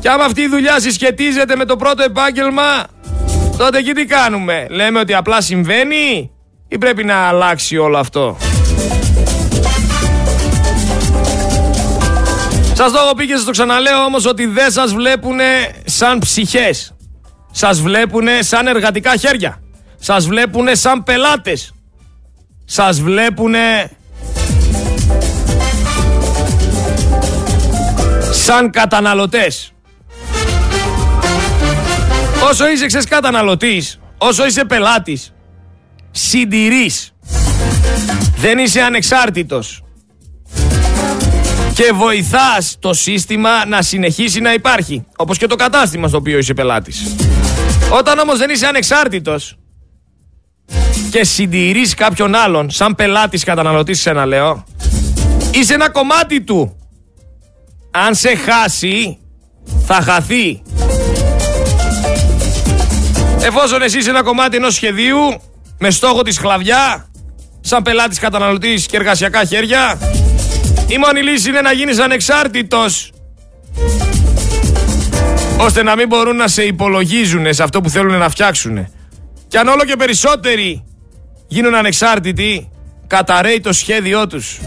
Και 0.00 0.08
άμα 0.08 0.24
αυτή 0.24 0.40
η 0.40 0.48
δουλειά 0.48 0.80
συσχετίζεται 0.80 1.56
με 1.56 1.64
το 1.64 1.76
πρώτο 1.76 2.02
επάγγελμα, 2.02 2.86
τότε 3.56 3.78
εκεί 3.78 3.92
τι 3.92 4.04
κάνουμε. 4.04 4.66
Λέμε 4.70 4.98
ότι 4.98 5.14
απλά 5.14 5.40
συμβαίνει 5.40 6.30
ή 6.68 6.78
πρέπει 6.78 7.04
να 7.04 7.16
αλλάξει 7.16 7.76
όλο 7.76 7.98
αυτό; 7.98 8.36
Σας 12.76 12.92
το 12.92 12.98
έχω 12.98 13.14
πει 13.14 13.26
και 13.26 13.34
σας 13.34 13.44
το 13.44 13.50
ξαναλέω 13.50 14.04
όμως 14.04 14.26
ότι 14.26 14.46
δεν 14.46 14.70
σας 14.70 14.94
βλέπουνε 14.94 15.44
σαν 15.84 16.18
ψυχές. 16.18 16.94
Σας 17.50 17.80
βλέπουνε 17.80 18.42
σαν 18.42 18.66
εργατικά 18.66 19.16
χέρια. 19.16 19.62
Σας 19.98 20.26
βλέπουνε 20.26 20.74
σαν 20.74 21.02
πελάτες. 21.02 21.74
Σας 22.64 23.00
βλέπουνε 23.00 23.90
σαν 28.30 28.70
καταναλωτές. 28.70 29.72
Όσο 32.50 32.68
είσαι 32.68 32.86
ξέρεις 32.86 33.06
καταναλωτής, 33.06 33.98
όσο 34.18 34.46
είσαι 34.46 34.64
πελάτης, 34.64 35.32
συντηρείς. 36.10 37.12
Δεν 38.36 38.58
είσαι 38.58 38.80
ανεξάρτητος. 38.80 39.83
Και 41.74 41.92
βοηθάς 41.94 42.76
το 42.78 42.92
σύστημα 42.92 43.66
να 43.66 43.82
συνεχίσει 43.82 44.40
να 44.40 44.52
υπάρχει. 44.52 45.04
Όπως 45.16 45.38
και 45.38 45.46
το 45.46 45.56
κατάστημα 45.56 46.08
στο 46.08 46.16
οποίο 46.16 46.38
είσαι 46.38 46.54
πελάτης. 46.54 47.14
Όταν 47.90 48.18
όμως 48.18 48.38
δεν 48.38 48.50
είσαι 48.50 48.66
ανεξάρτητος 48.66 49.56
και 51.10 51.24
συντηρείς 51.24 51.94
κάποιον 51.94 52.34
άλλον, 52.34 52.70
σαν 52.70 52.94
πελάτης 52.94 53.44
καταναλωτής 53.44 54.00
σε 54.00 54.10
ένα 54.10 54.26
λέω, 54.26 54.64
είσαι 55.50 55.74
ένα 55.74 55.90
κομμάτι 55.90 56.40
του. 56.40 56.76
Αν 57.90 58.14
σε 58.14 58.34
χάσει, 58.34 59.18
θα 59.86 59.94
χαθεί. 59.94 60.62
Εφόσον 63.40 63.82
εσύ 63.82 63.98
είσαι 63.98 64.10
ένα 64.10 64.22
κομμάτι 64.22 64.56
ενός 64.56 64.74
σχεδίου, 64.74 65.40
με 65.78 65.90
στόχο 65.90 66.22
τη 66.22 66.32
σκλαβιά, 66.32 67.10
σαν 67.60 67.82
πελάτης 67.82 68.18
καταναλωτής 68.18 68.86
και 68.86 68.96
εργασιακά 68.96 69.44
χέρια, 69.44 69.98
η 70.86 70.98
μόνη 70.98 71.20
λύση 71.22 71.48
είναι 71.48 71.60
να 71.60 71.72
γίνεις 71.72 71.98
ανεξάρτητος 71.98 73.12
ώστε 75.58 75.82
να 75.82 75.96
μην 75.96 76.06
μπορούν 76.06 76.36
να 76.36 76.48
σε 76.48 76.62
υπολογίζουν 76.62 77.54
σε 77.54 77.62
αυτό 77.62 77.80
που 77.80 77.88
θέλουν 77.88 78.18
να 78.18 78.28
φτιάξουν. 78.28 78.88
Και 79.48 79.58
αν 79.58 79.68
όλο 79.68 79.84
και 79.84 79.96
περισσότεροι 79.96 80.84
γίνουν 81.48 81.74
ανεξάρτητοι, 81.74 82.70
καταραίει 83.06 83.60
το 83.60 83.72
σχέδιό 83.72 84.26
τους. 84.26 84.58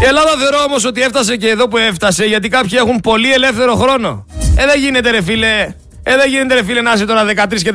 Η 0.00 0.04
Ελλάδα 0.04 0.30
θεωρώ 0.38 0.64
όμως 0.66 0.84
ότι 0.84 1.00
έφτασε 1.02 1.36
και 1.36 1.48
εδώ 1.48 1.68
που 1.68 1.76
έφτασε 1.76 2.24
γιατί 2.24 2.48
κάποιοι 2.48 2.78
έχουν 2.80 3.00
πολύ 3.00 3.32
ελεύθερο 3.32 3.74
χρόνο. 3.74 4.26
Ε, 4.56 4.66
δεν 4.66 4.80
γίνεται 4.80 5.10
ρε 5.10 5.22
φίλε. 5.22 5.74
Ε, 6.02 6.16
δεν 6.16 6.28
γίνεται 6.28 6.54
ρε 6.54 6.64
φίλε 6.64 6.80
να 6.80 6.92
είσαι 6.92 7.04
τώρα 7.04 7.24
13 7.24 7.62
και 7.62 7.72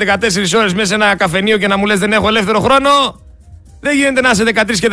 14 0.53 0.57
ώρες 0.57 0.73
μέσα 0.73 0.85
σε 0.85 0.93
ένα 0.93 1.15
καφενείο 1.15 1.57
και 1.57 1.67
να 1.67 1.77
μου 1.77 1.85
λες 1.85 1.99
δεν 1.99 2.13
έχω 2.13 2.27
ελεύθερο 2.27 2.59
χρόνο. 2.59 2.89
Δεν 3.83 3.95
γίνεται 3.95 4.21
να 4.21 4.29
είσαι 4.29 4.43
13 4.43 4.79
και 4.79 4.89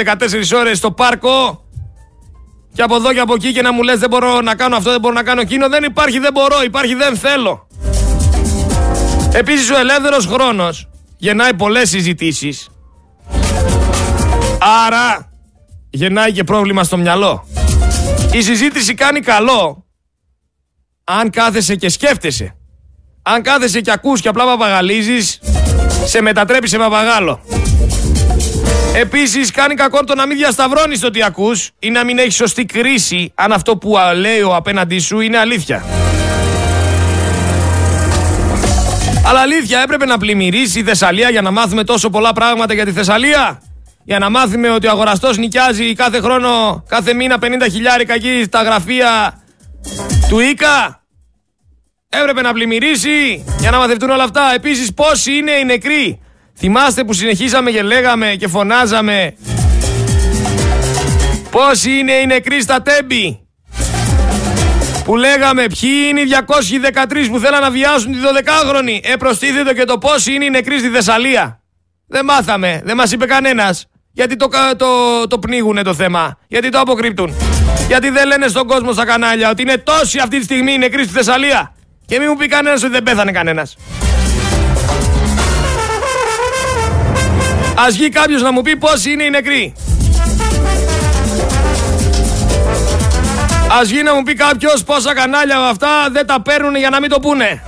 14 0.53 0.59
ώρες 0.59 0.79
στο 0.79 0.93
πάρκο 0.93 1.65
και 2.73 2.83
από 2.83 2.95
εδώ 2.95 3.13
και 3.13 3.21
από 3.21 3.35
εκεί 3.35 3.53
και 3.53 3.63
να 3.63 3.73
μου 3.73 3.83
λες 3.83 3.99
δεν 3.99 4.09
μπορώ 4.09 4.41
να 4.41 4.55
κάνω 4.55 4.77
αυτό, 4.77 4.91
δεν 4.91 5.01
μπορώ 5.01 5.15
να 5.15 5.23
κάνω 5.23 5.41
εκείνο. 5.41 5.69
Δεν 5.69 5.85
υπάρχει 5.85 6.19
δεν 6.19 6.33
μπορώ, 6.33 6.63
υπάρχει 6.65 6.95
δεν 6.95 7.17
θέλω. 7.17 7.67
Επίσης 9.33 9.71
ο 9.71 9.79
ελεύθερος 9.79 10.27
χρόνος 10.27 10.89
γεννάει 11.17 11.55
πολλές 11.55 11.89
συζητήσεις. 11.89 12.69
Άρα 14.87 15.33
γεννάει 15.91 16.33
και 16.33 16.45
πρόβλημα 16.45 16.85
στο 16.85 16.97
μυαλό. 16.97 17.47
Η 18.33 18.43
συζήτηση 18.43 18.95
κάνει 18.95 19.21
καλό 19.21 19.87
αν 21.05 21.31
κάθεσαι 21.31 21.75
και 21.75 21.89
σκέφτεσαι. 21.89 22.57
Αν 23.23 23.43
κάθεσαι 23.43 23.81
και 23.81 23.91
ακούς 23.91 24.21
και 24.21 24.29
απλά 24.29 24.45
παπαγαλίζεις, 24.45 25.41
σε 26.05 26.21
μετατρέπει 26.21 26.69
σε 26.69 26.79
παπαγάλο. 26.79 27.41
Επίσης 28.95 29.51
κάνει 29.51 29.75
κακό 29.75 30.05
το 30.05 30.15
να 30.15 30.27
μην 30.27 30.37
διασταυρώνεις 30.37 31.01
το 31.01 31.11
τι 31.11 31.23
ακούς 31.23 31.71
ή 31.79 31.91
να 31.91 32.05
μην 32.05 32.19
έχεις 32.19 32.35
σωστή 32.35 32.65
κρίση 32.65 33.33
αν 33.35 33.53
αυτό 33.53 33.77
που 33.77 33.95
λέει 34.17 34.41
ο 34.41 34.55
απέναντί 34.55 34.99
σου 34.99 35.21
είναι 35.21 35.39
αλήθεια. 35.39 35.85
Αλλά 39.27 39.41
αλήθεια 39.41 39.81
έπρεπε 39.81 40.05
να 40.07 40.19
πλημμυρίσεις 40.19 40.75
η 40.75 40.83
Θεσσαλία 40.83 41.31
για 41.31 41.43
να 41.43 41.51
μάθουμε 41.51 41.85
τόσο 41.85 42.11
πολλά 42.11 42.33
πράγματα 42.33 42.75
για 42.75 42.85
τη 42.85 42.93
Θεσσαλία; 42.93 43.63
Για 44.05 44.19
να 44.19 44.31
μάθουμε 44.31 44.71
ότι 44.71 44.87
ο 44.87 44.91
αγοραστός 44.91 45.37
νοικιάζει 45.37 45.95
κάθε 45.95 46.21
χρόνο, 46.21 46.85
κάθε 46.89 47.15
μήνα 47.15 47.39
50 47.41 47.45
χιλιάρικα 47.71 48.15
εκεί 48.15 48.43
στα 48.47 48.63
γραφεία 48.63 49.41
του 50.29 50.39
ΙΚΑ; 50.41 51.03
Έπρεπε 52.09 52.41
να 52.41 52.53
πλημμυρίσει 52.53 53.45
για 53.59 53.71
να 53.71 53.79
μαθευτούν 53.79 54.11
όλα 54.11 54.25
αυτά. 54.25 54.55
Επίσης 54.55 54.95
πόσοι 54.95 55.33
είναι 55.33 55.51
οι 55.51 55.65
νεκροί 55.65 56.21
Θυμάστε 56.61 57.05
που 57.05 57.13
συνεχίσαμε 57.13 57.71
και 57.71 57.83
λέγαμε 57.83 58.35
και 58.39 58.49
φωνάζαμε 58.49 59.35
Πόσοι 61.51 61.91
είναι 61.91 62.13
οι 62.13 62.27
νεκροί 62.27 62.63
στα 62.63 62.83
τέμπη; 62.83 63.41
Που 65.05 65.17
λέγαμε 65.17 65.67
ποιοι 65.67 65.91
είναι 66.09 66.21
οι 66.21 66.29
213 66.47 67.29
που 67.31 67.39
θέλαν 67.39 67.61
να 67.61 67.71
βιάσουν 67.71 68.13
τη 68.13 68.19
12χρονη. 68.23 68.99
Ε, 69.03 69.17
προστίθεται 69.17 69.75
και 69.75 69.85
το 69.85 69.99
πόσοι 69.99 70.33
είναι 70.35 70.45
οι 70.45 70.51
νεκροί 70.51 70.79
στη 70.79 70.89
Θεσσαλία. 70.89 71.61
Δεν 72.07 72.25
μάθαμε, 72.25 72.81
δεν 72.85 72.97
μας 72.97 73.13
είπε 73.13 73.27
κανένας. 73.27 73.87
Γιατί 74.13 74.37
το, 74.37 74.49
το, 74.77 74.87
το 75.29 75.39
πνίγουνε 75.39 75.83
το 75.83 75.95
θέμα. 75.95 76.39
Γιατί 76.49 76.69
το 76.69 76.79
αποκρύπτουν. 76.79 77.35
Γιατί 77.87 78.11
δεν 78.11 78.27
λένε 78.27 78.49
στον 78.49 78.67
κόσμο 78.67 78.93
στα 78.93 79.05
κανάλια 79.05 79.51
ότι 79.51 79.63
είναι 79.63 79.79
τόσοι 79.79 80.19
αυτή 80.19 80.39
τη 80.39 80.45
στιγμή 80.45 80.73
οι 80.73 80.79
νεκροί 80.79 81.05
στη 81.05 81.13
Θεσσαλία. 81.13 81.75
Και 82.07 82.19
μην 82.19 82.29
μου 82.31 82.37
πει 82.37 82.47
κανένας 82.47 82.83
ότι 82.83 82.93
δεν 82.93 83.03
πέθανε 83.03 83.33
κανένας. 83.33 83.77
Α 87.81 87.87
βγει 87.91 88.09
κάποιος 88.09 88.43
να 88.43 88.53
μου 88.53 88.63
πει 88.63 88.77
πόσοι 88.77 89.11
είναι 89.11 89.23
οι 89.23 89.31
νεκροί. 89.31 89.75
Α 93.79 93.85
βγει 93.85 94.03
να 94.03 94.15
μου 94.15 94.23
πει 94.23 94.35
κάποιος 94.35 94.85
πόσα 94.85 95.15
κανάλια 95.15 95.59
με 95.59 95.69
αυτά 95.69 95.89
δεν 96.13 96.27
τα 96.27 96.43
παίρνουν 96.43 96.77
για 96.77 96.91
να 96.91 97.01
μην 97.01 97.11
το 97.11 97.21
πούνε. 97.21 97.63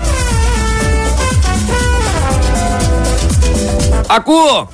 Ακούω. 4.06 4.70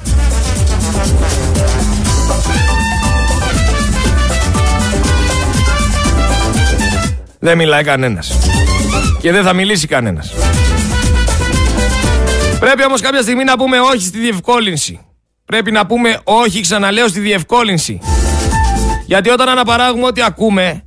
Δεν 7.39 7.57
μιλάει 7.57 7.84
κανένας. 7.84 8.39
Και 9.20 9.32
δεν 9.32 9.45
θα 9.45 9.53
μιλήσει 9.53 9.86
κανένας. 9.86 10.32
Πρέπει 12.61 12.84
όμως 12.84 13.01
κάποια 13.01 13.22
στιγμή 13.22 13.45
να 13.45 13.57
πούμε 13.57 13.80
όχι 13.80 14.05
στη 14.05 14.18
διευκόλυνση. 14.18 15.07
Πρέπει 15.49 15.70
να 15.70 15.86
πούμε 15.86 16.20
όχι, 16.24 16.61
ξαναλέω, 16.61 17.09
στη 17.09 17.20
διευκόλυνση. 17.20 18.01
Γιατί 19.07 19.30
όταν 19.30 19.49
αναπαράγουμε 19.49 20.07
ό,τι 20.07 20.22
ακούμε... 20.22 20.82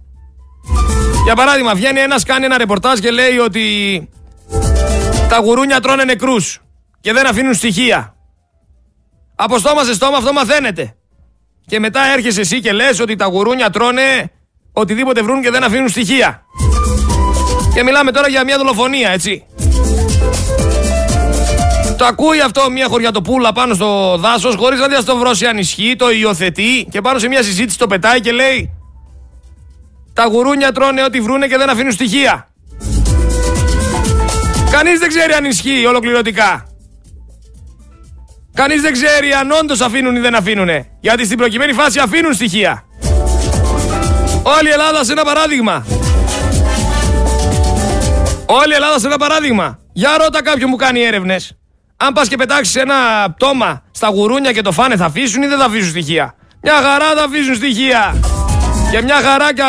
Για 1.23 1.35
παράδειγμα, 1.35 1.75
βγαίνει 1.75 1.99
ένας, 1.99 2.23
κάνει 2.23 2.45
ένα 2.45 2.57
ρεπορτάζ 2.57 2.99
και 2.99 3.11
λέει 3.11 3.37
ότι 3.37 3.59
τα 5.29 5.37
γουρούνια 5.37 5.79
τρώνε 5.79 6.03
νεκρούς 6.03 6.59
και 7.01 7.13
δεν 7.13 7.27
αφήνουν 7.27 7.53
στοιχεία. 7.53 8.15
Από 9.35 9.59
στόμα 9.59 9.83
σε 9.83 9.93
στόμα 9.93 10.17
αυτό 10.17 10.33
μαθαίνεται. 10.33 10.95
Και 11.65 11.79
μετά 11.79 12.01
έρχεσαι 12.13 12.41
εσύ 12.41 12.59
και 12.59 12.71
λες 12.71 12.99
ότι 12.99 13.15
τα 13.15 13.25
γουρούνια 13.25 13.69
τρώνε 13.69 14.31
οτιδήποτε 14.73 15.21
βρουν 15.21 15.41
και 15.41 15.51
δεν 15.51 15.63
αφήνουν 15.63 15.89
στοιχεία. 15.89 16.45
Και 17.73 17.83
μιλάμε 17.83 18.11
τώρα 18.11 18.27
για 18.27 18.43
μια 18.43 18.57
δολοφονία, 18.57 19.09
έτσι. 19.09 19.45
Το 22.01 22.07
ακούει 22.07 22.41
αυτό 22.41 22.69
μια 22.71 22.87
χωριατοπούλα 22.87 23.51
πάνω 23.51 23.73
στο 23.73 24.17
δάσος, 24.17 24.55
χωρίς 24.55 24.79
να 24.79 24.87
διαστουρώσει 24.87 25.45
αν 25.45 25.57
ισχύει, 25.57 25.95
το 25.95 26.11
υιοθετεί 26.11 26.87
και 26.91 27.01
πάνω 27.01 27.19
σε 27.19 27.27
μια 27.27 27.43
συζήτηση 27.43 27.77
το 27.77 27.87
πετάει 27.87 28.19
και 28.19 28.31
λέει 28.31 28.73
Τα 30.13 30.25
γουρούνια 30.25 30.71
τρώνε 30.71 31.03
ό,τι 31.03 31.21
βρούνε 31.21 31.47
και 31.47 31.57
δεν 31.57 31.69
αφήνουν 31.69 31.91
στοιχεία. 31.91 32.47
Κανείς 34.71 34.99
δεν 34.99 35.07
ξέρει 35.07 35.33
αν 35.33 35.45
ισχύει 35.45 35.85
ολοκληρωτικά. 35.85 36.65
Κανείς 38.53 38.81
δεν 38.81 38.91
ξέρει 38.93 39.33
αν 39.33 39.51
όντως 39.51 39.81
αφήνουν 39.81 40.15
ή 40.15 40.19
δεν 40.19 40.35
αφήνουν. 40.35 40.69
Γιατί 40.99 41.25
στην 41.25 41.37
προκειμένη 41.37 41.73
φάση 41.73 41.99
αφήνουν 41.99 42.33
στοιχεία. 42.33 42.83
Όλη 44.43 44.67
η 44.67 44.71
Ελλάδα 44.71 45.03
σε 45.03 45.11
ένα 45.11 45.23
παράδειγμα. 45.23 45.85
Όλη 48.45 48.71
η 48.71 48.75
Ελλάδα 48.75 48.99
σε 48.99 49.07
ένα 49.07 49.17
παράδειγμα. 49.17 49.79
Για 49.93 50.17
ρώτα 50.17 50.43
κάποιον 50.43 50.69
που 50.69 50.75
κάνει 50.75 51.01
έρευνες. 51.01 51.55
Αν 52.05 52.13
πας 52.13 52.27
και 52.27 52.35
πετάξεις 52.35 52.75
ένα 52.75 52.95
πτώμα 53.35 53.81
στα 53.91 54.07
γουρούνια 54.07 54.51
και 54.51 54.61
το 54.61 54.71
φάνε, 54.71 54.95
θα 54.95 55.05
αφήσουν 55.05 55.41
ή 55.41 55.47
δεν 55.47 55.57
θα 55.57 55.65
αφήσουν 55.65 55.89
στοιχεία; 55.89 56.35
Μια 56.61 56.73
χαρά 56.73 57.13
θα 57.15 57.23
αφήσουν 57.23 57.55
στοιχεία. 57.55 58.15
Και 58.91 59.01
μια 59.01 59.15
χαρά 59.15 59.53
και, 59.53 59.63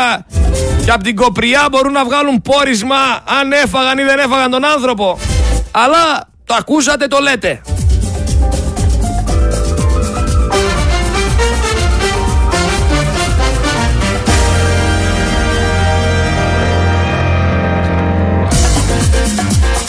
και 0.84 0.90
από 0.90 1.02
την 1.02 1.16
κοπριά 1.16 1.66
μπορούν 1.70 1.92
να 1.92 2.04
βγάλουν 2.04 2.42
πόρισμα 2.42 2.96
αν 3.40 3.52
έφαγαν 3.52 3.98
ή 3.98 4.02
δεν 4.02 4.18
έφαγαν 4.18 4.50
τον 4.50 4.64
άνθρωπο. 4.64 5.18
Αλλά 5.70 6.28
το 6.44 6.54
ακούσατε, 6.58 7.06
το 7.06 7.18
λέτε. 7.18 7.60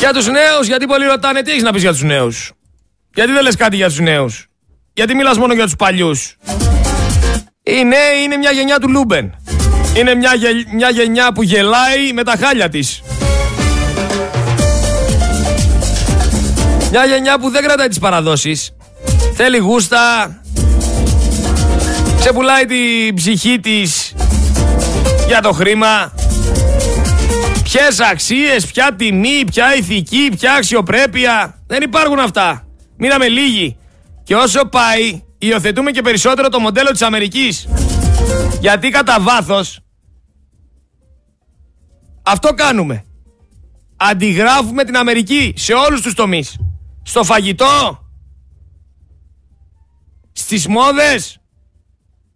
Για 0.03 0.13
τους 0.13 0.27
νέους, 0.27 0.67
γιατί 0.67 0.85
πολλοί 0.85 1.05
ρωτάνε 1.05 1.41
τι 1.41 1.51
έχεις 1.51 1.63
να 1.63 1.71
πεις 1.71 1.81
για 1.81 1.91
τους 1.91 2.03
νέους; 2.03 2.51
Γιατί 3.13 3.31
δεν 3.31 3.43
λες 3.43 3.55
κάτι 3.55 3.75
για 3.75 3.87
τους 3.87 3.99
νέους; 3.99 4.47
Γιατί 4.93 5.15
μιλάς 5.15 5.37
μόνο 5.37 5.53
για 5.53 5.63
τους 5.63 5.75
παλιούς; 5.75 6.37
Οι 7.63 7.83
νέοι 7.83 8.23
είναι 8.23 8.37
μια 8.37 8.51
γενιά 8.51 8.79
του 8.79 8.89
Λούμπεν. 8.89 9.35
Είναι 9.97 10.15
μια, 10.15 10.31
μια 10.73 10.89
γενιά 10.89 11.31
που 11.31 11.43
γελάει 11.43 12.13
με 12.13 12.23
τα 12.23 12.35
χάλια 12.39 12.69
της. 12.69 13.01
Μια 16.91 17.05
γενιά 17.05 17.39
που 17.39 17.49
δεν 17.49 17.63
κρατάει 17.63 17.87
τις 17.87 17.99
παραδόσεις. 17.99 18.75
Θέλει 19.35 19.57
γούστα. 19.57 20.35
Ξεπουλάει 22.19 22.65
την 22.65 23.15
ψυχή 23.15 23.59
της 23.59 24.13
για 25.27 25.41
το 25.41 25.51
χρήμα. 25.51 26.13
Ποιες 27.73 27.99
αξίες, 27.99 28.65
ποια 28.65 28.95
τιμή, 28.95 29.45
ποια 29.45 29.75
ηθική, 29.75 30.31
ποια 30.37 30.53
αξιοπρέπεια. 30.53 31.63
Δεν 31.67 31.81
υπάρχουν 31.81 32.19
αυτά. 32.19 32.67
Μείναμε 32.97 33.27
λίγοι. 33.27 33.77
Και 34.23 34.35
όσο 34.35 34.65
πάει, 34.65 35.23
υιοθετούμε 35.37 35.91
και 35.91 36.01
περισσότερο 36.01 36.49
το 36.49 36.59
μοντέλο 36.59 36.91
της 36.91 37.01
Αμερικής. 37.01 37.67
Γιατί 38.59 38.89
κατά 38.89 39.19
βάθος. 39.19 39.79
Αυτό 42.23 42.53
κάνουμε. 42.53 43.03
Αντιγράφουμε 43.95 44.83
την 44.83 44.97
Αμερική 44.97 45.53
σε 45.57 45.73
όλους 45.73 46.01
τους 46.01 46.13
τομείς. 46.13 46.57
Στο 47.03 47.23
φαγητό, 47.23 48.07
στις 50.31 50.67
μόδες, 50.67 51.39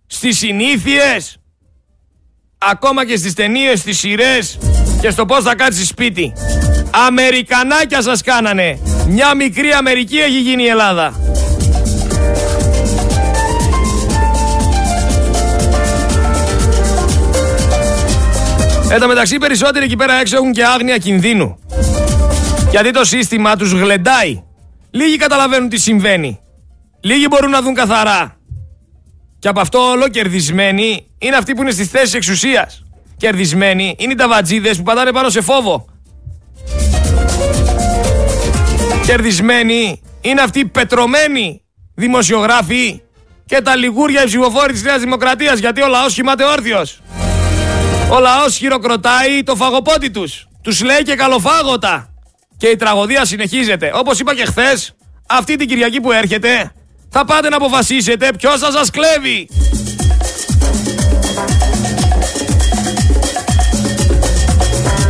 στις 0.07 0.37
συνήθειες, 0.37 1.37
ακόμα 2.57 3.05
και 3.05 3.15
στις 3.15 3.33
ταινίες, 3.33 3.79
στις 3.79 3.97
σειρές, 3.97 4.57
και 5.01 5.09
στο 5.09 5.25
πώς 5.25 5.43
θα 5.43 5.55
κάτσεις 5.55 5.87
σπίτι. 5.87 6.33
Αμερικανάκια 7.07 8.01
σας 8.01 8.21
κάνανε. 8.21 8.79
Μια 9.07 9.35
μικρή 9.35 9.71
Αμερική 9.71 10.17
έχει 10.17 10.41
γίνει 10.41 10.63
η 10.63 10.67
Ελλάδα. 10.67 11.13
Εν 18.89 18.99
τω 18.99 19.07
μεταξύ 19.07 19.37
περισσότεροι 19.37 19.85
εκεί 19.85 19.95
πέρα 19.95 20.13
έξω 20.13 20.35
έχουν 20.35 20.51
και 20.51 20.65
άγνοια 20.65 20.97
κινδύνου. 20.97 21.59
Γιατί 22.69 22.91
το 22.91 23.05
σύστημα 23.05 23.55
τους 23.55 23.71
γλεντάει. 23.71 24.43
Λίγοι 24.91 25.17
καταλαβαίνουν 25.17 25.69
τι 25.69 25.77
συμβαίνει. 25.77 26.39
Λίγοι 27.01 27.25
μπορούν 27.29 27.49
να 27.49 27.61
δουν 27.61 27.73
καθαρά. 27.73 28.35
Και 29.39 29.47
από 29.47 29.59
αυτό 29.59 29.79
όλο 29.79 30.07
κερδισμένοι 30.07 31.07
είναι 31.17 31.35
αυτοί 31.35 31.53
που 31.53 31.61
είναι 31.61 31.71
στις 31.71 31.87
θέσεις 31.87 32.13
εξουσίας 32.13 32.86
κερδισμένοι 33.17 33.95
είναι 33.97 34.11
οι 34.11 34.15
ταβατζίδες 34.15 34.77
που 34.77 34.83
πατάνε 34.83 35.11
πάνω 35.11 35.29
σε 35.29 35.41
φόβο. 35.41 35.85
Κερδισμένοι 39.05 40.01
είναι 40.21 40.41
αυτοί 40.41 40.59
οι 40.59 40.65
πετρωμένοι 40.65 41.61
δημοσιογράφοι 41.95 43.01
και 43.45 43.61
τα 43.61 43.75
λιγούρια 43.75 44.21
οι 44.21 44.25
ψηφοφόροι 44.25 44.73
της 44.73 44.83
Νέας 44.83 44.99
Δημοκρατίας 44.99 45.59
γιατί 45.59 45.81
ο 45.81 45.87
λαός 45.87 46.13
κοιμάται 46.13 46.43
όρθιος. 46.43 47.01
Ο 48.09 48.19
λαός 48.19 48.55
χειροκροτάει 48.55 49.43
το 49.43 49.55
φαγοπότη 49.55 50.11
τους. 50.11 50.47
Τους 50.61 50.81
λέει 50.81 51.01
και 51.01 51.15
καλοφάγωτα. 51.15 52.13
Και 52.57 52.67
η 52.67 52.75
τραγωδία 52.75 53.25
συνεχίζεται. 53.25 53.91
Όπως 53.93 54.19
είπα 54.19 54.35
και 54.35 54.45
χθες, 54.45 54.95
αυτή 55.27 55.55
την 55.55 55.67
Κυριακή 55.67 56.01
που 56.01 56.11
έρχεται 56.11 56.71
θα 57.09 57.25
πάτε 57.25 57.49
να 57.49 57.55
αποφασίσετε 57.55 58.29
ποιος 58.37 58.59
θα 58.59 58.71
σας 58.71 58.89
κλέβει. 58.89 59.47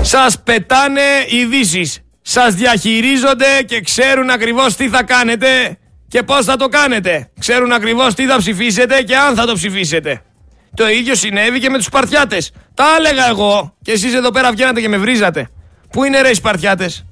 Σας 0.08 0.41
πετάνε 0.43 1.01
ειδήσεις. 1.28 1.99
Σας 2.22 2.53
διαχειρίζονται 2.53 3.64
και 3.66 3.82
ξέρουν 3.82 4.30
ακριβώς 4.30 4.76
τι 4.76 4.89
θα 4.89 5.03
κάνετε 5.03 5.78
και 6.08 6.24
πώς 6.24 6.45
θα 6.45 6.55
το 6.55 6.68
κάνετε. 6.68 7.30
Ξέρουν 7.39 7.72
ακριβώς 7.72 8.14
τι 8.14 8.26
θα 8.26 8.38
ψηφίσετε 8.38 9.01
και 9.01 9.18
αν 9.18 9.36
θα 9.36 9.45
το 9.45 9.53
ψηφίσετε. 9.53 10.22
Το 10.76 10.89
ίδιο 10.89 11.16
συνέβη 11.16 11.60
και 11.60 11.70
με 11.70 11.78
τους 11.78 11.86
Σπαρτιάτες. 11.86 12.51
Τα 12.74 12.86
έλεγα 12.97 13.28
εγώ 13.28 13.76
και 13.82 13.91
εσείς 13.91 14.14
εδώ 14.14 14.32
πέρα 14.32 14.51
βγαίνατε 14.51 14.82
και 14.82 14.89
με 14.89 14.97
βρίζατε. 14.97 15.49
Πού 15.91 16.03
είναι 16.03 16.22
ρε 16.22 16.30
οι 16.30 16.34
Σπαρτιάτες; 16.34 17.05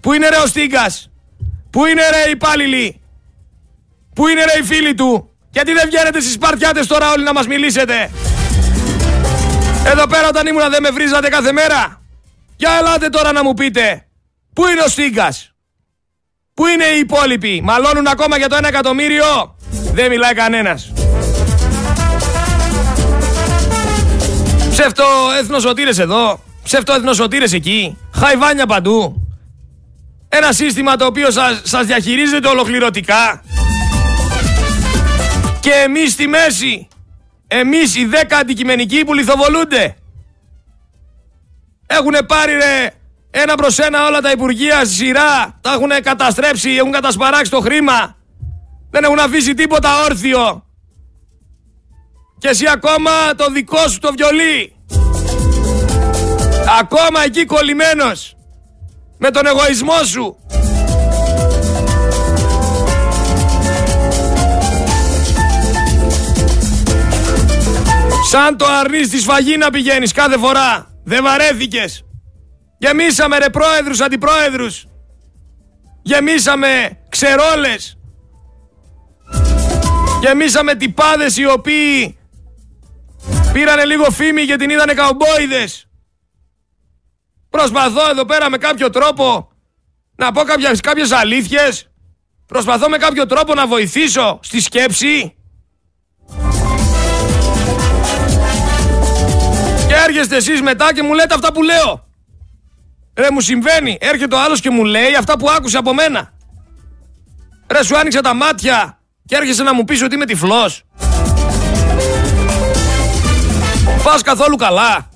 Πού 0.00 0.12
είναι 0.12 0.28
ρε 0.28 0.36
ο 0.36 0.46
Στίγκας; 0.46 1.10
Πού 1.70 1.86
είναι 1.86 2.02
ρε 2.10 2.28
οι 2.28 2.30
υπάλληλοι; 2.30 3.00
Πού 4.14 4.28
είναι 4.28 4.44
ρε 4.44 4.60
οι 4.60 4.62
φίλοι 4.62 4.94
του; 4.94 5.30
Γιατί 5.50 5.72
δεν 5.72 5.82
βγαίνετε 5.86 6.20
στις 6.20 6.32
Σπαρτιάτες 6.32 6.86
τώρα 6.86 7.10
όλοι 7.10 7.24
να 7.24 7.32
μας 7.32 7.46
μιλήσετε; 7.46 8.10
Εδώ 9.86 10.06
πέρα 10.06 10.28
όταν 10.28 10.46
ήμουν 10.46 10.70
δεν 10.70 10.82
με 10.82 10.90
βρίζατε 10.90 11.28
κάθε 11.28 11.52
μέρα. 11.52 12.00
Για 12.56 12.70
ελάτε 12.80 13.08
τώρα 13.08 13.32
να 13.32 13.44
μου 13.44 13.54
πείτε, 13.54 14.06
πού 14.52 14.66
είναι 14.66 14.80
ο 14.80 14.88
Στίγκας, 14.88 15.52
πού 16.54 16.66
είναι 16.66 16.84
οι 16.84 16.98
υπόλοιποι, 16.98 17.60
μαλώνουν 17.64 18.06
ακόμα 18.06 18.36
για 18.36 18.48
το 18.48 18.56
ένα 18.56 18.68
εκατομμύριο, 18.68 19.56
δεν 19.92 20.10
μιλάει 20.10 20.34
κανένας. 20.34 20.92
Ψεύτο 24.70 25.04
εθνοσωτήρες 25.40 25.98
εδώ, 25.98 26.40
ψεύτο 26.62 26.92
εθνοσωτήρες 26.92 27.52
εκεί, 27.52 27.98
χαϊβάνια 28.14 28.66
παντού. 28.66 29.26
Ένα 30.28 30.52
σύστημα 30.52 30.96
το 30.96 31.06
οποίο 31.06 31.30
σας, 31.30 31.60
σας 31.64 31.86
διαχειρίζεται 31.86 32.48
ολοκληρωτικά. 32.48 33.42
Και 35.60 35.70
εμείς 35.70 36.12
στη 36.12 36.26
μέση, 36.26 36.88
εμείς 37.46 37.96
οι 37.96 38.04
δέκα 38.04 38.36
αντικειμενικοί 38.36 39.04
που 39.04 39.14
λιθοβολούνται. 39.14 39.96
Έχουν 41.86 42.14
πάρει 42.26 42.52
ρε 42.52 42.90
ένα 43.30 43.54
προς 43.54 43.78
ένα 43.78 44.06
όλα 44.06 44.20
τα 44.20 44.30
υπουργεία 44.30 44.84
στη 44.84 44.94
σειρά, 44.94 45.58
τα 45.60 45.72
έχουν 45.72 45.90
καταστρέψει, 46.02 46.70
έχουν 46.70 46.92
κατασπαράξει 46.92 47.50
το 47.50 47.60
χρήμα. 47.60 48.16
Δεν 48.90 49.04
έχουν 49.04 49.18
αφήσει 49.18 49.54
τίποτα 49.54 50.04
όρθιο. 50.04 50.64
Και 52.38 52.48
εσύ 52.48 52.64
ακόμα 52.72 53.10
το 53.36 53.50
δικό 53.50 53.88
σου 53.88 53.98
το 53.98 54.12
βιολί. 54.16 54.76
Ακόμα 56.80 57.24
εκεί 57.24 57.44
κολλημένος. 57.44 58.36
Με 59.18 59.30
τον 59.30 59.46
εγωισμό 59.46 60.04
σου. 60.04 60.36
Σαν 68.30 68.56
το 68.56 68.66
αρνί 68.66 69.04
στη 69.04 69.18
σφαγή 69.18 69.56
να 69.56 69.70
πηγαίνεις 69.70 70.12
κάθε 70.12 70.38
φορά. 70.38 70.95
Δεν 71.08 71.22
βαρέθηκες. 71.22 72.04
Γεμίσαμε 72.78 73.38
ρε 73.38 73.50
πρόεδρους, 73.50 74.00
αντιπρόεδρους. 74.00 74.86
Γεμίσαμε 76.02 76.98
ξερόλες. 77.08 77.98
Γεμίσαμε 80.20 80.74
τυπάδες 80.74 81.36
οι 81.36 81.46
οποίοι 81.46 82.18
πήρανε 83.52 83.84
λίγο 83.84 84.10
φήμη 84.10 84.44
και 84.44 84.56
την 84.56 84.70
είδανε 84.70 84.94
καουμπόιδες. 84.94 85.88
Προσπαθώ 87.50 88.10
εδώ 88.10 88.24
πέρα 88.24 88.50
με 88.50 88.56
κάποιο 88.58 88.90
τρόπο 88.90 89.48
να 90.16 90.32
πω 90.32 90.42
κάποιες, 90.42 90.80
κάποιες 90.80 91.12
αλήθειες. 91.12 91.90
Προσπαθώ 92.46 92.88
με 92.88 92.96
κάποιο 92.96 93.26
τρόπο 93.26 93.54
να 93.54 93.66
βοηθήσω 93.66 94.38
στη 94.42 94.60
σκέψη. 94.60 95.36
Και 99.86 99.94
έρχεστε 100.08 100.36
εσείς 100.36 100.62
μετά 100.62 100.94
και 100.94 101.02
μου 101.02 101.14
λέτε 101.14 101.34
αυτά 101.34 101.52
που 101.52 101.62
λέω. 101.62 102.04
Ρε 103.16 103.30
μου 103.30 103.40
συμβαίνει. 103.40 103.98
Έρχεται 104.00 104.34
ο 104.34 104.40
άλλος 104.40 104.60
και 104.60 104.70
μου 104.70 104.84
λέει 104.84 105.14
αυτά 105.18 105.38
που 105.38 105.50
άκουσε 105.50 105.76
από 105.76 105.94
μένα. 105.94 106.32
Ρε 107.66 107.84
σου 107.84 107.96
άνοιξε 107.96 108.20
τα 108.20 108.34
μάτια 108.34 108.98
και 109.26 109.36
έρχεσαι 109.36 109.62
να 109.62 109.74
μου 109.74 109.84
πεις 109.84 110.02
ότι 110.02 110.14
είμαι 110.14 110.24
τυφλός. 110.24 110.82
Πας 114.02 114.22
καθόλου 114.22 114.56
καλά. 114.56 115.08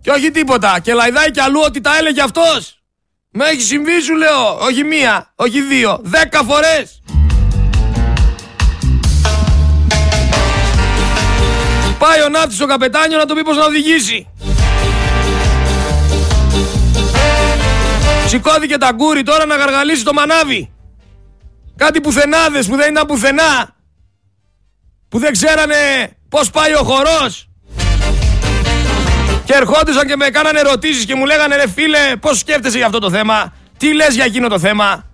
Και 0.00 0.10
όχι 0.10 0.30
τίποτα. 0.30 0.80
Και 0.82 0.92
λαϊδάει 0.92 1.30
κι 1.30 1.40
αλλού 1.40 1.60
ότι 1.64 1.80
τα 1.80 1.96
έλεγε 1.98 2.22
αυτός. 2.22 2.80
Με 3.30 3.44
έχει 3.44 3.62
συμβεί 3.62 4.00
σου 4.00 4.14
λέω. 4.14 4.58
Όχι 4.60 4.84
μία, 4.84 5.32
όχι 5.34 5.60
δύο. 5.60 5.98
Δέκα 6.02 6.42
φορές. 6.42 7.02
Πάει 12.02 12.22
ο 12.22 12.28
ναύτης 12.28 12.56
στο 12.56 12.66
καπετάνιο 12.66 13.18
να 13.18 13.24
το 13.26 13.34
πει 13.34 13.42
πως 13.42 13.56
να 13.56 13.64
οδηγήσει. 13.64 14.28
Σηκώθηκε 18.26 18.78
τ' 18.78 18.90
αγγούρι 18.94 19.22
τώρα 19.22 19.46
να 19.46 19.56
γαργαλήσει 19.56 20.04
το 20.04 20.12
μανάβη. 20.12 20.72
Κάτι 21.76 22.00
πουθενάδες 22.00 22.66
που 22.66 22.76
δεν 22.76 22.90
ήταν 22.90 23.06
πουθενά. 23.06 23.74
Που 25.08 25.18
δεν 25.18 25.32
ξέρανε 25.32 25.76
πώς 26.28 26.50
πάει 26.50 26.74
ο 26.74 26.82
χορός. 26.82 27.48
Και 29.44 29.52
ερχόντουσαν 29.52 30.06
και 30.06 30.16
με 30.16 30.28
κάνανε 30.28 30.58
ερωτήσεις 30.58 31.04
και 31.04 31.14
μου 31.14 31.24
λέγανε 31.24 31.56
ρε 31.56 31.68
φίλε 31.68 32.16
πώς 32.20 32.38
σκέφτεσαι 32.38 32.76
για 32.76 32.86
αυτό 32.86 32.98
το 32.98 33.10
θέμα; 33.10 33.52
Τι 33.76 33.94
λες 33.94 34.14
για 34.14 34.24
εκείνο 34.24 34.48
το 34.48 34.58
θέμα; 34.58 35.04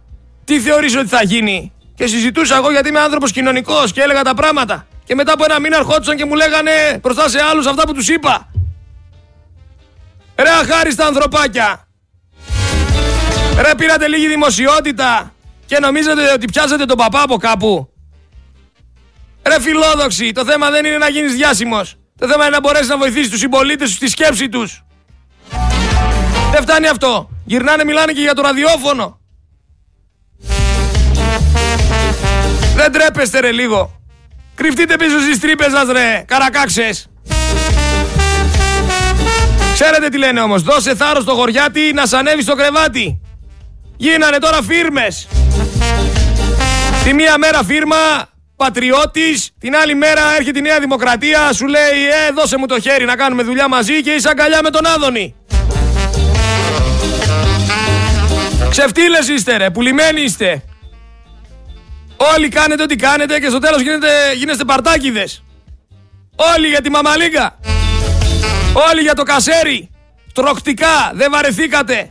Τι 0.45 0.61
θεωρείς 0.61 0.97
ότι 0.97 1.09
θα 1.09 1.22
γίνει; 1.22 1.72
Και 1.95 2.07
συζητούσα 2.07 2.57
εγώ 2.57 2.70
γιατί 2.70 2.89
είμαι 2.89 3.01
άνθρωπος 3.01 3.32
κοινωνικός 3.32 3.93
και 3.93 4.01
έλεγα 4.01 4.22
τα 4.22 4.34
πράγματα. 4.34 4.87
Και 5.07 5.15
μετά 5.15 5.33
από 5.33 5.45
ένα 5.45 5.61
μήνα 5.61 5.77
ερχόντουσαν 5.77 6.17
και 6.17 6.25
μου 6.25 6.35
λέγανε 6.35 6.99
μπροστά 7.03 7.29
σε 7.29 7.39
άλλους 7.51 7.67
αυτά 7.67 7.83
που 7.83 7.95
τους 7.95 8.09
είπα. 8.09 8.49
Ρε 10.37 10.51
αχάριστα 10.51 11.07
ανθρωπάκια. 11.07 11.89
Ρε 13.61 13.75
πήρατε 13.75 14.09
λίγη 14.09 14.29
δημοσιότητα 14.29 15.33
και 15.67 15.79
νομίζετε 15.79 16.33
ότι 16.33 16.47
πιάσατε 16.47 16.85
τον 16.85 16.97
παπά 16.97 17.23
από 17.23 17.37
κάπου. 17.37 17.89
Ρε 19.47 19.61
φιλόδοξη, 19.61 20.33
το 20.33 20.45
θέμα 20.45 20.71
δεν 20.71 20.85
είναι 20.85 20.99
να 20.99 21.09
γίνεις 21.09 21.35
διάσημος. 21.35 21.97
Το 22.19 22.29
θέμα 22.29 22.47
είναι 22.47 22.55
να 22.55 22.61
μπορέσεις 22.61 22.89
να 22.89 22.97
βοηθήσεις 22.99 23.31
τους 23.31 23.39
συμπολίτες 23.39 23.89
σου 23.89 23.95
στη 23.95 24.09
σκέψη 24.09 24.49
τους. 24.49 24.85
Δεν 26.53 26.63
φτάνει 26.63 26.89
αυτό. 26.89 27.29
Γυρνάνε, 27.45 27.85
μιλάνε 27.85 28.13
και 28.13 28.21
για 28.21 28.35
το 28.35 28.43
ραδιόφωνο. 28.43 29.21
Δεν 32.77 32.93
τρέπεστε 32.93 33.41
ρε 33.41 33.53
λίγο. 33.53 34.01
Κρυφτείτε 34.57 34.97
πίσω 34.97 35.21
στις 35.21 35.41
τρύπες 35.41 35.73
σας 35.73 35.89
ρε, 35.93 36.25
καρακάξες. 36.27 37.09
Ξέρετε 39.73 40.09
τι 40.09 40.19
λένε 40.19 40.41
όμως, 40.41 40.63
δώσε 40.63 40.95
θάρρος 40.95 41.23
στο 41.23 41.33
χωριάτι 41.35 41.93
να 41.95 42.07
σ' 42.07 42.13
ανέβει 42.13 42.43
στο 42.43 42.55
κρεβάτι. 42.55 43.21
Γίνανε 43.97 44.39
τώρα 44.39 44.63
φίρμες. 44.63 45.29
Τη 47.05 47.13
μία 47.13 47.39
μέρα 47.39 47.65
φίρμα, 47.65 47.97
πατριώτης, 48.57 49.51
την 49.59 49.77
άλλη 49.77 49.95
μέρα 49.95 50.21
έρχεται 50.39 50.59
η 50.59 50.63
Νέα 50.63 50.79
Δημοκρατία, 50.81 51.53
σου 51.53 51.67
λέει 51.67 52.05
ε 52.29 52.33
δώσε 52.35 52.57
μου 52.57 52.67
το 52.67 52.81
χέρι 52.81 53.05
να 53.05 53.17
κάνουμε 53.17 53.43
δουλειά 53.43 53.69
μαζί 53.69 54.03
και 54.03 54.11
είσαι 54.11 54.29
αγκαλιά 54.29 54.61
με 54.63 54.71
τον 54.71 54.87
Άδωνη. 54.87 55.35
Ξεφτύλες 58.71 59.29
είστε 59.29 59.57
ρε, 59.57 59.71
πουλημένοι 59.71 60.21
είστε. 60.21 60.63
Όλοι 62.17 62.49
κάνετε 62.49 62.83
ό,τι 62.83 62.97
κάνετε 62.97 63.39
και 63.41 63.49
στο 63.49 63.59
τέλος 63.59 63.81
γίνετε, 63.81 64.09
γίνεστε 64.35 64.64
παρτάκιδες. 64.64 65.43
Όλοι 66.55 66.69
για 66.69 66.81
τη 66.81 66.91
μαμαλίγκα. 66.91 67.59
Όλοι 68.91 69.01
για 69.01 69.14
το 69.14 69.23
κασέρι. 69.23 69.91
Τροκτικά, 70.33 71.11
δεν 71.14 71.31
βαρεθήκατε. 71.31 72.11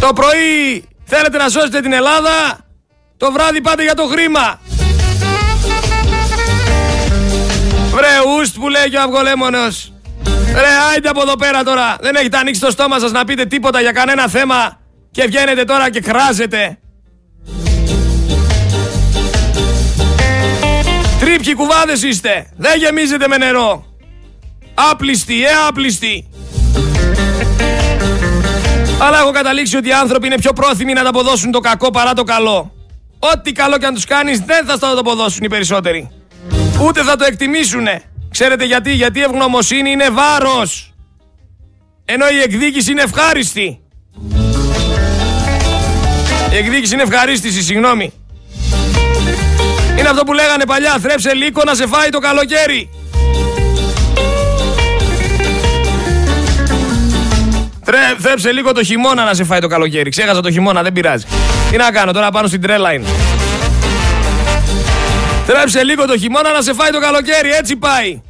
Το 0.00 0.12
πρωί 0.12 0.84
θέλετε 1.04 1.38
να 1.38 1.48
σώσετε 1.48 1.80
την 1.80 1.92
Ελλάδα, 1.92 2.58
το 3.16 3.32
βράδυ 3.32 3.60
πάτε 3.60 3.82
για 3.82 3.94
το 3.94 4.06
χρήμα. 4.06 4.60
Βρε 7.90 8.38
ουστ 8.38 8.56
που 8.58 8.68
λέει 8.68 8.90
και 8.90 8.96
ο 8.96 9.02
αυγολέμονος. 9.02 9.92
Ρε 10.52 10.92
άιντε 10.92 11.08
από 11.08 11.20
εδώ 11.20 11.36
πέρα 11.36 11.62
τώρα. 11.62 11.96
Δεν 12.00 12.14
έχετε 12.14 12.36
ανοίξει 12.36 12.60
το 12.60 12.70
στόμα 12.70 12.98
σας 12.98 13.12
να 13.12 13.24
πείτε 13.24 13.44
τίποτα 13.44 13.80
για 13.80 13.92
κανένα 13.92 14.28
θέμα 14.28 14.78
και 15.18 15.26
βγαίνετε 15.26 15.64
τώρα 15.64 15.90
και 15.90 16.00
κράζετε. 16.00 16.78
Τρίπιοι 21.20 21.54
κουβάδες 21.54 22.02
είστε. 22.02 22.50
Δεν 22.56 22.78
γεμίζετε 22.78 23.28
με 23.28 23.36
νερό. 23.36 23.86
Άπλιστοι, 24.74 25.44
ε 25.44 25.48
άπλιστοι. 25.68 26.28
Αλλά 29.00 29.18
έχω 29.18 29.30
καταλήξει 29.30 29.76
ότι 29.76 29.88
οι 29.88 29.92
άνθρωποι 29.92 30.26
είναι 30.26 30.38
πιο 30.38 30.52
πρόθυμοι 30.52 30.92
να 30.92 31.02
τα 31.02 31.08
αποδώσουν 31.08 31.50
το 31.50 31.60
κακό 31.60 31.90
παρά 31.90 32.12
το 32.12 32.22
καλό. 32.22 32.72
Ό,τι 33.18 33.52
καλό 33.52 33.78
και 33.78 33.86
αν 33.86 33.94
τους 33.94 34.04
κάνεις 34.04 34.38
δεν 34.38 34.66
θα 34.66 34.78
το 34.78 34.98
αποδώσουν 34.98 35.44
οι 35.44 35.48
περισσότεροι. 35.48 36.10
Ούτε 36.80 37.02
θα 37.02 37.16
το 37.16 37.24
εκτιμήσουνε. 37.24 38.02
Ξέρετε 38.30 38.64
γιατί, 38.64 38.92
γιατί 38.92 39.18
η 39.18 39.22
ευγνωμοσύνη 39.22 39.90
είναι 39.90 40.10
βάρος. 40.10 40.94
Ενώ 42.04 42.28
η 42.28 42.40
εκδίκηση 42.40 42.90
είναι 42.90 43.02
ευχάριστη. 43.02 43.82
Η 46.58 46.60
εκδίκηση 46.60 46.94
είναι 46.94 47.02
ευχαρίστηση, 47.02 47.62
συγγνώμη. 47.62 48.12
Είναι 49.98 50.08
αυτό 50.08 50.24
που 50.24 50.32
λέγανε 50.32 50.64
παλιά, 50.64 50.98
θρέψε 51.02 51.34
λύκο 51.34 51.62
να 51.64 51.74
σε 51.74 51.86
φάει 51.86 52.08
το 52.08 52.18
καλοκαίρι. 52.18 52.90
θρέψε 58.18 58.52
λίγο 58.52 58.72
το 58.72 58.84
χειμώνα 58.84 59.24
να 59.24 59.34
σε 59.34 59.44
φάει 59.44 59.60
το 59.60 59.66
καλοκαίρι. 59.66 60.10
Ξέχασα 60.10 60.40
το 60.40 60.50
χειμώνα, 60.50 60.82
δεν 60.82 60.92
πειράζει. 60.92 61.24
Τι 61.70 61.76
να 61.76 61.90
κάνω 61.90 62.12
τώρα 62.12 62.30
πάνω 62.30 62.46
στην 62.46 62.60
τρέλα 62.60 62.92
είναι. 62.92 63.08
Θρέψε 65.46 65.84
λίγο 65.84 66.06
το 66.06 66.18
χειμώνα 66.18 66.52
να 66.52 66.62
σε 66.62 66.74
φάει 66.74 66.90
το 66.90 67.00
καλοκαίρι, 67.00 67.50
έτσι 67.50 67.76
πάει. 67.76 68.22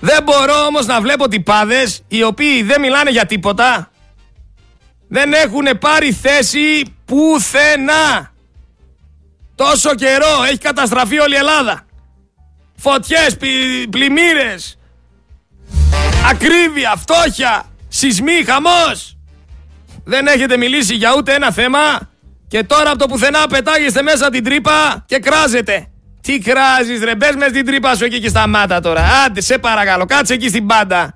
Δεν 0.00 0.22
μπορώ 0.22 0.64
όμως 0.66 0.86
να 0.86 1.00
βλέπω 1.00 1.28
τυπάδες 1.28 2.02
οι 2.08 2.22
οποίοι 2.22 2.62
δεν 2.62 2.80
μιλάνε 2.80 3.10
για 3.10 3.26
τίποτα. 3.26 3.90
Δεν 5.08 5.32
έχουν 5.32 5.78
πάρει 5.80 6.12
θέση 6.12 6.82
πουθενά. 7.04 8.32
Τόσο 9.54 9.94
καιρό 9.94 10.42
έχει 10.46 10.58
καταστραφεί 10.58 11.18
όλη 11.18 11.34
η 11.34 11.38
Ελλάδα. 11.38 11.84
Φωτιές, 12.76 13.36
πλημμύρες, 13.90 14.78
ακρίβεια, 16.30 16.94
φτώχεια, 16.96 17.64
σεισμοί, 17.88 18.44
χαμός. 18.46 19.16
Δεν 20.04 20.26
έχετε 20.26 20.56
μιλήσει 20.56 20.94
για 20.94 21.14
ούτε 21.16 21.34
ένα 21.34 21.52
θέμα 21.52 22.10
και 22.48 22.62
τώρα 22.64 22.90
από 22.90 22.98
το 22.98 23.06
πουθενά 23.06 23.46
πετάγεστε 23.46 24.02
μέσα 24.02 24.30
την 24.30 24.44
τρύπα 24.44 25.04
και 25.06 25.18
κράζετε. 25.18 25.90
Τι 26.20 26.38
κράζεις 26.38 27.02
ρε, 27.02 27.14
μπες 27.14 27.34
μες 27.36 27.52
την 27.52 27.66
τρύπα 27.66 27.94
σου 27.94 28.04
εκεί 28.04 28.20
και 28.20 28.28
σταμάτα 28.28 28.80
τώρα. 28.80 29.02
Άντε, 29.26 29.40
σε 29.40 29.58
παρακαλώ, 29.58 30.04
κάτσε 30.04 30.34
εκεί 30.34 30.48
στην 30.48 30.66
πάντα. 30.66 31.14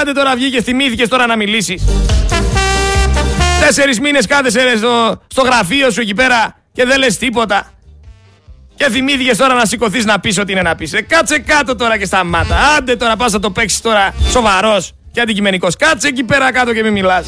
Άντε 0.00 0.12
τώρα 0.12 0.34
βγήκες, 0.34 0.64
θυμήθηκες 0.64 1.08
τώρα 1.08 1.26
να 1.26 1.36
μιλήσεις. 1.36 1.84
Τέσσερις 3.60 4.00
μήνες 4.00 4.26
κάθεσαι 4.26 4.76
στο, 4.76 5.22
στο 5.26 5.42
γραφείο 5.42 5.90
σου 5.90 6.00
εκεί 6.00 6.14
πέρα 6.14 6.56
και 6.72 6.84
δεν 6.84 6.98
λες 6.98 7.18
τίποτα. 7.18 7.72
Και 8.74 8.90
θυμήθηκες 8.90 9.36
τώρα 9.36 9.54
να 9.54 9.64
σηκωθείς 9.64 10.04
να 10.04 10.20
πεις 10.20 10.38
ό,τι 10.38 10.52
είναι 10.52 10.62
να 10.62 10.74
πεις. 10.74 10.92
Ε, 10.92 11.00
κάτσε 11.00 11.38
κάτω 11.38 11.76
τώρα 11.76 11.98
και 11.98 12.04
σταμάτα. 12.04 12.56
Άντε 12.76 12.96
τώρα 12.96 13.16
πας 13.16 13.32
να 13.32 13.38
το 13.38 13.50
παίξεις 13.50 13.80
τώρα 13.80 14.14
σοβαρός 14.30 14.92
και 15.12 15.20
αντικειμενικός. 15.20 15.76
Κάτσε 15.76 16.08
εκεί 16.08 16.24
πέρα 16.24 16.52
κάτω 16.52 16.72
και 16.74 16.82
μην 16.82 16.92
μιλάς. 16.92 17.26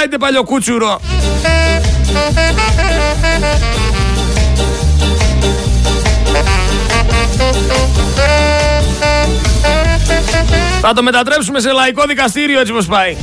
Άιντε 0.00 0.18
παλιοκούτσουρο. 0.18 1.00
Θα 10.86 10.92
το 10.92 11.02
μετατρέψουμε 11.02 11.60
σε 11.60 11.72
λαϊκό 11.72 12.04
δικαστήριο 12.06 12.60
έτσι 12.60 12.72
πως 12.72 12.86
πάει. 12.86 13.16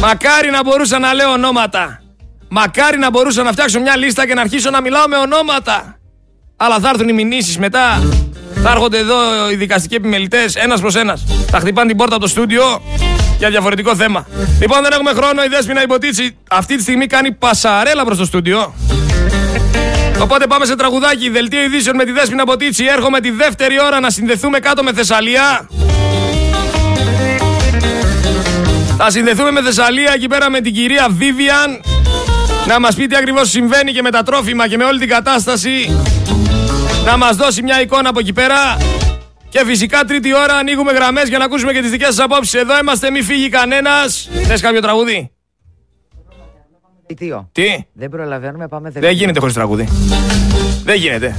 Μακάρι 0.00 0.50
να 0.50 0.62
μπορούσα 0.62 0.98
να 0.98 1.14
λέω 1.14 1.30
ονόματα. 1.30 2.02
Μακάρι 2.48 2.98
να 2.98 3.10
μπορούσα 3.10 3.42
να 3.42 3.52
φτιάξω 3.52 3.80
μια 3.80 3.96
λίστα 3.96 4.26
και 4.26 4.34
να 4.34 4.40
αρχίσω 4.40 4.70
να 4.70 4.80
μιλάω 4.80 5.08
με 5.08 5.16
ονόματα. 5.16 5.98
Αλλά 6.56 6.78
θα 6.78 6.88
έρθουν 6.88 7.08
οι 7.08 7.12
μηνύσεις 7.12 7.58
μετά. 7.58 8.02
Θα 8.62 8.70
έρχονται 8.70 8.98
εδώ 8.98 9.50
οι 9.50 9.54
δικαστικοί 9.54 9.94
επιμελητές 9.94 10.54
ένας 10.54 10.80
προς 10.80 10.94
ένας. 10.94 11.24
Θα 11.50 11.58
χτυπάνε 11.58 11.88
την 11.88 11.96
πόρτα 11.96 12.14
από 12.14 12.24
το 12.24 12.30
στούντιο 12.30 12.82
για 13.38 13.50
διαφορετικό 13.50 13.96
θέμα. 13.96 14.26
Λοιπόν, 14.60 14.82
δεν 14.82 14.92
έχουμε 14.92 15.10
χρόνο. 15.10 15.44
Η 15.44 15.48
Δέσποινα 15.48 15.82
Υποτίτσι 15.82 16.36
αυτή 16.50 16.76
τη 16.76 16.82
στιγμή 16.82 17.06
κάνει 17.06 17.32
πασαρέλα 17.32 18.04
προς 18.04 18.18
το 18.18 18.24
στούντιο. 18.24 18.74
Οπότε 20.20 20.46
πάμε 20.46 20.64
σε 20.64 20.76
τραγουδάκι. 20.76 21.28
Δελτίο 21.28 21.62
ειδήσεων 21.62 21.96
με 21.96 22.04
τη 22.04 22.12
Δέσποινα 22.12 22.42
Υποτίτσι. 22.42 22.84
Έρχομαι 22.84 23.20
τη 23.20 23.30
δεύτερη 23.30 23.80
ώρα 23.86 24.00
να 24.00 24.10
συνδεθούμε 24.10 24.58
κάτω 24.58 24.82
με 24.82 24.92
Θεσσαλία. 24.92 25.68
Θα 28.98 29.10
συνδεθούμε 29.10 29.50
με 29.50 29.62
Θεσσαλία 29.62 30.12
εκεί 30.14 30.26
πέρα 30.26 30.50
με 30.50 30.60
την 30.60 30.74
κυρία 30.74 31.06
Βίβιαν 31.10 31.80
να 32.66 32.80
μας 32.80 32.94
πει 32.94 33.06
τι 33.06 33.16
ακριβώς 33.16 33.50
συμβαίνει 33.50 33.92
και 33.92 34.02
με 34.02 34.10
τα 34.10 34.22
τρόφιμα 34.22 34.68
και 34.68 34.76
με 34.76 34.84
όλη 34.84 34.98
την 34.98 35.08
κατάσταση. 35.08 36.04
Να 37.04 37.16
μας 37.16 37.36
δώσει 37.36 37.62
μια 37.62 37.80
εικόνα 37.80 38.08
από 38.08 38.18
εκεί 38.18 38.32
πέρα. 38.32 38.76
Και 39.48 39.62
φυσικά 39.64 40.04
τρίτη 40.04 40.34
ώρα 40.34 40.54
ανοίγουμε 40.54 40.92
γραμμές 40.92 41.28
για 41.28 41.38
να 41.38 41.44
ακούσουμε 41.44 41.72
και 41.72 41.80
τις 41.80 41.90
δικές 41.90 42.14
σας 42.14 42.24
απόψεις. 42.24 42.54
Εδώ 42.54 42.78
είμαστε, 42.78 43.10
μη 43.10 43.22
φύγει 43.22 43.48
κανένας. 43.48 44.28
Θες 44.46 44.60
κάποιο 44.60 44.80
τραγούδι; 44.80 45.30
Τι; 47.52 47.64
Δεν 47.92 48.08
προλαβαίνουμε, 48.08 48.68
πάμε 48.68 48.90
Δεν 48.90 49.12
γίνεται 49.12 49.38
χωρίς 49.38 49.54
τραγούδι. 49.54 49.88
Δεν 50.84 50.96
γίνεται. 50.96 51.36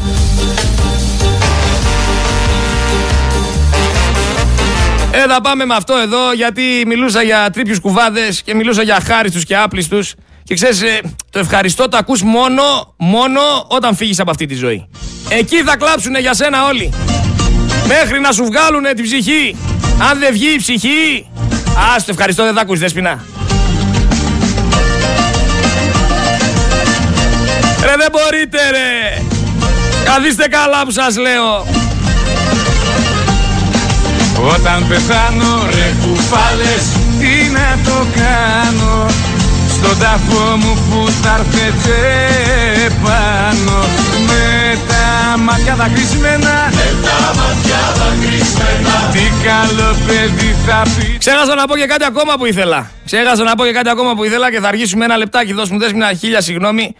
Ε, 5.20 5.28
θα 5.28 5.42
πάμε 5.42 5.66
με 5.66 5.76
αυτό 5.76 5.96
εδώ 5.96 6.34
γιατί 6.34 6.84
μιλούσα 6.86 7.22
για 7.22 7.50
τρίπιους 7.54 7.80
κουβάδες 7.80 8.42
και 8.42 8.56
μιλούσα 8.56 8.84
για 8.84 9.00
χάριστους 9.06 9.46
και 9.46 9.58
άπλιστους 9.58 10.14
και 10.44 10.54
ξέρεις, 10.54 10.82
ε, 10.82 11.00
το 11.30 11.40
ευχαριστώ 11.40 11.90
το 11.90 11.98
ακούς 11.98 12.22
μόνο, 12.22 12.94
μόνο 12.98 13.42
όταν 13.68 13.96
φύγεις 13.96 14.20
από 14.20 14.32
αυτή 14.32 14.46
τη 14.46 14.56
ζωή. 14.56 14.88
Εκεί 15.30 15.64
θα 15.64 15.78
κλάψουνε 15.78 16.20
για 16.20 16.34
σένα 16.34 16.66
όλοι. 16.66 16.94
Μέχρι 17.88 18.20
να 18.20 18.32
σου 18.32 18.46
βγάλουνε 18.46 18.94
την 18.94 19.04
ψυχή. 19.04 19.56
Αν 20.12 20.20
δεν 20.20 20.34
βγει 20.34 20.54
η 20.54 20.58
ψυχή, 20.58 21.30
ας 21.96 22.06
το 22.06 22.12
ευχαριστώ 22.12 22.44
δεν 22.44 22.54
θα 22.54 22.62
ακούσεις 22.62 22.82
δέσποινα. 22.82 23.26
Ρε 27.82 27.96
δεν 27.98 28.10
μπορείτε 28.12 28.58
ρε. 28.72 29.24
Καθίστε 30.06 30.48
καλά 30.48 30.86
που 30.86 30.92
σας 30.92 31.18
λέω. 31.18 31.87
Όταν 34.42 34.88
πεθάνω 34.88 35.68
ρε 35.76 35.88
κουφάλες 36.02 36.84
τι 37.20 37.52
να 37.52 37.70
το 37.84 38.06
κάνω; 38.16 39.06
Στον 39.70 40.00
τάφο 40.00 40.56
μου 40.58 40.74
που 40.90 41.12
θα 41.22 41.36
έρθετε 41.40 41.98
πάνω. 43.04 43.78
Με 44.28 44.78
τα 44.88 45.38
μάτια 45.38 45.76
δακρυσμένα 45.76 46.70
με 46.78 46.88
τα 47.06 47.18
μάτια 47.40 47.82
δακρυσμένα. 48.00 48.96
Τι 49.12 49.26
καλό 49.48 49.96
παιδί 50.08 50.56
θα 50.66 50.82
πει. 50.98 51.18
Ξέχασα 51.18 51.56
να 51.56 51.66
πω 51.68 51.78
και 51.78 51.86
κάτι 51.86 52.06
ακόμα 52.06 52.34
που 52.38 52.46
ήθελα. 52.46 52.92
Ξέχασα 53.06 53.44
να 53.44 53.56
πω 53.56 53.66
και 53.66 53.72
κάτι 53.72 53.90
ακόμα 53.90 54.16
που 54.16 54.24
ήθελα 54.24 54.52
και 54.52 54.60
θα 54.60 54.68
αργήσουμε 54.68 55.06
ένα 55.06 55.18
λεπτάκι. 55.18 55.54
Δώσ' 55.54 55.70
μου 55.70 55.80
δες 55.80 55.94
μια 55.94 56.14
χίλια 56.14 56.42
συγγνώμη. 56.42 56.96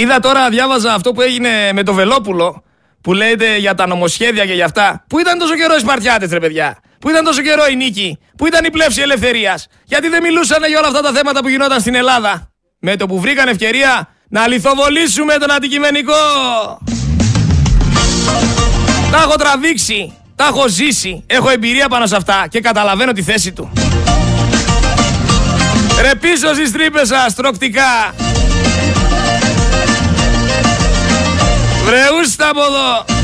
Είδα 0.00 0.20
τώρα, 0.20 0.48
διάβαζα 0.48 0.92
αυτό 0.94 1.12
που 1.12 1.20
έγινε 1.20 1.48
με 1.72 1.82
το 1.82 1.92
Βελόπουλο 1.92 2.62
που 3.00 3.12
λέτε 3.12 3.56
για 3.56 3.74
τα 3.74 3.86
νομοσχέδια 3.86 4.46
και 4.46 4.52
για 4.52 4.64
αυτά. 4.64 5.04
Πού 5.08 5.18
ήταν 5.18 5.38
τόσο 5.38 5.54
καιρό 5.54 5.74
οι 5.74 5.80
Σπαρτιάτες, 5.80 6.30
ρε 6.30 6.38
παιδιά; 6.40 6.78
Πού 6.98 7.08
ήταν 7.08 7.24
τόσο 7.24 7.42
καιρό 7.42 7.66
η 7.70 7.76
νίκη; 7.76 8.18
Πού 8.36 8.46
ήταν 8.46 8.64
η 8.64 8.70
πλεύση 8.70 9.00
ελευθερίας; 9.00 9.66
Γιατί 9.84 10.08
δεν 10.08 10.22
μιλούσαν 10.22 10.64
για 10.68 10.78
όλα 10.78 10.88
αυτά 10.88 11.00
τα 11.00 11.12
θέματα 11.12 11.40
που 11.40 11.48
γινόταν 11.48 11.80
στην 11.80 11.94
Ελλάδα; 11.94 12.50
Με 12.78 12.96
το 12.96 13.06
που 13.06 13.20
βρήκαν 13.20 13.48
ευκαιρία 13.48 14.08
να 14.28 14.48
λιθοβολήσουμε 14.48 15.34
τον 15.34 15.50
αντικειμενικό. 15.50 16.12
Τα 19.10 19.18
έχω 19.18 19.36
τραβήξει. 19.36 20.12
Τα 20.36 20.46
έχω 20.46 20.68
ζήσει. 20.68 21.24
Έχω 21.26 21.50
εμπειρία 21.50 21.88
πάνω 21.88 22.06
σε 22.06 22.16
αυτά 22.16 22.46
και 22.50 22.60
καταλαβαίνω 22.60 23.12
τη 23.12 23.22
θέση 23.22 23.52
του. 23.52 23.72
Ρε 26.00 26.14
πίσω 26.14 26.54
στις 26.54 26.72
τρύπες 26.72 27.08
σας, 27.08 27.34
τροκτικά. 27.34 28.14
Βρεούστε 31.88 32.44
από 32.44 32.60
εδώ. 32.60 33.17